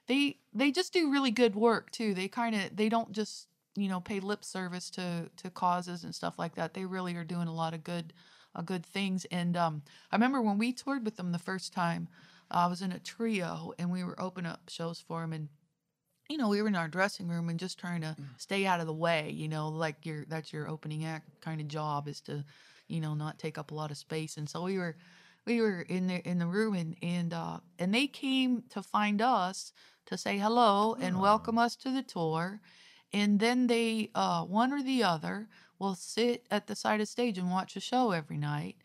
they 0.10 0.38
they 0.54 0.72
just 0.72 0.92
do 0.92 1.12
really 1.12 1.32
good 1.32 1.56
work 1.56 1.92
too. 1.92 2.14
They 2.14 2.28
kind 2.28 2.56
of 2.56 2.76
they 2.76 2.90
don't 2.90 3.14
just 3.14 3.48
you 3.76 3.88
know 3.88 4.02
pay 4.02 4.20
lip 4.20 4.44
service 4.44 4.90
to 4.92 5.30
to 5.38 5.50
causes 5.52 6.04
and 6.04 6.14
stuff 6.14 6.38
like 6.38 6.56
that. 6.56 6.74
They 6.74 6.84
really 6.86 7.16
are 7.16 7.24
doing 7.24 7.48
a 7.48 7.54
lot 7.54 7.74
of 7.74 7.84
good 7.84 8.12
uh, 8.56 8.64
good 8.64 8.86
things. 8.86 9.26
And 9.32 9.56
um, 9.56 9.84
I 10.12 10.16
remember 10.16 10.42
when 10.42 10.58
we 10.58 10.74
toured 10.74 11.06
with 11.06 11.16
them 11.16 11.32
the 11.32 11.40
first 11.40 11.72
time, 11.72 12.10
I 12.52 12.68
was 12.68 12.82
in 12.82 12.92
a 12.92 13.00
trio 13.00 13.74
and 13.78 13.92
we 13.92 14.04
were 14.04 14.20
opening 14.20 14.52
up 14.52 14.70
shows 14.70 15.00
for 15.00 15.22
them 15.22 15.32
and. 15.32 15.48
You 16.32 16.38
know, 16.38 16.50
we 16.50 16.62
were 16.62 16.68
in 16.68 16.76
our 16.76 16.88
dressing 16.88 17.28
room 17.28 17.50
and 17.50 17.60
just 17.60 17.80
trying 17.80 18.02
to 18.02 18.16
stay 18.38 18.68
out 18.68 18.80
of 18.80 18.86
the 18.86 18.94
way. 18.94 19.32
You 19.32 19.48
know, 19.48 19.68
like 19.70 20.06
your 20.06 20.26
that's 20.26 20.54
your 20.54 20.70
opening 20.70 21.04
act 21.04 21.42
kind 21.42 21.60
of 21.60 21.68
job 21.68 22.08
is 22.08 22.22
to, 22.22 22.46
you 22.88 23.02
know, 23.02 23.16
not 23.16 23.40
take 23.40 23.58
up 23.58 23.72
a 23.72 23.74
lot 23.74 23.90
of 23.90 23.98
space. 23.98 24.38
And 24.38 24.48
so 24.48 24.62
we 24.62 24.78
were, 24.78 24.96
we 25.46 25.62
were 25.62 25.82
in 25.82 26.08
the 26.08 26.28
in 26.28 26.40
the 26.40 26.48
room 26.48 26.76
and 26.76 26.96
and 27.02 27.34
uh, 27.34 27.60
and 27.78 27.94
they 27.94 28.08
came 28.08 28.64
to 28.70 28.82
find 28.82 29.22
us 29.22 29.74
to 30.10 30.18
say 30.18 30.38
hello 30.38 30.96
and 31.00 31.18
Aw. 31.18 31.22
welcome 31.22 31.58
us 31.58 31.76
to 31.78 31.92
the 31.92 32.04
tour. 32.04 32.62
And 33.14 33.40
then 33.40 33.68
they, 33.68 34.12
uh, 34.14 34.44
one 34.44 34.72
or 34.72 34.84
the 34.84 35.04
other, 35.04 35.48
will 35.80 35.96
sit 35.96 36.46
at 36.52 36.68
the 36.68 36.76
side 36.76 37.02
of 37.02 37.08
stage 37.08 37.38
and 37.38 37.50
watch 37.50 37.76
a 37.76 37.80
show 37.80 38.12
every 38.12 38.38
night. 38.38 38.76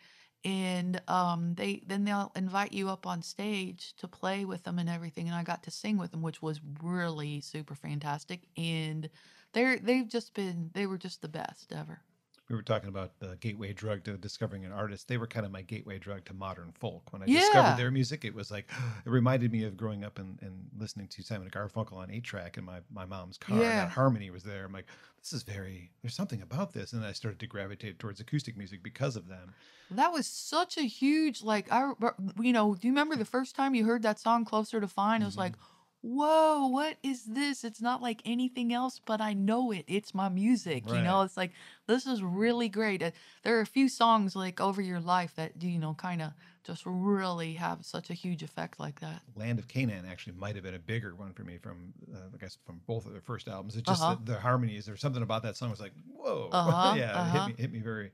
And 0.44 1.00
um, 1.08 1.54
they 1.54 1.82
then 1.86 2.04
they'll 2.04 2.32
invite 2.36 2.72
you 2.72 2.90
up 2.90 3.06
on 3.06 3.22
stage 3.22 3.94
to 3.96 4.06
play 4.06 4.44
with 4.44 4.64
them 4.64 4.78
and 4.78 4.88
everything. 4.88 5.26
And 5.26 5.34
I 5.34 5.42
got 5.42 5.62
to 5.64 5.70
sing 5.70 5.96
with 5.96 6.10
them, 6.10 6.22
which 6.22 6.42
was 6.42 6.60
really 6.82 7.40
super 7.40 7.74
fantastic. 7.74 8.42
And 8.56 9.08
they're 9.54 9.78
they've 9.78 10.08
just 10.08 10.34
been 10.34 10.70
they 10.74 10.86
were 10.86 10.98
just 10.98 11.22
the 11.22 11.28
best 11.28 11.72
ever. 11.72 12.02
We 12.48 12.56
were 12.56 12.62
talking 12.62 12.88
about 12.90 13.18
the 13.20 13.36
gateway 13.36 13.72
drug 13.72 14.04
to 14.04 14.18
discovering 14.18 14.64
an 14.66 14.72
artist. 14.72 15.08
They 15.08 15.16
were 15.16 15.26
kind 15.26 15.46
of 15.46 15.52
my 15.52 15.62
gateway 15.62 15.98
drug 15.98 16.26
to 16.26 16.34
modern 16.34 16.72
folk. 16.72 17.12
When 17.12 17.22
I 17.22 17.26
Yeah. 17.26 17.30
discovered 17.30 17.76
their 17.76 17.90
music, 17.90 18.24
it 18.24 18.34
was 18.34 18.50
like 18.50 18.70
it 19.06 19.08
reminded 19.10 19.50
me 19.52 19.64
of 19.64 19.76
growing 19.76 20.04
up 20.04 20.18
and, 20.18 20.40
and 20.42 20.68
listening 20.76 21.08
to 21.08 21.22
Simon 21.22 21.46
and 21.46 21.52
Garfunkel 21.52 21.94
on 21.94 22.10
eight 22.10 22.24
track 22.24 22.58
in 22.58 22.64
my, 22.64 22.82
my 22.90 23.06
mom's 23.06 23.38
car. 23.38 23.68
And 23.70 23.78
that 23.78 23.88
harmony 23.88 24.30
was 24.30 24.42
there. 24.44 24.64
I'm 24.66 24.72
like, 24.72 24.90
this 25.22 25.32
is 25.32 25.42
very 25.42 25.92
there's 26.02 26.14
something 26.16 26.42
about 26.42 26.72
this. 26.74 26.92
And 26.92 27.02
then 27.02 27.08
I 27.08 27.12
started 27.12 27.40
to 27.40 27.46
gravitate 27.46 27.98
towards 27.98 28.20
acoustic 28.20 28.56
music 28.56 28.82
because 28.82 29.16
of 29.16 29.26
them. 29.28 29.56
That 29.90 30.12
was 30.12 30.26
such 30.26 30.76
a 30.78 30.82
huge 30.82 31.42
like 31.42 31.70
I 31.70 31.92
you 32.40 32.52
know, 32.52 32.74
do 32.74 32.86
you 32.86 32.92
remember 32.92 33.16
the 33.16 33.24
first 33.24 33.54
time 33.54 33.74
you 33.74 33.84
heard 33.84 34.02
that 34.02 34.18
song 34.18 34.44
Closer 34.44 34.80
to 34.80 34.88
Fine? 34.88 35.22
It 35.22 35.26
was 35.26 35.36
Mhm. 35.36 35.36
like, 35.36 35.56
"Whoa, 36.04 36.66
what 36.66 36.98
is 37.02 37.24
this? 37.24 37.64
It's 37.64 37.80
not 37.80 38.02
like 38.02 38.20
anything 38.26 38.74
else, 38.74 39.00
but 39.04 39.20
I 39.22 39.32
know 39.32 39.72
it. 39.72 39.84
It's 39.88 40.12
my 40.14 40.28
music." 40.28 40.84
You 40.86 41.00
know, 41.02 41.22
it's 41.22 41.36
like 41.36 41.52
this 41.86 42.06
is 42.06 42.22
really 42.22 42.68
great. 42.68 43.02
Uh, 43.02 43.10
There 43.42 43.56
are 43.56 43.62
a 43.62 43.66
few 43.66 43.88
songs 43.88 44.36
like 44.36 44.60
over 44.60 44.82
your 44.82 45.00
life 45.00 45.34
that 45.36 45.62
you 45.62 45.78
know 45.78 45.94
kind 45.94 46.20
of 46.20 46.32
just 46.62 46.82
really 46.84 47.54
have 47.54 47.84
such 47.86 48.10
a 48.10 48.14
huge 48.14 48.42
effect 48.42 48.78
like 48.78 49.00
that. 49.00 49.22
Land 49.34 49.58
of 49.58 49.66
Canaan 49.68 50.04
actually 50.06 50.34
might 50.36 50.54
have 50.56 50.64
been 50.64 50.74
a 50.74 50.78
bigger 50.78 51.14
one 51.14 51.32
for 51.32 51.42
me 51.44 51.58
from, 51.58 51.92
uh, 52.14 52.18
I 52.34 52.36
guess, 52.38 52.56
from 52.66 52.80
both 52.86 53.04
of 53.06 53.12
their 53.12 53.20
first 53.20 53.48
albums. 53.48 53.76
It's 53.76 53.86
just 53.88 54.02
Uh-huh. 54.02 54.16
the, 54.24 54.32
the 54.32 54.40
harmonies. 54.40 54.88
or 54.88 54.96
something 54.96 55.22
about 55.22 55.42
that 55.42 55.56
song 55.56 55.70
was 55.70 55.80
like, 55.80 55.92
whoa, 56.06 56.48
Uh-huh, 56.52 56.94
yeah, 56.96 57.12
uh-huh. 57.20 57.30
hit 57.46 57.46
me, 57.48 57.62
hit 57.62 57.72
me 57.72 57.80
very, 57.80 58.12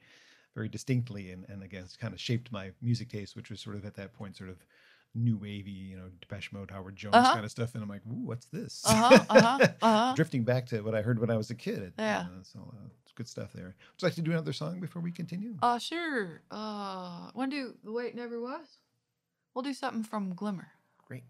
very 0.55 0.69
distinctly, 0.69 1.31
and 1.33 1.45
and 1.49 1.63
again, 1.63 1.83
it's 1.85 1.97
kind 1.97 2.15
of 2.15 2.21
shaped 2.21 2.51
my 2.53 2.73
music 2.83 3.09
taste, 3.09 3.37
which 3.37 3.51
was 3.51 3.61
sort 3.61 3.77
of 3.77 3.85
at 3.85 3.95
that 3.95 4.13
point, 4.13 4.37
sort 4.37 4.51
of 4.51 4.65
new 5.15 5.37
wavy, 5.37 5.71
you 5.73 5.97
know, 5.97 6.09
Depeche 6.21 6.53
Mode, 6.53 6.71
Howard 6.71 6.95
Jones 6.97 7.15
Uh-huh. 7.17 7.33
kind 7.33 7.45
of 7.45 7.51
stuff, 7.51 7.75
and 7.75 7.83
I'm 7.83 7.89
like, 7.89 8.03
ooh, 8.07 8.25
what's 8.27 8.47
this? 8.47 8.85
Uh-huh, 8.87 9.25
uh-huh, 9.29 9.59
uh-huh. 9.83 10.13
Drifting 10.15 10.45
back 10.45 10.67
to 10.67 10.83
what 10.83 10.95
I 10.95 11.03
heard 11.03 11.19
when 11.19 11.31
I 11.31 11.37
was 11.37 11.51
a 11.51 11.55
kid. 11.55 11.93
Yeah. 11.99 12.21
Uh, 12.21 12.43
so 12.43 12.73
uh, 12.75 12.87
it's 13.03 13.13
good 13.13 13.27
stuff 13.29 13.53
there. 13.53 13.65
Would 13.67 14.03
you 14.03 14.07
like 14.07 14.15
to 14.15 14.23
do 14.23 14.31
another 14.31 14.53
song 14.53 14.79
before 14.81 15.03
we 15.03 15.11
continue? 15.11 15.55
Uh, 15.63 15.79
sure. 15.79 16.43
Uh, 16.51 17.31
want 17.35 17.51
to 17.51 17.57
do 17.57 17.75
The 17.85 17.93
Way 17.93 18.07
It 18.07 18.15
Never 18.15 18.41
Was? 18.41 18.67
We'll 19.55 19.63
do 19.63 19.75
something 19.75 20.05
from 20.05 20.35
Glimmer. 20.35 20.69
Great. 21.09 21.25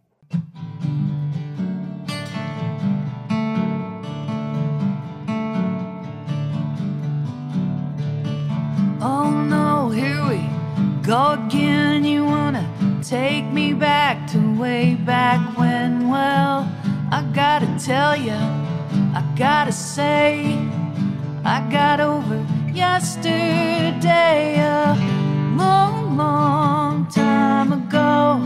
Oh 9.02 9.30
no, 9.48 9.88
here 9.90 10.22
we 10.28 11.02
go 11.02 11.32
again. 11.46 11.69
You 13.10 13.16
take 13.16 13.46
me 13.46 13.72
back 13.72 14.30
to 14.30 14.38
way 14.56 14.94
back 14.94 15.58
when? 15.58 16.08
Well, 16.08 16.70
I 17.10 17.28
gotta 17.34 17.66
tell 17.84 18.14
ya, 18.14 18.38
I 19.12 19.22
gotta 19.36 19.72
say, 19.72 20.56
I 21.44 21.60
got 21.72 21.98
over 21.98 22.46
yesterday 22.72 24.60
a 24.60 24.94
long, 25.56 26.16
long 26.16 27.08
time 27.08 27.72
ago. 27.72 28.40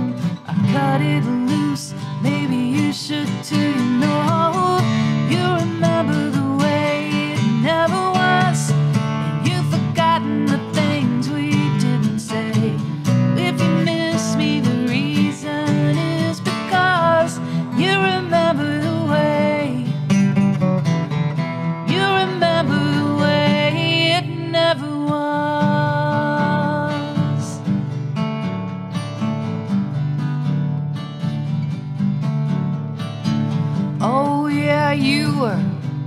I 0.47 0.55
cut 0.73 1.03
it 1.03 1.25
loose, 1.25 1.93
maybe 2.23 2.57
you 2.57 2.91
should 2.91 3.29
too. 3.45 3.57
You 3.57 3.85
know, 4.01 4.84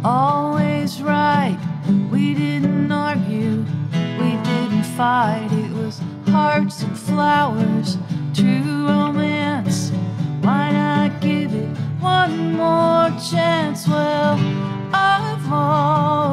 always 0.03 1.01
right. 1.01 1.57
We 2.11 2.33
didn't 2.33 2.91
argue, 2.91 3.65
we 4.19 4.31
didn't 4.43 4.83
fight. 4.83 5.49
It 5.51 5.71
was 5.71 6.01
hearts 6.27 6.83
and 6.83 6.97
flowers, 6.97 7.97
true 8.33 8.87
romance. 8.87 9.91
Why 10.41 10.71
not 10.71 11.21
give 11.21 11.53
it 11.53 11.77
one 11.99 12.53
more 12.53 13.09
chance? 13.29 13.87
Well, 13.87 14.37
I've 14.93 15.51
already 15.51 16.26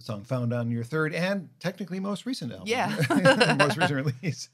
song 0.00 0.24
found 0.24 0.52
on 0.52 0.70
your 0.70 0.82
third 0.84 1.14
and 1.14 1.48
technically 1.60 2.00
most 2.00 2.26
recent 2.26 2.52
album. 2.52 2.66
Yeah. 2.68 2.88
most 3.58 3.76
recent 3.76 3.92
release 4.22 4.48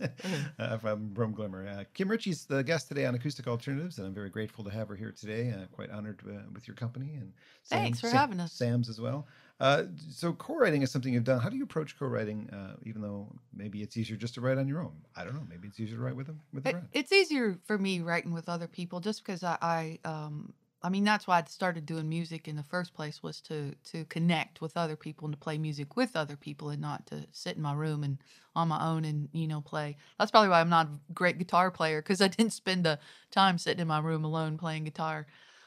uh, 0.58 0.76
from, 0.78 1.14
from 1.14 1.32
Glimmer. 1.32 1.66
Uh, 1.66 1.84
Kim 1.94 2.08
Richey's 2.08 2.44
the 2.44 2.62
guest 2.62 2.88
today 2.88 3.06
on 3.06 3.14
Acoustic 3.14 3.46
Alternatives, 3.46 3.98
and 3.98 4.06
I'm 4.06 4.14
very 4.14 4.30
grateful 4.30 4.64
to 4.64 4.70
have 4.70 4.88
her 4.88 4.96
here 4.96 5.12
today. 5.12 5.50
Uh, 5.56 5.66
quite 5.72 5.90
honored 5.90 6.20
uh, 6.28 6.42
with 6.52 6.66
your 6.68 6.74
company 6.74 7.14
and 7.14 7.32
Thanks 7.68 8.00
for 8.00 8.08
having 8.08 8.38
us. 8.40 8.52
Sam's 8.52 8.88
as 8.88 9.00
well. 9.00 9.26
Uh, 9.58 9.84
so 10.10 10.32
co-writing 10.34 10.82
is 10.82 10.90
something 10.90 11.12
you've 11.14 11.24
done. 11.24 11.40
How 11.40 11.48
do 11.48 11.56
you 11.56 11.64
approach 11.64 11.98
co-writing? 11.98 12.50
Uh, 12.50 12.76
even 12.84 13.00
though 13.02 13.26
maybe 13.54 13.82
it's 13.82 13.96
easier 13.96 14.16
just 14.16 14.34
to 14.34 14.40
write 14.40 14.58
on 14.58 14.68
your 14.68 14.80
own. 14.82 14.92
I 15.16 15.24
don't 15.24 15.34
know. 15.34 15.46
Maybe 15.48 15.66
it's 15.68 15.80
easier 15.80 15.96
to 15.96 16.02
write 16.02 16.14
with 16.14 16.26
them 16.26 16.40
with 16.52 16.66
a 16.66 16.68
It, 16.68 16.72
friend. 16.72 16.88
it's 16.92 17.10
easier 17.12 17.58
for 17.66 17.78
me 17.78 18.00
writing 18.00 18.32
with 18.32 18.48
other 18.48 18.66
people 18.68 19.00
just 19.00 19.24
because 19.24 19.42
I, 19.42 19.56
I 19.62 19.98
um 20.04 20.52
I 20.86 20.88
mean 20.88 21.02
that's 21.02 21.26
why 21.26 21.40
I 21.40 21.44
started 21.48 21.84
doing 21.84 22.08
music 22.08 22.46
in 22.46 22.54
the 22.54 22.62
first 22.62 22.94
place 22.94 23.20
was 23.20 23.40
to 23.42 23.74
to 23.90 24.04
connect 24.04 24.60
with 24.60 24.76
other 24.76 24.94
people 24.94 25.26
and 25.26 25.34
to 25.34 25.38
play 25.40 25.58
music 25.58 25.96
with 25.96 26.14
other 26.14 26.36
people 26.36 26.70
and 26.70 26.80
not 26.80 27.06
to 27.08 27.26
sit 27.32 27.56
in 27.56 27.62
my 27.62 27.74
room 27.74 28.04
and 28.04 28.18
on 28.54 28.68
my 28.68 28.80
own 28.88 29.04
and 29.04 29.28
you 29.32 29.48
know 29.48 29.60
play. 29.60 29.96
That's 30.16 30.30
probably 30.30 30.50
why 30.50 30.60
I'm 30.60 30.68
not 30.68 30.86
a 30.86 31.12
great 31.12 31.38
guitar 31.38 31.72
player 31.72 32.00
because 32.02 32.20
I 32.20 32.28
didn't 32.28 32.52
spend 32.52 32.84
the 32.84 33.00
time 33.32 33.58
sitting 33.58 33.80
in 33.80 33.88
my 33.88 33.98
room 33.98 34.24
alone 34.24 34.58
playing 34.58 34.84
guitar. 34.84 35.26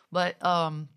But 0.09 0.41
um 0.43 0.87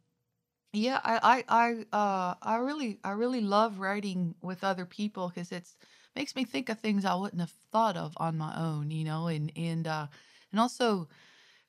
yeah, 0.73 1.01
I 1.05 1.45
I 1.49 1.65
I 1.93 1.97
uh 1.97 2.35
I 2.43 2.57
really 2.59 3.01
I 3.05 3.11
really 3.13 3.41
love 3.41 3.81
writing 3.81 4.37
with 4.41 4.65
other 4.65 4.87
people 4.87 5.31
because 5.31 5.51
it's 5.53 5.77
makes 6.15 6.37
me 6.37 6.45
think 6.45 6.69
of 6.69 6.79
things 6.79 7.05
I 7.05 7.17
wouldn't 7.17 7.41
have 7.41 7.55
thought 7.73 7.97
of 7.97 8.15
on 8.19 8.39
my 8.39 8.57
own, 8.57 8.93
you 8.93 9.05
know, 9.05 9.27
and 9.27 9.51
and 9.57 9.89
uh 9.89 10.07
and 10.53 10.61
also 10.61 11.09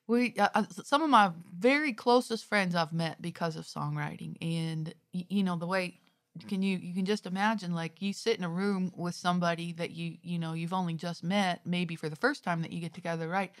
we 0.06 0.34
uh, 0.38 0.48
uh, 0.54 0.64
some 0.84 1.02
of 1.02 1.10
my 1.10 1.30
very 1.56 1.92
closest 1.92 2.44
friends 2.44 2.74
I've 2.74 2.92
met 2.92 3.20
because 3.22 3.56
of 3.56 3.64
songwriting 3.64 4.36
and 4.42 4.92
you 5.12 5.42
know 5.42 5.56
the 5.56 5.66
way 5.66 6.00
can 6.48 6.62
you 6.62 6.76
you 6.76 6.94
can 6.94 7.04
just 7.04 7.26
imagine 7.26 7.74
like 7.74 8.02
you 8.02 8.12
sit 8.12 8.36
in 8.36 8.44
a 8.44 8.48
room 8.48 8.92
with 8.96 9.14
somebody 9.14 9.72
that 9.74 9.92
you 9.92 10.16
you 10.22 10.38
know 10.38 10.52
you've 10.52 10.72
only 10.72 10.94
just 10.94 11.22
met 11.22 11.60
maybe 11.64 11.96
for 11.96 12.08
the 12.08 12.16
first 12.16 12.44
time 12.44 12.62
that 12.62 12.72
you 12.72 12.80
get 12.80 12.94
together 12.94 13.28
right? 13.28 13.52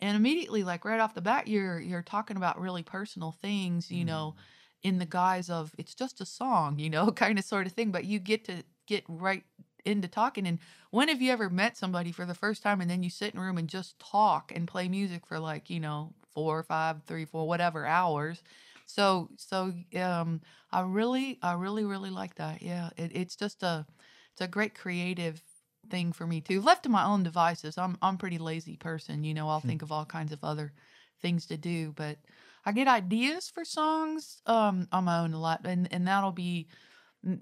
And 0.00 0.16
immediately 0.16 0.64
like 0.64 0.84
right 0.84 1.00
off 1.00 1.14
the 1.14 1.20
bat 1.20 1.48
you're 1.48 1.80
you're 1.80 2.02
talking 2.02 2.36
about 2.36 2.60
really 2.60 2.82
personal 2.82 3.32
things 3.32 3.90
you 3.90 4.04
know 4.04 4.34
in 4.82 4.98
the 4.98 5.06
guise 5.06 5.48
of 5.48 5.72
it's 5.78 5.94
just 5.94 6.20
a 6.20 6.26
song 6.26 6.78
you 6.78 6.90
know 6.90 7.10
kind 7.12 7.38
of 7.38 7.44
sort 7.44 7.66
of 7.66 7.72
thing 7.72 7.90
but 7.90 8.04
you 8.04 8.18
get 8.18 8.44
to 8.46 8.62
get 8.86 9.04
right 9.08 9.44
into 9.84 10.08
talking 10.08 10.46
and 10.46 10.58
when 10.90 11.08
have 11.08 11.20
you 11.20 11.32
ever 11.32 11.50
met 11.50 11.76
somebody 11.76 12.12
for 12.12 12.24
the 12.24 12.34
first 12.34 12.62
time 12.62 12.80
and 12.80 12.90
then 12.90 13.02
you 13.02 13.10
sit 13.10 13.34
in 13.34 13.40
a 13.40 13.42
room 13.42 13.58
and 13.58 13.68
just 13.68 13.98
talk 13.98 14.52
and 14.54 14.68
play 14.68 14.88
music 14.88 15.26
for 15.26 15.38
like 15.38 15.68
you 15.70 15.80
know 15.80 16.12
four 16.32 16.62
five 16.62 17.02
three 17.04 17.24
four 17.24 17.46
whatever 17.46 17.84
hours 17.86 18.42
so 18.86 19.28
so 19.36 19.72
um 19.96 20.40
i 20.70 20.80
really 20.80 21.38
i 21.42 21.52
really 21.52 21.84
really 21.84 22.10
like 22.10 22.34
that 22.36 22.62
yeah 22.62 22.90
it, 22.96 23.10
it's 23.14 23.36
just 23.36 23.62
a 23.62 23.86
it's 24.32 24.40
a 24.40 24.48
great 24.48 24.74
creative 24.74 25.42
thing 25.90 26.12
for 26.12 26.26
me 26.26 26.40
too. 26.40 26.60
Left 26.60 26.84
to 26.84 26.88
my 26.88 27.04
own 27.04 27.22
devices, 27.22 27.76
I'm 27.76 27.98
I'm 28.02 28.16
pretty 28.16 28.38
lazy 28.38 28.76
person. 28.76 29.24
You 29.24 29.34
know, 29.34 29.48
I'll 29.48 29.60
Hmm. 29.60 29.68
think 29.68 29.82
of 29.82 29.92
all 29.92 30.04
kinds 30.06 30.32
of 30.32 30.42
other 30.42 30.72
things 31.20 31.46
to 31.46 31.56
do, 31.56 31.92
but 31.92 32.18
I 32.64 32.72
get 32.72 32.88
ideas 32.88 33.50
for 33.50 33.64
songs 33.64 34.40
um, 34.46 34.88
on 34.92 35.04
my 35.04 35.18
own 35.20 35.34
a 35.34 35.40
lot, 35.40 35.60
and 35.66 35.92
and 35.92 36.06
that'll 36.06 36.32
be, 36.32 36.68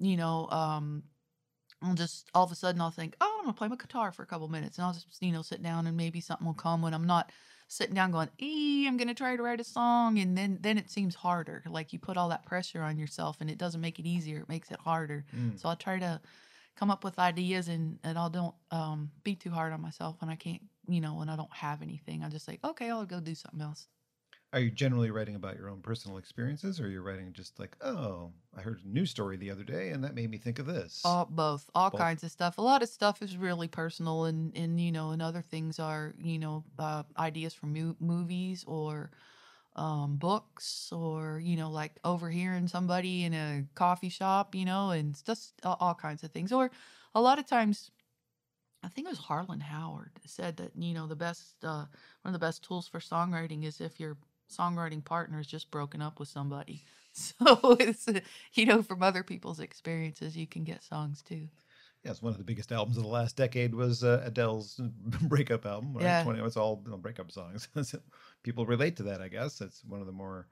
you 0.01 0.17
know, 0.17 0.49
um, 0.51 1.03
I'll 1.83 1.95
just 1.95 2.29
all 2.35 2.45
of 2.45 2.53
a 2.53 2.55
sudden 2.55 2.81
I'll 2.81 2.91
think, 2.91 3.17
oh, 3.21 3.37
I'm 3.39 3.45
gonna 3.45 3.55
play 3.55 3.69
my 3.69 3.77
guitar 3.77 4.13
for 4.13 4.23
a 4.23 4.27
couple 4.27 4.49
minutes, 4.49 4.79
and 4.79 4.87
I'll 4.87 4.93
just 4.93 5.07
you 5.21 5.33
know 5.33 5.43
sit 5.43 5.63
down 5.63 5.87
and 5.87 5.97
maybe 5.97 6.21
something 6.21 6.47
will 6.47 6.55
come 6.55 6.83
when 6.83 6.95
I'm 6.95 7.07
not 7.07 7.33
sitting 7.69 7.95
down 7.95 8.11
going, 8.11 8.29
ee, 8.43 8.87
I'm 8.87 8.97
gonna 8.97 9.15
try 9.15 9.37
to 9.37 9.43
write 9.43 9.61
a 9.61 9.65
song, 9.65 10.19
and 10.19 10.37
then 10.37 10.59
then 10.61 10.77
it 10.77 10.91
seems 10.91 11.15
harder. 11.15 11.63
Like 11.67 11.93
you 11.93 11.99
put 11.99 12.17
all 12.17 12.29
that 12.31 12.45
pressure 12.45 12.83
on 12.83 12.99
yourself, 12.99 13.39
and 13.41 13.51
it 13.51 13.59
doesn't 13.59 13.81
make 13.81 13.99
it 13.99 14.07
easier; 14.07 14.41
it 14.41 14.49
makes 14.49 14.71
it 14.71 14.81
harder. 14.81 15.25
Mm. 15.37 15.59
So 15.59 15.69
I 15.69 15.75
try 15.75 15.99
to 15.99 16.21
come 16.77 16.91
up 16.91 17.05
with 17.05 17.19
ideas, 17.19 17.69
and 17.69 17.99
and 18.05 18.19
I 18.19 18.29
don't 18.29 18.55
um, 18.71 19.11
be 19.25 19.35
too 19.35 19.51
hard 19.51 19.73
on 19.73 19.81
myself 19.81 20.17
when 20.21 20.31
I 20.31 20.37
can't, 20.37 20.63
you 20.89 21.01
know, 21.01 21.15
when 21.15 21.29
I 21.29 21.37
don't 21.37 21.53
have 21.53 21.83
anything. 21.83 22.23
I 22.23 22.29
just 22.29 22.45
say, 22.45 22.59
okay, 22.65 22.91
I'll 22.91 23.07
go 23.07 23.21
do 23.21 23.35
something 23.35 23.61
else. 23.61 23.87
Are 24.53 24.61
you 24.61 24.71
generally 24.71 25.11
writing 25.11 25.35
about 25.35 25.57
your 25.57 25.69
own 25.69 25.83
personal 25.83 26.17
experiences, 26.17 26.81
or 26.81 26.87
are 26.87 26.89
you 26.91 27.03
writing 27.03 27.33
just 27.33 27.59
like, 27.59 27.77
oh, 27.81 28.33
I 28.55 28.63
heard 28.63 28.83
a 28.85 28.89
news 28.89 29.11
story 29.11 29.37
the 29.37 29.51
other 29.51 29.65
day, 29.65 29.91
and 29.91 30.03
that 30.05 30.15
made 30.15 30.31
me 30.31 30.39
think 30.39 30.59
of 30.61 30.67
this? 30.67 31.03
All 31.03 31.25
both, 31.25 31.71
all 31.75 31.91
Both. 31.91 31.99
kinds 31.99 32.23
of 32.25 32.31
stuff. 32.31 32.59
A 32.59 32.63
lot 32.63 32.83
of 32.83 32.89
stuff 32.91 33.23
is 33.23 33.37
really 33.39 33.69
personal, 33.69 34.25
and 34.27 34.55
and 34.55 34.79
you 34.79 34.93
know, 34.93 35.13
and 35.13 35.23
other 35.23 35.41
things 35.41 35.79
are 35.79 36.15
you 36.19 36.39
know 36.39 36.65
uh, 36.79 37.05
ideas 37.17 37.55
from 37.55 37.73
mu- 37.73 37.97
movies 38.01 38.65
or 38.67 39.11
um, 39.77 40.19
books, 40.19 40.93
or 40.93 41.41
you 41.41 41.57
know, 41.57 41.71
like 41.71 42.01
overhearing 42.05 42.69
somebody 42.69 43.25
in 43.25 43.35
a 43.35 43.67
coffee 43.75 44.11
shop, 44.11 44.55
you 44.55 44.65
know, 44.67 44.91
and 44.91 45.23
just 45.25 45.55
all, 45.65 45.79
all 45.81 45.95
kinds 45.95 46.25
of 46.25 46.33
things. 46.33 46.53
Or 46.53 46.71
a 47.15 47.21
lot 47.23 47.39
of 47.39 47.47
times, 47.47 47.91
I 48.83 48.89
think 48.89 49.07
it 49.07 49.11
was 49.11 49.19
Harlan 49.19 49.61
Howard 49.61 50.21
said 50.27 50.57
that 50.59 50.75
you 50.77 50.95
know 50.95 51.07
the 51.07 51.17
best 51.17 51.65
uh, 51.65 51.87
one 52.23 52.27
of 52.27 52.33
the 52.33 52.39
best 52.39 52.63
tools 52.65 52.89
for 52.89 52.99
songwriting 53.01 53.65
is 53.65 53.81
if 53.81 54.01
your 54.01 54.19
songwriting 54.51 55.05
partner 55.05 55.41
is 55.41 55.47
just 55.47 55.71
broken 55.71 56.03
up 56.03 56.19
with 56.19 56.29
somebody. 56.29 56.85
So 57.13 57.77
it's 57.81 58.07
you 58.55 58.67
know 58.67 58.83
from 58.83 59.03
other 59.03 59.25
people's 59.25 59.59
experiences 59.59 60.37
you 60.37 60.47
can 60.47 60.63
get 60.63 60.85
songs 60.85 61.23
too. 61.23 61.49
Yes, 62.05 62.23
one 62.23 62.31
of 62.31 62.39
the 62.39 62.45
biggest 62.45 62.71
albums 62.71 62.97
of 62.97 63.03
the 63.03 63.09
last 63.09 63.37
decade 63.37 63.75
was 63.75 64.05
uh, 64.05 64.23
Adele's 64.25 64.81
breakup 65.23 65.67
album. 65.67 65.93
Right? 65.93 66.05
Yeah. 66.05 66.23
20, 66.23 66.41
it's 66.41 66.57
all 66.57 66.83
you 66.85 66.93
know, 66.93 66.97
breakup 66.97 67.31
songs. 67.31 67.69
People 68.45 68.65
relate 68.65 68.97
to 68.97 69.03
that, 69.03 69.21
I 69.21 69.29
guess. 69.29 69.61
It's 69.61 69.85
one 69.85 70.01
of 70.01 70.07
the 70.07 70.13
more 70.13 70.47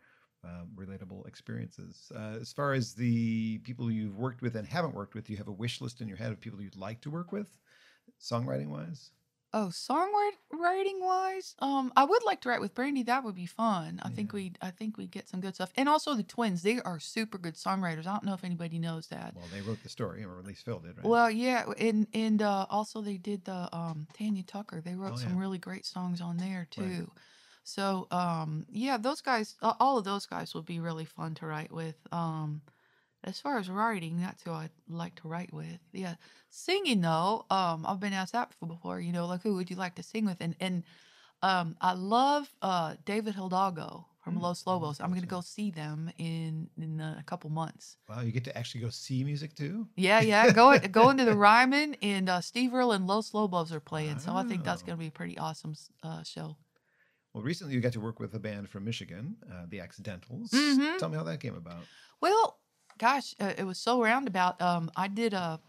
uh, 0.45 0.65
relatable 0.75 1.27
experiences. 1.27 2.13
Uh, 2.15 2.39
as 2.41 2.53
far 2.53 2.75
as 2.75 2.93
the 2.93 3.59
people 3.59 3.91
you've 3.91 4.19
worked 4.19 4.43
with 4.43 4.57
and 4.57 4.67
haven't 4.67 4.95
worked 4.95 5.15
with, 5.15 5.27
do 5.27 5.33
you 5.33 5.39
have 5.39 5.49
a 5.49 5.53
wish 5.53 5.81
list 5.81 6.01
in 6.01 6.09
your 6.09 6.19
head 6.19 6.33
of 6.33 6.41
people 6.41 6.61
you'd 6.61 6.77
like 6.77 7.01
to 7.03 7.11
work 7.11 7.33
with, 7.33 7.57
songwriting 8.21 8.69
wise? 8.69 9.11
Oh, 9.55 9.71
songwriting 9.73 11.01
wise, 11.01 11.55
um, 11.61 11.91
I 11.97 12.05
would 12.05 12.23
like 12.25 12.43
to 12.43 12.51
write 12.51 12.61
with 12.61 12.75
Brandi. 12.75 13.07
That 13.07 13.25
would 13.25 13.35
be 13.35 13.47
fun. 13.47 13.99
I 14.03 14.11
think 14.11 14.33
Yeah. 14.33 14.37
we, 14.37 14.53
I 14.61 14.71
think 14.71 14.99
we 14.99 15.05
would 15.05 15.11
get 15.11 15.29
some 15.29 15.41
good 15.41 15.55
stuff. 15.55 15.73
And 15.77 15.89
also 15.89 16.15
the 16.15 16.23
twins, 16.23 16.63
they 16.63 16.81
are 16.81 17.01
super 17.01 17.39
good 17.39 17.55
songwriters. 17.55 18.01
I 18.07 18.13
don't 18.13 18.25
know 18.25 18.35
if 18.35 18.45
anybody 18.45 18.79
knows 18.79 19.07
that. 19.09 19.35
Well, 19.35 19.47
they 19.53 19.63
wrote 19.63 19.83
the 19.83 19.89
story, 19.89 20.23
or 20.25 20.39
at 20.39 20.45
least 20.45 20.65
Phil 20.65 20.81
did, 20.81 20.97
right? 20.99 21.07
Well, 21.07 21.31
yeah, 21.31 21.65
and 21.79 22.07
and 22.13 22.43
uh, 22.43 22.67
also 22.69 23.01
they 23.01 23.17
did 23.17 23.45
the 23.47 23.75
um, 23.75 24.07
Tanya 24.13 24.43
Tucker. 24.43 24.83
They 24.83 24.95
wrote 24.95 25.15
Oh, 25.15 25.17
some 25.17 25.35
yeah. 25.35 25.41
really 25.41 25.59
great 25.59 25.87
songs 25.87 26.21
on 26.21 26.37
there 26.37 26.67
too. 26.71 26.83
Right. 26.83 27.09
So 27.65 28.07
um, 28.11 28.67
yeah, 28.71 28.97
those 28.99 29.21
guys, 29.23 29.57
a- 29.63 29.77
all 29.81 29.97
of 29.99 30.05
those 30.05 30.27
guys 30.27 30.55
would 30.55 30.67
be 30.67 30.81
really 30.81 31.05
fun 31.07 31.35
to 31.37 31.47
write 31.47 31.73
with. 31.73 31.97
Um, 32.13 32.61
as 33.25 33.41
far 33.41 33.59
as 33.59 33.69
writing, 33.69 34.21
that's 34.21 34.43
who 34.43 34.53
I'd 34.53 34.71
like 34.89 35.15
to 35.17 35.29
write 35.29 35.53
with. 35.53 35.79
Yeah, 35.93 36.15
singing 36.51 37.01
though, 37.01 37.45
um, 37.51 37.85
I've 37.87 38.01
been 38.01 38.13
asked 38.13 38.33
that 38.33 38.53
before. 38.67 39.01
You 39.01 39.13
know, 39.13 39.27
like 39.27 39.43
who 39.43 39.55
would 39.55 39.71
you 39.71 39.77
like 39.77 39.95
to 39.97 40.03
sing 40.03 40.25
with? 40.25 40.41
And 40.41 40.55
and 40.61 40.85
um, 41.43 41.77
I 41.81 41.93
love 41.95 42.49
uh, 42.63 42.97
David 43.05 43.35
Hidalgo 43.35 44.07
from 44.25 44.37
Mm, 44.39 44.43
Los 44.43 44.67
Lobos. 44.67 45.01
I'm 45.01 45.15
gonna 45.15 45.27
go 45.27 45.41
see 45.41 45.71
them 45.71 46.11
in 46.19 46.69
in 46.77 47.01
a 47.01 47.23
couple 47.27 47.51
months. 47.51 47.97
wow, 48.09 48.21
you 48.21 48.33
get 48.33 48.45
to 48.45 48.57
actually 48.59 48.81
go 48.83 48.91
see 48.91 49.25
music 49.25 49.55
too? 49.55 49.87
Yeah, 49.97 50.21
yeah. 50.21 50.51
Go 50.53 50.79
go 50.79 51.11
into 51.11 51.25
the 51.25 51.37
Ryman 51.49 51.97
and 52.03 52.29
uh, 52.29 52.41
Steve 52.41 52.75
Earle 52.75 52.93
and 52.93 53.07
Los 53.07 53.35
Lobos 53.35 53.73
are 53.73 53.81
playing, 53.81 54.19
so 54.19 54.35
I 54.35 54.43
think 54.45 54.65
that's 54.65 54.83
gonna 54.83 54.97
be 54.99 55.09
a 55.09 55.13
pretty 55.13 55.39
awesome 55.39 55.75
uh, 56.03 56.23
show. 56.23 56.57
Well, 57.35 57.43
recently 57.45 57.75
you 57.75 57.81
got 57.81 57.93
to 57.93 58.01
work 58.01 58.19
with 58.21 58.35
a 58.35 58.39
band 58.41 58.69
from 58.71 58.85
Michigan, 58.85 59.37
uh, 59.53 59.67
the 59.69 59.81
Accidentals. 59.81 60.51
Mhm. 60.51 60.99
Tell 60.99 61.09
me 61.11 61.17
how 61.17 61.25
that 61.25 61.41
came 61.41 61.55
about. 61.55 61.85
Well, 62.21 62.58
gosh, 62.99 63.35
uh, 63.41 63.53
it 63.57 63.65
was 63.65 63.79
so 63.79 64.03
roundabout. 64.03 64.61
Um, 64.61 64.91
I 64.97 65.09
did 65.09 65.33
a 65.33 65.61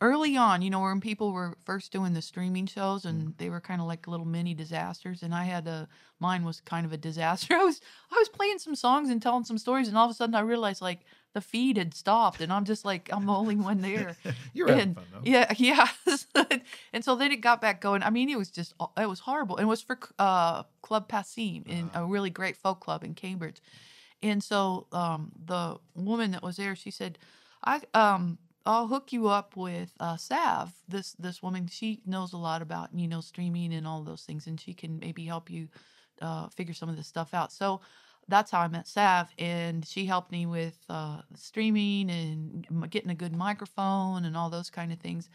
early 0.00 0.36
on, 0.36 0.62
you 0.62 0.70
know, 0.70 0.80
when 0.80 1.00
people 1.00 1.32
were 1.32 1.56
first 1.64 1.92
doing 1.92 2.14
the 2.14 2.22
streaming 2.22 2.66
shows, 2.66 3.04
and 3.04 3.34
they 3.36 3.50
were 3.50 3.60
kind 3.60 3.80
of 3.80 3.86
like 3.86 4.08
little 4.08 4.26
mini 4.26 4.54
disasters, 4.54 5.22
and 5.22 5.34
I 5.34 5.44
had 5.44 5.66
a 5.66 5.88
mine 6.18 6.44
was 6.44 6.60
kind 6.60 6.86
of 6.86 6.92
a 6.92 6.96
disaster. 6.96 7.54
I 7.58 7.64
was 7.64 7.80
I 8.10 8.16
was 8.16 8.28
playing 8.28 8.58
some 8.58 8.74
songs 8.74 9.10
and 9.10 9.20
telling 9.20 9.44
some 9.44 9.58
stories, 9.58 9.88
and 9.88 9.96
all 9.96 10.06
of 10.06 10.10
a 10.10 10.14
sudden 10.14 10.34
I 10.34 10.40
realized 10.40 10.80
like 10.80 11.00
the 11.32 11.40
feed 11.40 11.76
had 11.76 11.94
stopped, 11.94 12.40
and 12.40 12.52
I'm 12.52 12.64
just 12.64 12.84
like 12.84 13.10
I'm 13.12 13.26
the 13.26 13.32
only 13.32 13.56
one 13.56 13.80
there. 13.80 14.16
you 14.54 14.64
were 14.64 14.72
having 14.72 14.94
fun 14.94 15.04
though. 15.12 15.20
yeah, 15.24 15.52
yeah. 15.56 15.86
and 16.92 17.04
so 17.04 17.14
then 17.14 17.30
it 17.30 17.40
got 17.40 17.60
back 17.60 17.80
going. 17.80 18.02
I 18.02 18.10
mean, 18.10 18.30
it 18.30 18.38
was 18.38 18.50
just 18.50 18.74
it 18.96 19.08
was 19.08 19.20
horrible. 19.20 19.56
And 19.56 19.64
it 19.64 19.68
was 19.68 19.82
for 19.82 19.98
uh, 20.18 20.64
Club 20.82 21.08
Passim 21.08 21.66
in 21.66 21.90
a 21.94 22.04
really 22.04 22.30
great 22.30 22.56
folk 22.56 22.80
club 22.80 23.04
in 23.04 23.14
Cambridge. 23.14 23.60
And 24.22 24.42
so 24.42 24.86
um, 24.92 25.32
the 25.46 25.78
woman 25.94 26.32
that 26.32 26.42
was 26.42 26.56
there, 26.56 26.76
she 26.76 26.90
said, 26.90 27.18
"I 27.64 27.80
um 27.94 28.38
I'll 28.66 28.86
hook 28.86 29.12
you 29.12 29.28
up 29.28 29.56
with 29.56 29.92
uh, 30.00 30.16
Sav. 30.16 30.72
This 30.88 31.12
this 31.18 31.42
woman, 31.42 31.66
she 31.66 32.02
knows 32.06 32.32
a 32.32 32.38
lot 32.38 32.62
about 32.62 32.90
you 32.94 33.08
know 33.08 33.20
streaming 33.20 33.72
and 33.72 33.86
all 33.86 34.02
those 34.02 34.22
things, 34.22 34.46
and 34.46 34.60
she 34.60 34.74
can 34.74 34.98
maybe 34.98 35.24
help 35.24 35.50
you 35.50 35.68
uh, 36.20 36.48
figure 36.48 36.74
some 36.74 36.88
of 36.88 36.96
this 36.96 37.06
stuff 37.06 37.32
out." 37.34 37.52
So 37.52 37.80
that's 38.28 38.50
how 38.50 38.60
I 38.60 38.68
met 38.68 38.86
Sav, 38.86 39.30
and 39.38 39.86
she 39.86 40.04
helped 40.06 40.30
me 40.30 40.46
with 40.46 40.78
uh, 40.88 41.22
streaming 41.34 42.10
and 42.10 42.90
getting 42.90 43.10
a 43.10 43.14
good 43.14 43.34
microphone 43.34 44.24
and 44.24 44.36
all 44.36 44.50
those 44.50 44.70
kind 44.70 44.92
of 44.92 45.00
things. 45.00 45.28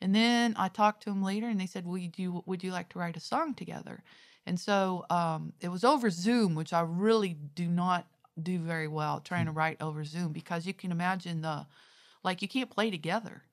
And 0.00 0.14
then 0.14 0.54
I 0.56 0.68
talked 0.68 1.02
to 1.02 1.10
him 1.10 1.22
later, 1.24 1.48
and 1.48 1.60
they 1.60 1.66
said, 1.66 1.86
"Would 1.86 2.18
you 2.18 2.42
would 2.46 2.62
you 2.62 2.70
like 2.70 2.88
to 2.90 2.98
write 3.00 3.16
a 3.16 3.20
song 3.20 3.54
together?" 3.54 4.04
And 4.46 4.58
so 4.58 5.04
um, 5.10 5.52
it 5.60 5.68
was 5.68 5.84
over 5.84 6.08
Zoom, 6.08 6.54
which 6.54 6.72
I 6.72 6.80
really 6.80 7.34
do 7.34 7.66
not 7.68 8.06
do 8.42 8.58
very 8.60 8.88
well 8.88 9.20
trying 9.20 9.46
to 9.46 9.52
write 9.52 9.78
over 9.80 10.04
Zoom 10.04 10.32
because 10.32 10.66
you 10.66 10.74
can 10.74 10.92
imagine 10.92 11.42
the 11.42 11.66
like 12.24 12.42
you 12.42 12.48
can't 12.48 12.70
play 12.70 12.90
together, 12.90 13.44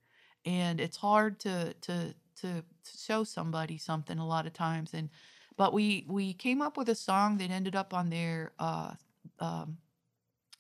and 0.46 0.80
it's 0.80 0.98
hard 0.98 1.40
to 1.42 1.74
to 1.82 2.16
to, 2.42 2.64
show 2.98 3.24
somebody 3.24 3.78
something 3.78 4.20
a 4.20 4.28
lot 4.28 4.46
of 4.46 4.54
times. 4.54 4.94
And 4.94 5.10
but 5.58 5.74
we 5.74 6.06
we 6.08 6.34
came 6.34 6.62
up 6.62 6.78
with 6.78 6.90
a 6.90 6.96
song 6.96 7.38
that 7.38 7.52
ended 7.52 7.76
up 7.76 7.94
on 7.94 8.10
their 8.10 8.54
uh, 8.60 8.94
um, 9.40 9.78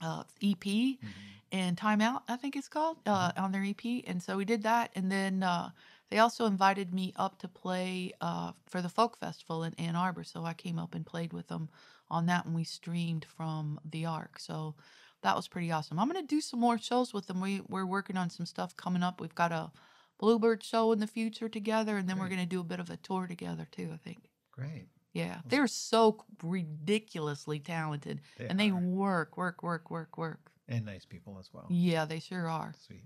uh, 0.02 0.24
EP 0.42 1.00
Mhm. 1.02 1.42
and 1.52 1.78
Time 1.78 2.02
Out, 2.02 2.24
I 2.28 2.36
think 2.38 2.56
it's 2.56 2.68
called, 2.68 2.98
uh, 3.06 3.32
on 3.38 3.52
their 3.52 3.64
EP. 3.64 4.04
And 4.08 4.22
so 4.22 4.38
we 4.38 4.46
did 4.46 4.64
that. 4.64 4.92
And 4.96 5.12
then 5.12 5.44
uh, 5.44 5.72
they 6.10 6.20
also 6.20 6.46
invited 6.46 6.94
me 6.94 7.14
up 7.16 7.40
to 7.40 7.48
play 7.48 8.14
uh, 8.22 8.54
for 8.68 8.82
the 8.82 8.90
Folk 8.90 9.18
Festival 9.18 9.64
in 9.64 9.74
Ann 9.76 9.96
Arbor. 9.96 10.24
So 10.24 10.46
I 10.46 10.54
came 10.54 10.80
up 10.80 10.96
and 10.96 11.06
played 11.06 11.34
with 11.34 11.48
them 11.48 11.70
on 12.16 12.26
that 12.28 12.46
and 12.46 12.56
we 12.56 12.64
streamed 12.64 13.26
from 13.38 13.80
the 13.84 14.06
Ark. 14.06 14.40
So 14.40 14.76
that 15.22 15.36
was 15.36 15.48
pretty 15.48 15.72
awesome. 15.72 16.00
I'm 16.00 16.10
going 16.10 16.22
to 16.22 16.36
do 16.36 16.42
some 16.42 16.60
more 16.60 16.78
shows 16.78 17.14
with 17.14 17.28
them. 17.28 17.42
We, 17.42 17.62
we're 17.68 17.86
working 17.86 18.18
on 18.18 18.30
some 18.30 18.46
stuff 18.46 18.76
coming 18.78 19.04
up. 19.04 19.20
We've 19.22 19.36
got 19.36 19.52
a 19.52 19.72
Bluebird 20.18 20.64
show 20.64 20.92
in 20.94 21.00
the 21.00 21.08
future 21.08 21.50
together. 21.50 21.98
And 21.98 22.08
then 22.08 22.18
we're 22.20 22.30
going 22.30 22.40
to 22.40 22.46
do 22.46 22.62
a 22.62 22.64
bit 22.64 22.80
of 22.80 22.90
a 22.90 22.98
tour 22.98 23.28
together 23.28 23.68
too, 23.72 23.90
I 23.94 23.98
think. 23.98 24.20
Great. 24.52 24.88
Yeah, 25.14 25.38
they're 25.48 25.68
so 25.68 26.24
ridiculously 26.44 27.60
talented, 27.60 28.22
They 28.38 28.48
and 28.48 28.60
they 28.60 28.70
are. 28.70 28.76
work, 28.80 29.38
work, 29.38 29.64
work, 29.64 29.90
work, 29.90 30.18
work. 30.18 30.52
And 30.68 30.86
nice 30.86 31.06
people 31.06 31.38
as 31.40 31.50
well. 31.54 31.68
Yeah, 31.70 32.04
they 32.06 32.20
sure 32.20 32.50
are. 32.50 32.74
Sweet. 32.86 33.04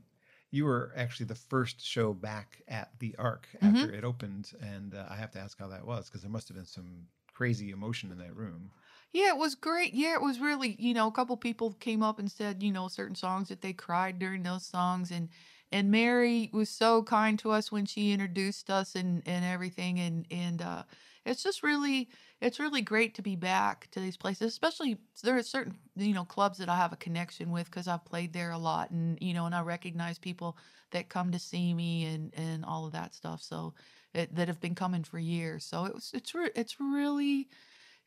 You 0.52 0.66
were 0.66 0.92
actually 0.96 1.28
the 1.28 1.36
first 1.36 1.86
show 1.86 2.14
back 2.14 2.64
at 2.68 2.90
the 2.98 3.16
Ark 3.20 3.48
after 3.62 3.92
it 3.94 4.04
opened, 4.04 4.52
and 4.60 4.96
uh, 4.96 5.06
I 5.08 5.16
have 5.18 5.30
to 5.32 5.40
ask 5.40 5.60
how 5.60 5.68
that 5.68 5.86
was 5.86 6.08
because 6.08 6.22
there 6.24 6.32
must 6.32 6.48
have 6.48 6.58
been 6.58 6.66
some 6.66 7.06
crazy 7.32 7.70
emotion 7.70 8.12
in 8.12 8.18
that 8.18 8.36
room. 8.36 8.72
Yeah, 9.12 9.30
it 9.30 9.38
was 9.38 9.56
great. 9.56 9.94
Yeah, 9.94 10.14
it 10.14 10.22
was 10.22 10.40
really, 10.40 10.76
you 10.80 10.94
know, 10.94 11.08
a 11.08 11.12
couple 11.12 11.36
people 11.38 11.74
came 11.80 12.04
up 12.04 12.20
and 12.20 12.32
said, 12.32 12.62
you 12.62 12.72
know, 12.72 12.88
certain 12.88 13.16
songs 13.16 13.50
that 13.50 13.62
they 13.62 13.74
cried 13.74 14.20
during 14.20 14.44
those 14.44 14.66
songs 14.66 15.12
and 15.12 15.30
and 15.72 15.92
Mary 15.92 16.50
was 16.52 16.70
so 16.70 17.04
kind 17.04 17.38
to 17.40 17.52
us 17.52 17.72
when 17.72 17.86
she 17.86 18.12
introduced 18.12 18.70
us 18.70 18.96
and 18.96 19.24
and 19.26 19.46
everything 19.46 20.00
and 20.00 20.26
and 20.32 20.62
uh 20.64 20.84
it's 21.26 21.44
just 21.44 21.62
really 21.64 22.10
it's 22.42 22.60
really 22.60 22.82
great 22.82 23.14
to 23.16 23.22
be 23.22 23.36
back 23.36 23.88
to 23.92 24.00
these 24.00 24.18
places, 24.18 24.48
especially 24.54 24.98
there 25.24 25.38
are 25.38 25.44
certain 25.44 25.76
you 25.96 26.14
know 26.14 26.26
clubs 26.26 26.60
that 26.60 26.70
I 26.70 26.76
have 26.78 26.94
a 26.94 26.96
connection 26.98 27.50
with 27.52 27.66
because 27.66 27.88
I've 27.88 28.06
played 28.06 28.32
there 28.34 28.52
a 28.52 28.58
lot 28.60 28.92
and 28.92 29.18
you 29.22 29.34
know 29.34 29.46
and 29.48 29.56
I 29.56 29.62
recognize 29.62 30.20
people 30.20 30.56
that 30.92 31.10
come 31.10 31.32
to 31.32 31.40
see 31.40 31.74
me 31.74 32.06
and 32.06 32.32
and 32.36 32.64
all 32.66 32.86
of 32.86 32.92
that 32.94 33.16
stuff. 33.16 33.42
So 33.42 33.74
it, 34.14 34.34
that 34.36 34.48
have 34.48 34.60
been 34.62 34.76
coming 34.76 35.04
for 35.04 35.18
years. 35.20 35.66
So 35.66 35.86
it 35.86 35.94
was 35.96 36.12
it's 36.14 36.34
re- 36.36 36.52
it's 36.56 36.80
really 36.80 37.48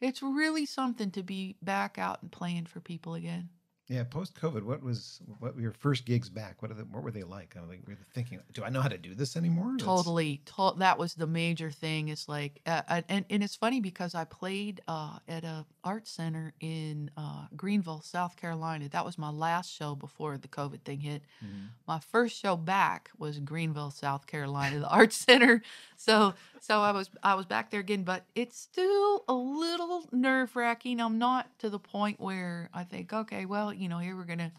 it's 0.02 0.22
really 0.22 0.66
something 0.66 1.10
to 1.12 1.22
be 1.22 1.56
back 1.62 1.98
out 1.98 2.22
and 2.22 2.30
playing 2.32 2.66
for 2.66 2.80
people 2.80 3.14
again. 3.14 3.48
Yeah, 3.92 4.04
post 4.04 4.34
COVID, 4.40 4.62
what 4.62 4.82
was 4.82 5.20
what 5.38 5.54
were 5.54 5.60
your 5.60 5.72
first 5.72 6.06
gigs 6.06 6.30
back? 6.30 6.62
What 6.62 6.70
are 6.70 6.74
the, 6.74 6.84
what 6.84 7.02
were 7.02 7.10
they 7.10 7.24
like? 7.24 7.54
I'm 7.58 7.68
like, 7.68 7.80
were 7.86 7.94
they 7.94 8.00
thinking, 8.14 8.40
do 8.54 8.64
I 8.64 8.70
know 8.70 8.80
how 8.80 8.88
to 8.88 8.96
do 8.96 9.14
this 9.14 9.36
anymore? 9.36 9.76
Totally, 9.78 10.40
to- 10.56 10.72
that 10.78 10.96
was 10.98 11.12
the 11.12 11.26
major 11.26 11.70
thing. 11.70 12.08
Is 12.08 12.26
like, 12.26 12.60
uh, 12.66 12.80
uh, 12.88 13.02
and 13.10 13.26
and 13.28 13.42
it's 13.42 13.54
funny 13.54 13.80
because 13.80 14.14
I 14.14 14.24
played 14.24 14.80
uh, 14.88 15.18
at 15.28 15.44
a 15.44 15.66
art 15.84 16.08
center 16.08 16.54
in 16.60 17.10
uh, 17.18 17.46
Greenville, 17.54 18.00
South 18.00 18.36
Carolina. 18.36 18.88
That 18.88 19.04
was 19.04 19.18
my 19.18 19.30
last 19.30 19.70
show 19.70 19.94
before 19.94 20.38
the 20.38 20.48
COVID 20.48 20.80
thing 20.82 21.00
hit. 21.00 21.22
Mhm. 21.44 21.68
My 21.86 21.98
first 21.98 22.38
show 22.40 22.56
back 22.56 23.10
was 23.18 23.40
Greenville, 23.40 23.90
South 23.90 24.26
Carolina, 24.26 24.78
the 24.78 24.88
art 25.00 25.12
center. 25.12 25.60
So 25.96 26.32
so 26.60 26.80
I 26.80 26.92
was 26.92 27.10
I 27.22 27.34
was 27.34 27.44
back 27.44 27.70
there 27.70 27.80
again, 27.80 28.04
but 28.04 28.24
it's 28.34 28.56
still 28.58 29.24
a 29.28 29.34
little 29.34 30.08
nerve 30.12 30.56
wracking. 30.56 30.98
I'm 31.00 31.18
not 31.18 31.58
to 31.58 31.68
the 31.68 31.78
point 31.78 32.18
where 32.20 32.70
I 32.72 32.84
think, 32.84 33.12
okay, 33.12 33.44
well, 33.44 33.72
you 33.82 33.88
know, 33.88 33.98
here 33.98 34.16
we're 34.16 34.24
gonna 34.24 34.52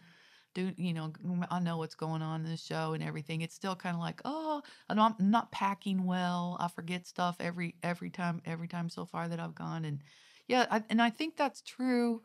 do 0.53 0.71
you 0.77 0.93
know 0.93 1.11
I 1.49 1.59
know 1.59 1.77
what's 1.77 1.95
going 1.95 2.21
on 2.21 2.41
in 2.41 2.51
this 2.51 2.63
show 2.63 2.93
and 2.93 3.03
everything. 3.03 3.41
It's 3.41 3.55
still 3.55 3.75
kind 3.75 3.95
of 3.95 4.01
like 4.01 4.21
oh 4.25 4.61
I'm 4.89 5.15
not, 5.19 5.51
packing 5.51 6.05
well. 6.05 6.57
I 6.59 6.67
forget 6.67 7.07
stuff 7.07 7.37
every 7.39 7.75
every 7.83 8.09
time 8.09 8.41
every 8.45 8.67
time 8.67 8.89
so 8.89 9.05
far 9.05 9.27
that 9.27 9.39
i've 9.39 9.55
gone. 9.55 9.85
And 9.85 9.99
yeah 10.47 10.65
I, 10.69 10.83
and 10.89 11.01
i 11.01 11.09
think 11.09 11.35
that's 11.35 11.61
true 11.61 12.21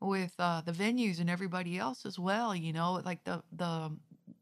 with 0.00 0.32
uh, 0.38 0.62
the 0.62 0.72
venues 0.72 1.20
and 1.20 1.28
everybody 1.28 1.78
else 1.78 2.06
as 2.06 2.18
well 2.18 2.56
you 2.56 2.72
know 2.72 3.02
like 3.04 3.24
the 3.24 3.42
the 3.52 3.90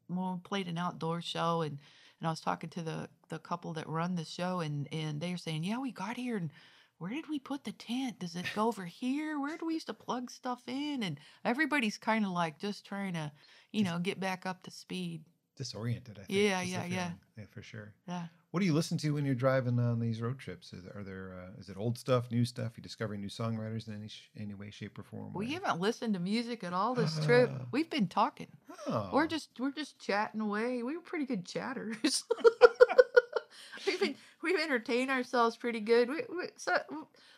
when 0.07 0.35
we 0.35 0.39
played 0.45 0.69
an 0.69 0.79
outdoor 0.79 1.21
show 1.21 1.63
and 1.63 1.79
and 2.21 2.27
i 2.27 2.31
was 2.31 2.41
talking 2.41 2.71
to 2.71 2.83
the 2.83 3.09
the 3.29 3.39
couple 3.39 3.73
that 3.73 3.89
run 3.89 4.15
the 4.15 4.25
show 4.25 4.61
and 4.61 4.89
and 4.93 5.21
they 5.21 5.31
were 5.31 5.37
saying 5.37 5.65
yeah 5.65 5.79
we 5.79 5.91
got 5.91 6.17
here 6.17 6.37
and 6.37 6.51
where 6.99 7.11
did 7.13 7.29
we 7.29 7.39
put 7.39 7.65
the 7.65 7.73
tent? 7.73 8.19
Does 8.19 8.37
it 8.37 8.47
go 8.55 8.67
over 8.69 8.85
here? 8.85 9.39
Where 9.41 9.57
do 9.57 9.67
we 9.67 9.75
used 9.75 9.87
to 9.87 9.95
plug 9.95 10.31
stuff 10.31 10.63
in? 10.67 11.03
And 11.03 11.19
everybody's 11.45 11.97
kind 11.99 12.25
of 12.25 12.33
like 12.33 12.59
just 12.59 12.85
trying 12.85 13.15
to, 13.15 13.31
you 13.73 13.83
Just- 13.85 13.93
know, 13.95 14.01
get 14.01 14.19
back 14.21 14.47
up 14.47 14.63
to 14.65 14.71
speed. 14.71 15.23
disoriented. 15.57 16.19
I 16.21 16.25
think. 16.25 16.39
Yeah, 16.39 16.63
yeah, 16.63 16.85
yeah. 16.87 17.11
yeah, 17.37 17.45
for 17.51 17.63
sure. 17.63 17.93
Yeah. 18.07 18.27
What 18.51 18.61
do 18.61 18.67
you 18.67 18.73
listen 18.73 18.97
to 18.99 19.11
when 19.13 19.27
you're 19.27 19.35
driving 19.35 19.79
on 19.79 20.01
these 20.01 20.23
road 20.23 20.39
trips? 20.39 20.73
Is, 20.73 20.87
are 20.87 21.03
there 21.05 21.35
uh, 21.35 21.61
is 21.61 21.69
it 21.69 21.77
old 21.77 21.99
stuff, 21.99 22.31
new 22.31 22.45
stuff? 22.47 22.73
You 22.77 22.83
discovering 22.83 23.21
new 23.21 23.29
songwriters 23.29 23.87
in 23.89 23.95
any 23.95 24.09
sh- 24.09 24.31
any 24.39 24.55
way, 24.55 24.71
shape, 24.71 24.99
or 24.99 25.03
form? 25.03 25.33
We 25.35 25.49
or- 25.51 25.61
haven't 25.61 25.81
listened 25.81 26.15
to 26.15 26.21
music 26.21 26.65
at 26.65 26.73
all 26.73 26.95
this 26.95 27.19
trip. 27.27 27.51
Ah. 27.53 27.67
We've 27.73 27.91
been 27.91 28.07
talking. 28.09 28.47
Oh, 28.87 29.11
We're 29.13 29.27
just 29.27 29.51
we're 29.59 29.73
just 29.73 29.99
chatting 29.99 30.41
away. 30.41 30.83
We 30.83 30.97
were 30.97 31.03
pretty 31.03 31.27
good 31.27 31.45
chatters. 31.45 32.25
we've 34.49 34.61
entertained 34.61 35.11
ourselves 35.11 35.57
pretty 35.57 35.81
good. 35.81 36.09
We, 36.09 36.23
we, 36.29 36.49
so, 36.57 36.77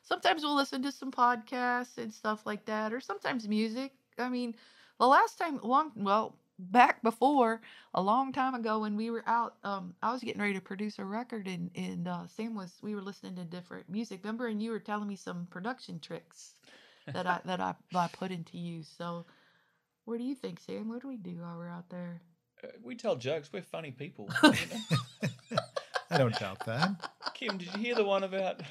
sometimes 0.03 0.43
we'll 0.43 0.55
listen 0.55 0.83
to 0.83 0.93
some 0.93 1.11
podcasts 1.11 1.99
and 1.99 2.13
stuff 2.13 2.47
like 2.47 2.65
that, 2.67 2.93
or 2.93 3.01
sometimes 3.01 3.49
music. 3.49 3.93
I 4.19 4.29
mean, 4.29 4.55
the 4.99 5.07
last 5.07 5.39
time, 5.39 5.59
long 5.63 5.93
well 5.97 6.37
back 6.59 7.03
before 7.03 7.63
a 7.95 8.03
long 8.03 8.33
time 8.33 8.55
ago 8.55 8.81
when 8.81 8.97
we 8.97 9.11
were 9.11 9.25
out, 9.27 9.57
um, 9.65 9.95
I 10.03 10.13
was 10.13 10.21
getting 10.21 10.41
ready 10.41 10.55
to 10.55 10.61
produce 10.61 10.99
a 10.99 11.05
record, 11.05 11.49
and 11.49 11.71
and 11.75 12.07
uh, 12.07 12.27
Sam 12.27 12.55
was 12.55 12.73
we 12.83 12.95
were 12.95 13.03
listening 13.03 13.35
to 13.37 13.45
different 13.45 13.89
music. 13.89 14.21
Remember, 14.23 14.47
and 14.47 14.63
you 14.63 14.71
were 14.71 14.81
telling 14.81 15.09
me 15.09 15.17
some 15.17 15.47
production 15.51 15.99
tricks 15.99 16.55
that 17.13 17.27
I 17.27 17.41
that 17.45 17.61
I, 17.61 17.75
I 17.95 18.09
put 18.13 18.31
into 18.31 18.57
use. 18.59 18.89
So. 18.97 19.27
What 20.07 20.19
do 20.19 20.25
you 20.25 20.35
think, 20.35 20.59
Sam? 20.59 20.89
What 20.89 21.03
do 21.03 21.09
we 21.09 21.19
do 21.19 21.37
while 21.41 21.57
we're 21.57 21.69
out 21.69 21.89
there? 21.91 22.21
Uh, 22.65 22.69
we 22.83 22.97
tell 22.97 23.15
jokes. 23.15 23.53
We're 23.53 23.63
funny 23.63 23.93
people. 23.93 24.29
you 24.43 24.51
know? 24.51 24.99
I 26.11 26.19
don't 26.19 26.37
doubt 26.39 26.65
that. 26.67 26.91
Kim, 27.35 27.57
did 27.59 27.73
you 27.75 27.81
hear 27.81 27.95
the 27.95 28.05
one 28.05 28.25
about? 28.25 28.61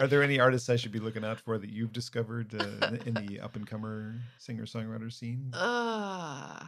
Are 0.00 0.06
there 0.08 0.22
any 0.22 0.40
artists 0.40 0.68
I 0.68 0.76
should 0.76 0.90
be 0.92 0.98
looking 0.98 1.24
out 1.24 1.38
for 1.40 1.58
that 1.58 1.70
you've 1.70 1.92
discovered 1.92 2.52
uh, 2.54 2.96
in 3.06 3.14
the- 3.14 3.40
up 3.40 3.54
and 3.56 3.66
comer 3.66 4.16
singer 4.38 4.64
songwriter 4.64 5.12
scene? 5.12 5.50
Uh, 5.54 6.58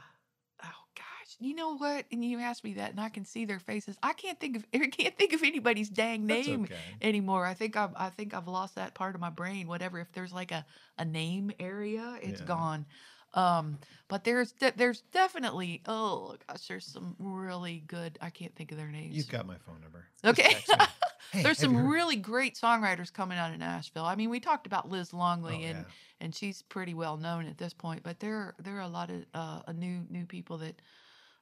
oh 0.63 0.85
gosh, 0.97 1.37
you 1.41 1.55
know 1.55 1.77
what? 1.77 2.05
And 2.13 2.25
you 2.25 2.39
asked 2.39 2.63
me 2.63 2.75
that, 2.75 2.93
and 2.93 3.01
I 3.01 3.09
can 3.09 3.25
see 3.25 3.45
their 3.45 3.59
faces. 3.59 3.97
I 4.03 4.13
can't 4.13 4.39
think 4.39 4.57
of 4.57 4.65
I 4.75 4.87
can't 4.87 5.17
think 5.19 5.33
of 5.33 5.43
anybody's 5.43 5.89
dang 5.89 6.27
name 6.27 6.65
okay. 6.65 6.77
anymore. 7.03 7.45
I 7.45 7.55
think 7.55 7.77
I've 7.77 7.91
I 7.97 8.11
think 8.11 8.35
I've 8.35 8.47
lost 8.49 8.77
that 8.77 8.95
part 8.95 9.17
of 9.17 9.21
my 9.21 9.31
brain. 9.31 9.67
Whatever, 9.67 9.99
if 9.99 10.13
there's 10.13 10.33
like 10.33 10.53
a 10.53 10.65
a 10.97 11.05
name 11.05 11.51
area, 11.59 12.17
it's 12.23 12.41
Yeah. 12.41 12.47
gone. 12.47 12.87
Um, 13.35 13.79
but 14.09 14.25
there's 14.25 14.53
de- 14.53 14.73
there's 14.77 15.03
definitely 15.13 15.83
oh 15.87 16.37
gosh, 16.49 16.67
there's 16.69 16.87
some 16.87 17.17
really 17.19 17.83
good. 17.87 18.19
I 18.23 18.31
can't 18.31 18.55
think 18.55 18.71
of 18.73 18.79
their 18.79 18.89
names. 18.89 19.17
You've 19.17 19.29
got 19.29 19.47
my 19.47 19.57
phone 19.67 19.81
number. 19.81 20.07
Okay. 20.25 20.57
Hey, 21.33 21.43
There's 21.43 21.59
some 21.59 21.89
really 21.89 22.15
great 22.15 22.55
songwriters 22.55 23.13
coming 23.13 23.39
out 23.39 23.51
of 23.51 23.59
Nashville. 23.59 24.05
I 24.05 24.15
mean, 24.15 24.31
we 24.31 24.39
talked 24.39 24.69
about 24.69 24.89
Liz 24.89 25.11
Oh, 25.13 25.17
Longley, 25.17 25.65
and 25.65 25.79
yeah. 25.79 25.85
and 26.21 26.33
she's 26.33 26.63
pretty 26.63 26.95
well 26.95 27.17
known 27.17 27.47
at 27.47 27.59
this 27.59 27.75
point. 27.75 28.05
But 28.05 28.21
there 28.21 28.55
there 28.63 28.77
are 28.77 28.83
a 28.83 28.89
lot 28.89 29.11
of 29.11 29.25
uh, 29.35 29.61
uh, 29.67 29.73
new 29.73 30.07
new 30.09 30.27
people 30.27 30.59
that 30.59 30.81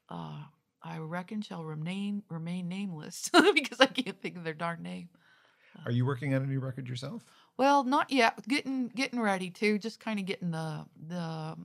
uh, 0.08 0.38
I 0.82 0.96
reckon 0.96 1.42
shall 1.42 1.62
remain 1.62 2.22
remain 2.30 2.68
nameless 2.68 3.28
because 3.54 3.80
I 3.80 3.86
can't 3.86 4.18
think 4.22 4.38
of 4.38 4.44
their 4.44 4.54
darn 4.54 4.82
name. 4.82 5.10
Are 5.84 5.92
you 5.92 6.06
working 6.06 6.32
on 6.34 6.42
a 6.42 6.46
new 6.46 6.60
record 6.60 6.88
yourself? 6.88 7.26
Well, 7.58 7.84
not 7.84 8.10
yet. 8.10 8.48
Getting 8.48 8.88
getting 8.88 9.20
ready 9.20 9.50
to 9.50 9.78
just 9.78 10.00
kind 10.00 10.18
of 10.18 10.24
getting 10.24 10.52
the 10.52 10.86
the 11.06 11.56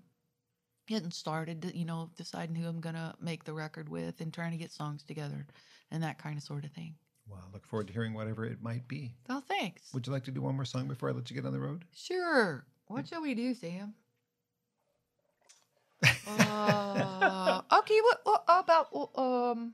getting 0.88 1.12
started. 1.12 1.72
You 1.76 1.86
know, 1.86 2.10
deciding 2.16 2.56
who 2.56 2.68
I'm 2.68 2.82
gonna 2.82 3.16
make 3.22 3.44
the 3.44 3.54
record 3.54 3.90
with 3.90 4.22
and 4.22 4.34
trying 4.34 4.52
to 4.52 4.58
get 4.58 4.72
songs 4.72 5.04
together 5.04 5.46
and 5.92 6.04
that 6.04 6.18
kind 6.18 6.38
of 6.38 6.44
sort 6.44 6.66
of 6.66 6.72
thing. 6.72 6.96
Well, 7.30 7.44
I 7.48 7.54
look 7.54 7.66
forward 7.66 7.88
to 7.88 7.94
hearing 7.94 8.14
whatever 8.14 8.46
it 8.46 8.62
might 8.62 8.88
be. 8.88 9.14
Oh, 9.30 9.42
thanks. 9.48 9.94
Would 9.94 10.08
you 10.08 10.14
like 10.14 10.24
to 10.26 10.32
do 10.32 10.42
one 10.42 10.56
more 10.56 10.66
song 10.66 10.88
before 10.88 11.10
I 11.10 11.12
let 11.12 11.30
you 11.30 11.36
get 11.36 11.46
on 11.46 11.52
the 11.52 11.60
road? 11.60 11.84
Sure. 11.94 12.66
What 12.88 13.08
shall 13.08 13.22
we 13.22 13.36
do, 13.36 13.54
Sam? 13.54 13.94
Uh, 16.28 17.62
okay. 17.80 18.00
What, 18.02 18.20
what 18.24 18.44
about 18.48 18.90
um? 19.16 19.74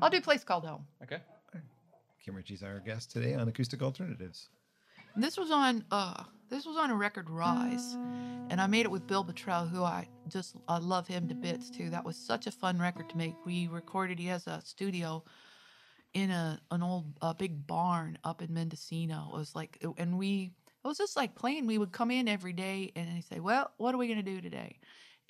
I'll 0.00 0.10
do 0.10 0.18
a 0.18 0.20
place 0.20 0.44
called 0.44 0.64
home. 0.64 0.86
Okay. 1.02 1.18
Kim 2.24 2.34
Richey's 2.34 2.62
our 2.62 2.80
guest 2.80 3.10
today 3.10 3.34
on 3.34 3.48
Acoustic 3.48 3.82
Alternatives. 3.82 4.48
This 5.16 5.36
was 5.36 5.50
on 5.50 5.84
uh 5.90 6.22
this 6.50 6.66
was 6.66 6.76
on 6.76 6.90
a 6.90 6.96
record 6.96 7.30
Rise, 7.30 7.94
and 8.50 8.60
I 8.60 8.66
made 8.66 8.84
it 8.84 8.90
with 8.90 9.06
Bill 9.06 9.24
Bottrell, 9.24 9.70
who 9.70 9.82
I 9.82 10.08
just 10.28 10.56
I 10.68 10.78
love 10.78 11.06
him 11.06 11.28
to 11.28 11.34
bits 11.34 11.70
too. 11.70 11.90
That 11.90 12.04
was 12.04 12.16
such 12.16 12.46
a 12.46 12.50
fun 12.50 12.78
record 12.78 13.08
to 13.10 13.16
make. 13.16 13.34
We 13.46 13.68
recorded. 13.68 14.18
He 14.18 14.26
has 14.26 14.46
a 14.46 14.60
studio 14.64 15.24
in 16.12 16.30
a 16.30 16.60
an 16.70 16.82
old 16.82 17.06
uh, 17.22 17.32
big 17.34 17.66
barn 17.66 18.18
up 18.24 18.42
in 18.42 18.52
Mendocino. 18.52 19.30
It 19.32 19.38
was 19.38 19.54
like, 19.54 19.78
and 19.96 20.18
we 20.18 20.52
it 20.84 20.88
was 20.88 20.98
just 20.98 21.16
like 21.16 21.34
playing. 21.36 21.66
We 21.66 21.78
would 21.78 21.92
come 21.92 22.10
in 22.10 22.26
every 22.26 22.52
day, 22.52 22.92
and 22.96 23.08
he'd 23.08 23.24
say, 23.24 23.38
"Well, 23.38 23.70
what 23.76 23.94
are 23.94 23.98
we 23.98 24.08
gonna 24.08 24.22
do 24.22 24.40
today?" 24.40 24.78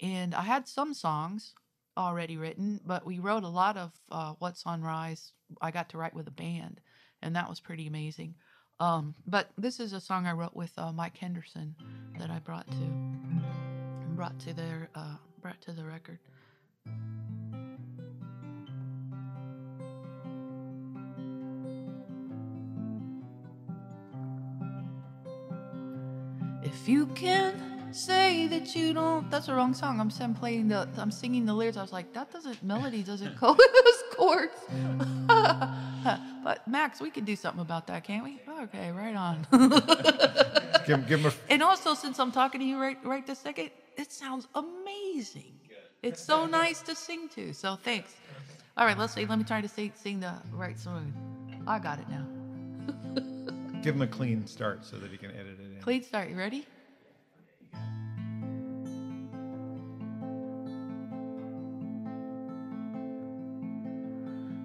And 0.01 0.35
I 0.35 0.43
had 0.43 0.67
some 0.67 0.95
songs 0.95 1.55
already 1.97 2.39
written, 2.39 2.81
but 2.87 3.05
we 3.05 3.19
wrote 3.19 3.43
a 3.43 3.49
lot 3.49 3.77
of 3.77 3.93
uh, 4.11 4.35
what's 4.39 4.65
on 4.65 4.83
Rise. 4.83 5.33
I 5.61 5.71
got 5.71 5.91
to 5.91 5.99
write 5.99 6.15
with 6.15 6.29
a 6.29 6.33
band, 6.33 6.81
and 7.21 7.37
that 7.37 7.49
was 7.49 7.61
pretty 7.61 7.87
amazing. 7.87 8.37
Um, 8.81 9.15
but 9.27 9.51
this 9.59 9.79
is 9.79 9.93
a 9.93 10.01
song 10.01 10.27
I 10.27 10.33
wrote 10.33 10.57
with 10.57 10.73
uh, 10.79 10.91
Mike 10.91 11.17
Henderson 11.17 11.75
that 12.19 12.31
I 12.31 12.39
brought 12.39 12.67
to 12.71 12.77
brought 14.17 14.39
to 14.41 14.55
their 14.55 14.89
uh, 14.95 15.17
brought 15.43 15.61
to 15.63 15.73
the 15.73 15.85
record. 15.85 16.19
If 26.63 26.89
you 26.89 27.07
can 27.09 27.93
say 27.93 28.47
that 28.47 28.75
you 28.75 28.95
don't, 28.95 29.31
that's 29.31 29.47
the 29.47 29.55
wrong 29.55 29.75
song. 29.75 30.01
I'm 30.01 30.35
playing 30.35 30.69
the, 30.69 30.89
I'm 30.97 31.11
singing 31.11 31.45
the 31.45 31.53
lyrics. 31.53 31.77
I 31.77 31.83
was 31.83 31.93
like, 31.93 32.13
that 32.13 32.31
doesn't 32.31 32.63
melody 32.63 33.03
doesn't 33.03 33.37
go 33.41 33.53
with 33.53 33.85
those 33.85 34.03
chords. 34.17 34.57
but 36.45 36.67
Max, 36.69 37.01
we 37.01 37.11
can 37.11 37.25
do 37.25 37.37
something 37.37 37.61
about 37.61 37.87
that, 37.89 38.05
can't 38.05 38.25
we? 38.25 38.41
Okay, 38.63 38.91
right 38.91 39.15
on. 39.15 39.47
Give, 40.87 41.07
give 41.07 41.21
him 41.21 41.27
a. 41.27 41.53
and 41.53 41.63
also, 41.63 41.95
since 41.95 42.19
I'm 42.19 42.33
talking 42.33 42.61
to 42.61 42.67
you 42.67 42.79
right 42.81 42.97
right 43.05 43.27
this 43.27 43.39
second, 43.39 43.71
it 43.97 44.11
sounds 44.11 44.49
amazing. 44.55 45.53
It's 46.03 46.23
so 46.23 46.47
nice 46.47 46.81
to 46.83 46.95
sing 46.95 47.29
to. 47.31 47.53
So 47.53 47.77
thanks. 47.77 48.15
All 48.77 48.87
right, 48.87 48.97
let's 48.99 49.13
see. 49.15 49.27
Let 49.27 49.39
me 49.39 49.45
try 49.45 49.61
to 49.61 49.69
sing, 49.69 49.93
sing 49.95 50.21
the 50.21 50.35
right 50.53 50.79
song. 50.79 51.13
I 51.67 51.79
got 51.79 51.99
it 52.01 52.07
now. 52.09 52.27
Give 53.83 53.95
him 53.95 54.03
a 54.03 54.07
clean 54.07 54.47
start 54.47 54.85
so 54.85 54.97
that 54.97 55.11
he 55.11 55.17
can 55.17 55.31
edit 55.31 55.59
it 55.61 55.77
in. 55.77 55.83
Clean 55.83 56.03
start. 56.03 56.31
You 56.31 56.37
ready? 56.37 56.67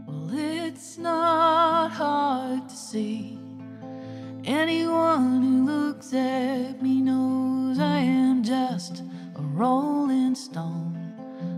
Well, 0.07 0.29
it's 0.33 0.97
not 0.97 1.91
hard 1.91 2.69
to 2.69 2.75
see. 2.75 3.34
Anyone 4.47 5.41
who 5.41 5.65
looks 5.65 6.13
at 6.13 6.79
me 6.79 7.01
knows 7.01 7.79
I 7.79 7.97
am 7.97 8.43
just 8.43 9.01
a 9.35 9.41
rolling 9.41 10.35
stone. 10.35 10.95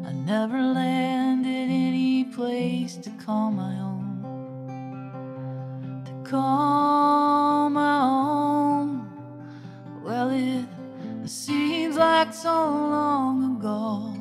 I 0.07 0.13
never 0.13 0.61
landed 0.61 1.69
any 1.69 2.23
place 2.23 2.95
to 2.95 3.09
call 3.25 3.51
my 3.51 3.77
own. 3.81 4.23
To 6.05 6.31
call 6.31 7.69
my 7.71 7.99
own. 7.99 9.05
Well, 10.01 10.29
it 10.29 10.65
seems 11.29 11.97
like 11.97 12.33
so 12.33 12.53
long 12.53 13.57
ago, 13.57 14.13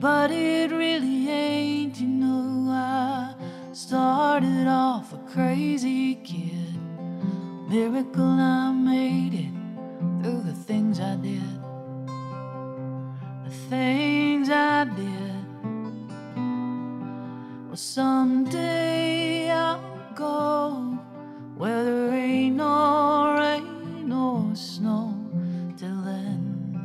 but 0.00 0.30
it 0.30 0.70
really 0.70 1.30
ain't. 1.30 1.98
You 1.98 2.08
know, 2.08 2.70
I 2.70 3.34
started 3.72 4.66
off 4.66 5.14
a 5.14 5.18
crazy 5.32 6.16
kid. 6.16 6.63
Miracle 7.74 8.38
I 8.38 8.70
made 8.70 9.34
it 9.34 9.54
through 10.22 10.42
the 10.42 10.52
things 10.52 11.00
I 11.00 11.16
did. 11.16 11.58
The 13.46 13.54
things 13.68 14.48
I 14.48 14.84
did. 14.84 15.44
Well, 17.66 17.74
someday 17.74 19.50
I'll 19.50 19.80
go 20.14 21.00
where 21.56 21.84
there 21.84 22.12
ain't 22.12 22.54
no 22.58 23.34
rain 23.40 24.12
or 24.12 24.54
snow. 24.54 25.12
Till 25.76 26.00
then, 26.10 26.78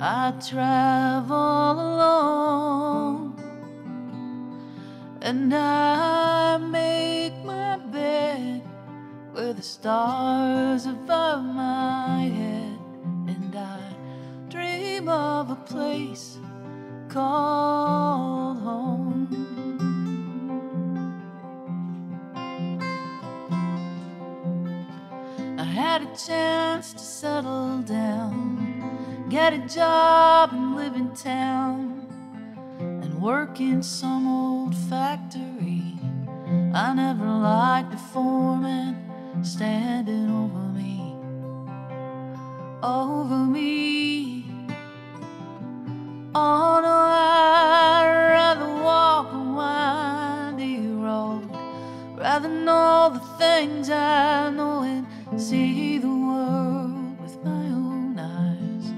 I 0.00 0.32
travel 0.50 1.72
alone 1.86 3.34
and 5.22 5.54
I 5.54 6.56
make 6.56 7.44
my 7.44 7.76
bed 7.92 8.69
where 9.40 9.54
the 9.54 9.62
stars 9.62 10.84
above 10.84 11.42
my 11.42 12.30
head, 12.40 12.78
and 13.26 13.56
I 13.56 13.80
dream 14.50 15.08
of 15.08 15.50
a 15.50 15.54
place 15.54 16.36
called 17.08 18.58
home. 18.58 19.28
I 25.58 25.64
had 25.64 26.02
a 26.02 26.16
chance 26.16 26.92
to 26.92 26.98
settle 26.98 27.78
down, 27.78 29.26
get 29.30 29.54
a 29.54 29.66
job 29.66 30.50
and 30.52 30.76
live 30.76 30.96
in 30.96 31.14
town, 31.14 32.06
and 32.78 33.22
work 33.22 33.58
in 33.58 33.82
some 33.82 34.28
old 34.28 34.74
factory. 34.90 35.98
I 36.74 36.92
never 36.94 37.24
liked 37.24 37.92
the 37.92 37.96
foreman 38.12 38.99
standing 39.44 40.30
over 40.30 40.58
me, 40.78 41.14
over 42.82 43.36
me. 43.36 44.44
Oh 46.34 46.80
no, 46.82 46.88
I'd 46.88 48.28
rather 48.32 48.82
walk 48.82 49.32
a 49.32 49.38
windy 49.38 50.88
road, 50.88 51.48
rather 52.16 52.48
know 52.48 53.10
the 53.14 53.20
things 53.38 53.88
I 53.90 54.50
know 54.50 54.82
and 54.82 55.06
see 55.40 55.98
the 55.98 56.08
world 56.08 57.20
with 57.20 57.42
my 57.42 57.50
own 57.50 58.18
eyes. 58.18 58.92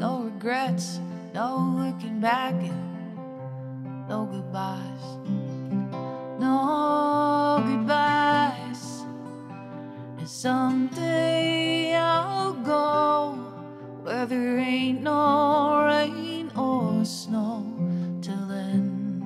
No 0.00 0.22
regrets, 0.22 1.00
no 1.32 1.74
looking 1.78 2.20
back, 2.20 2.54
and 2.54 4.08
no 4.08 4.26
goodbyes. 4.26 5.04
No 6.40 7.15
someday 10.36 11.94
I'll 11.94 12.52
go 12.52 13.32
where 14.02 14.26
there 14.26 14.58
ain't 14.58 15.00
no 15.00 15.82
rain 15.86 16.52
or 16.54 17.06
snow. 17.06 17.64
Till 18.20 18.46
then, 18.46 19.24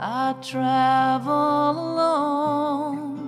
I 0.00 0.34
travel 0.40 1.72
alone. 1.92 3.20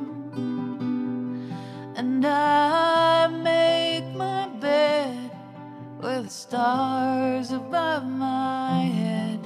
And 1.96 2.24
I 2.24 3.26
make 3.26 4.06
my 4.16 4.48
bed 4.58 5.30
where 6.00 6.22
the 6.22 6.30
stars 6.30 7.52
above 7.52 8.06
my 8.06 8.84
head. 9.00 9.40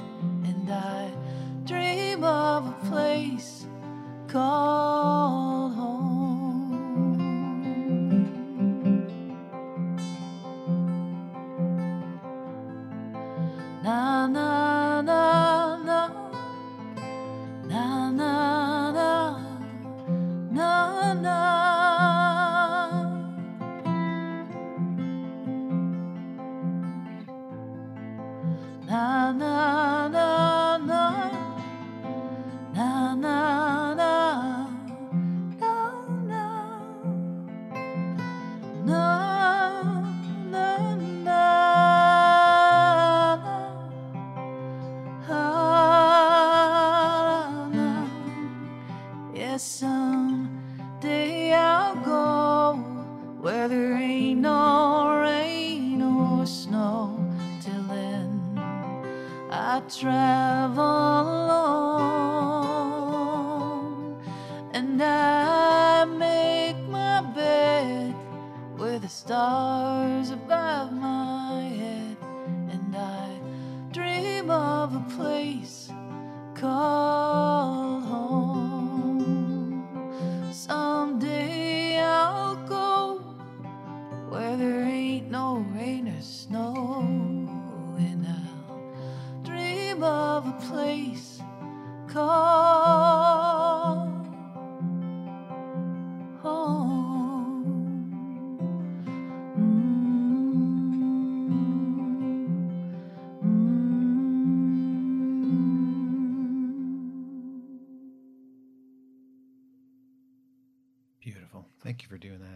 And 0.45 0.71
I 0.71 1.11
dream 1.65 2.23
of 2.23 2.65
a 2.69 2.75
place 2.89 3.65
called 4.29 5.73
home. 5.75 6.10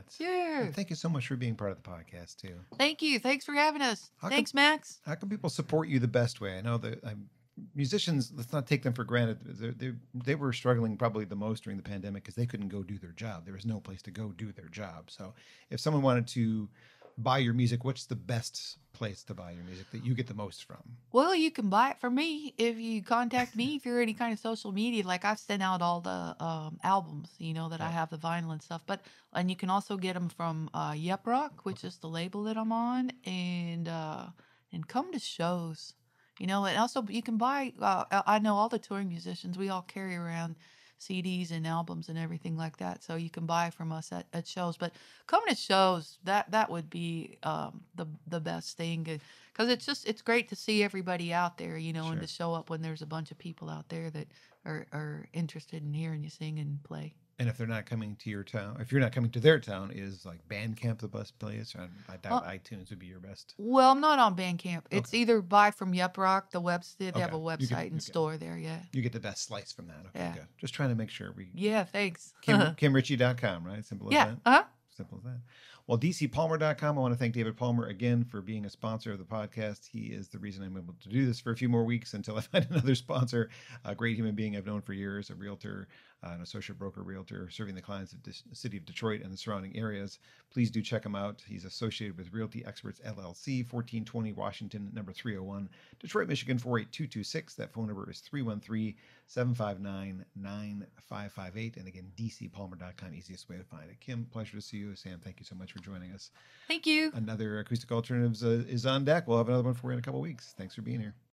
That. 0.05 0.13
Sure. 0.13 0.61
And 0.61 0.75
thank 0.75 0.89
you 0.89 0.95
so 0.95 1.09
much 1.09 1.27
for 1.27 1.35
being 1.35 1.55
part 1.55 1.71
of 1.71 1.81
the 1.81 1.89
podcast 1.89 2.37
too. 2.37 2.55
Thank 2.77 3.01
you. 3.01 3.19
Thanks 3.19 3.45
for 3.45 3.53
having 3.53 3.81
us. 3.81 4.11
How 4.17 4.29
Thanks, 4.29 4.53
Max. 4.53 4.99
How 5.05 5.15
can 5.15 5.29
people 5.29 5.49
support 5.49 5.87
you 5.87 5.99
the 5.99 6.07
best 6.07 6.41
way? 6.41 6.57
I 6.57 6.61
know 6.61 6.77
that 6.77 7.03
um, 7.03 7.29
musicians. 7.73 8.31
Let's 8.35 8.51
not 8.51 8.67
take 8.67 8.83
them 8.83 8.93
for 8.93 9.03
granted. 9.03 9.39
They, 9.43 9.69
they, 9.69 9.93
they 10.13 10.35
were 10.35 10.53
struggling 10.53 10.97
probably 10.97 11.25
the 11.25 11.35
most 11.35 11.63
during 11.63 11.77
the 11.77 11.83
pandemic 11.83 12.23
because 12.23 12.35
they 12.35 12.45
couldn't 12.45 12.69
go 12.69 12.83
do 12.83 12.97
their 12.97 13.11
job. 13.11 13.45
There 13.45 13.53
was 13.53 13.65
no 13.65 13.79
place 13.79 14.01
to 14.03 14.11
go 14.11 14.29
do 14.29 14.51
their 14.51 14.67
job. 14.69 15.09
So, 15.09 15.33
if 15.69 15.79
someone 15.79 16.03
wanted 16.03 16.27
to 16.27 16.69
buy 17.17 17.39
your 17.39 17.53
music, 17.53 17.83
what's 17.83 18.05
the 18.05 18.15
best 18.15 18.77
place 18.93 19.23
to 19.23 19.33
buy 19.33 19.51
your 19.51 19.63
music 19.63 19.89
that 19.91 20.05
you 20.05 20.13
get 20.13 20.27
the 20.27 20.33
most 20.33 20.63
from? 20.63 20.97
Well, 21.11 21.35
you 21.35 21.51
can 21.51 21.69
buy 21.69 21.91
it 21.91 21.99
from 21.99 22.15
me 22.15 22.53
if 22.57 22.77
you 22.77 23.03
contact 23.03 23.55
me. 23.55 23.79
through 23.79 24.01
any 24.01 24.13
kind 24.13 24.33
of 24.33 24.39
social 24.39 24.71
media, 24.71 25.05
like 25.05 25.25
I've 25.25 25.39
sent 25.39 25.61
out 25.61 25.81
all 25.81 26.01
the 26.01 26.35
um, 26.43 26.79
albums, 26.83 27.29
you 27.37 27.53
know, 27.53 27.69
that 27.69 27.81
I 27.81 27.89
have 27.89 28.09
the 28.09 28.17
vinyl 28.17 28.51
and 28.51 28.61
stuff. 28.61 28.81
But 28.85 29.01
and 29.33 29.49
you 29.49 29.55
can 29.55 29.69
also 29.69 29.97
get 29.97 30.13
them 30.13 30.29
from 30.29 30.69
uh, 30.73 30.93
Yep 30.95 31.27
Roc, 31.27 31.65
which 31.65 31.83
is 31.83 31.97
the 31.97 32.07
label 32.07 32.43
that 32.43 32.57
I'm 32.57 32.71
on, 32.71 33.11
and 33.25 33.87
uh, 33.87 34.27
and 34.71 34.87
come 34.87 35.11
to 35.11 35.19
shows, 35.19 35.93
you 36.39 36.47
know. 36.47 36.65
And 36.65 36.77
also 36.77 37.05
you 37.07 37.21
can 37.21 37.37
buy. 37.37 37.73
Uh, 37.79 38.05
I 38.11 38.23
I 38.35 38.39
know 38.39 38.55
all 38.55 38.69
the 38.69 38.79
touring 38.79 39.09
musicians. 39.09 39.57
We 39.57 39.69
all 39.69 39.83
carry 39.83 40.15
around 40.15 40.55
CDs 40.99 41.51
and 41.51 41.67
albums 41.67 42.09
and 42.09 42.17
everything 42.17 42.57
like 42.57 42.77
that, 42.77 43.03
so 43.03 43.15
you 43.15 43.29
can 43.29 43.45
buy 43.45 43.69
from 43.69 43.91
us 43.91 44.11
at, 44.11 44.25
at 44.33 44.47
shows. 44.47 44.77
But 44.77 44.93
coming 45.27 45.49
to 45.49 45.55
shows, 45.55 46.17
that 46.23 46.51
that 46.51 46.69
would 46.69 46.89
be 46.89 47.37
um, 47.43 47.81
the 47.95 48.07
the 48.27 48.39
best 48.39 48.77
thing 48.77 49.03
because 49.03 49.69
it's 49.69 49.85
just 49.85 50.07
it's 50.07 50.21
great 50.21 50.49
to 50.49 50.55
see 50.55 50.83
everybody 50.83 51.33
out 51.33 51.57
there, 51.57 51.77
you 51.77 51.93
know, 51.93 52.09
and 52.09 52.21
to 52.21 52.27
show 52.27 52.53
up 52.53 52.69
when 52.69 52.81
there's 52.81 53.01
a 53.01 53.07
bunch 53.07 53.31
of 53.31 53.37
people 53.37 53.69
out 53.69 53.89
there 53.89 54.09
that 54.09 54.27
are 54.65 54.85
are 54.91 55.27
interested 55.33 55.83
in 55.83 55.93
hearing 55.93 56.23
you 56.23 56.29
sing 56.29 56.59
and 56.59 56.81
play. 56.83 57.15
And 57.37 57.49
if 57.49 57.57
they're 57.57 57.67
not 57.67 57.85
coming 57.85 58.15
to 58.21 58.29
your 58.29 58.45
town, 58.45 58.77
if 58.79 58.93
you're 58.93 59.01
not 59.01 59.11
coming 59.11 59.29
to 59.31 59.41
their 59.41 59.59
town, 59.59 59.91
is 59.93 60.25
like 60.25 60.39
Bandcamp 60.47 60.99
the 60.99 61.09
best 61.09 61.37
place? 61.37 61.75
Or 61.75 61.89
I 62.07 62.15
doubt 62.15 62.45
iTunes 62.45 62.89
would 62.91 62.99
be 62.99 63.07
your 63.07 63.19
best. 63.19 63.55
Well, 63.57 63.91
I'm 63.91 63.99
not 63.99 64.19
on 64.19 64.37
Bandcamp. 64.37 64.83
It's 64.89 65.13
either 65.13 65.41
buy 65.41 65.71
from 65.71 65.93
Yep 65.93 66.17
Roc, 66.17 66.51
the 66.51 66.61
website. 66.61 66.97
They 67.13 67.19
have 67.19 67.33
a 67.33 67.35
Okay. 67.35 67.57
You 67.59 67.67
can- 67.67 67.77
website 67.77 67.85
you 67.87 67.91
and 67.91 68.03
store 68.03 68.37
there. 68.37 68.57
Yeah. 68.57 68.79
You 68.93 69.01
get 69.01 69.11
the 69.11 69.19
best 69.19 69.43
slice 69.47 69.73
from 69.73 69.87
that. 69.87 70.05
Okay, 70.07 70.19
Yeah. 70.19 70.33
good. 70.33 70.47
Just 70.57 70.73
trying 70.73 70.89
to 70.89 70.95
make 70.95 71.09
sure 71.09 71.33
we 71.33 71.49
Yeah. 71.53 71.83
Thanks. 71.83 72.33
Kim, 72.41 72.57
KimRichey.com, 72.59 73.65
right? 73.65 73.83
Simple 73.83 74.07
as 74.07 74.13
yeah. 74.13 74.25
that. 74.25 74.37
Uh 74.45 74.51
huh. 74.51 74.63
Simple 74.95 75.17
as 75.17 75.23
that. 75.25 75.39
Well, 75.87 75.99
DCPalmer.com, 75.99 76.97
I 76.97 77.01
want 77.01 77.13
to 77.13 77.17
thank 77.17 77.35
David 77.35 77.57
Palmer 77.57 77.85
again 77.85 78.23
for 78.23 78.41
being 78.41 78.65
a 78.65 78.69
sponsor 78.71 79.11
of 79.11 79.19
the 79.19 79.23
podcast. 79.25 79.85
He 79.85 80.07
is 80.07 80.29
the 80.29 80.39
reason 80.39 80.63
I'm 80.63 80.75
able 80.75 80.95
to 81.01 81.09
do 81.09 81.27
this 81.27 81.39
for 81.39 81.51
a 81.51 81.55
few 81.55 81.69
more 81.69 81.83
weeks 81.83 82.15
until 82.15 82.37
I 82.37 82.41
find 82.41 82.65
another 82.71 82.95
sponsor. 82.95 83.51
A 83.83 83.93
great 83.93 84.15
human 84.15 84.33
being 84.33 84.55
I've 84.57 84.65
known 84.65 84.81
for 84.81 84.93
years, 84.93 85.29
a 85.29 85.35
realtor, 85.35 85.87
an 86.23 86.41
associate 86.41 86.77
broker 86.77 87.03
realtor 87.03 87.49
serving 87.49 87.75
the 87.75 87.81
clients 87.81 88.13
of 88.13 88.23
the 88.23 88.33
city 88.53 88.77
of 88.77 88.85
Detroit 88.85 89.21
and 89.21 89.31
the 89.31 89.37
surrounding 89.37 89.75
areas. 89.75 90.19
Please 90.51 90.71
do 90.71 90.81
check 90.81 91.05
him 91.05 91.15
out. 91.15 91.43
He's 91.45 91.65
associated 91.65 92.17
with 92.17 92.33
Realty 92.33 92.65
Experts 92.65 92.99
LLC, 93.05 93.59
1420 93.59 94.33
Washington, 94.33 94.91
number 94.93 95.11
301, 95.11 95.69
Detroit, 95.99 96.27
Michigan 96.27 96.57
48226. 96.57 97.55
That 97.55 97.73
phone 97.73 97.87
number 97.87 98.09
is 98.09 98.19
313 98.21 98.95
759 99.27 100.25
9558. 100.35 101.77
And 101.77 101.87
again, 101.87 102.11
dcpalmer.com, 102.17 103.13
easiest 103.13 103.49
way 103.49 103.57
to 103.57 103.63
find 103.63 103.89
it. 103.89 103.99
Kim, 103.99 104.25
pleasure 104.31 104.55
to 104.55 104.61
see 104.61 104.77
you. 104.77 104.95
Sam, 104.95 105.19
thank 105.23 105.39
you 105.39 105.45
so 105.45 105.55
much 105.55 105.73
for 105.73 105.79
joining 105.79 106.11
us. 106.11 106.31
Thank 106.67 106.85
you. 106.85 107.11
Another 107.13 107.59
Acoustic 107.59 107.91
Alternatives 107.91 108.43
uh, 108.43 108.63
is 108.67 108.85
on 108.85 109.05
deck. 109.05 109.27
We'll 109.27 109.37
have 109.37 109.49
another 109.49 109.63
one 109.63 109.73
for 109.73 109.91
you 109.91 109.93
in 109.93 109.99
a 109.99 110.01
couple 110.03 110.21
weeks. 110.21 110.53
Thanks 110.57 110.75
for 110.75 110.81
being 110.81 110.99
here. 110.99 111.15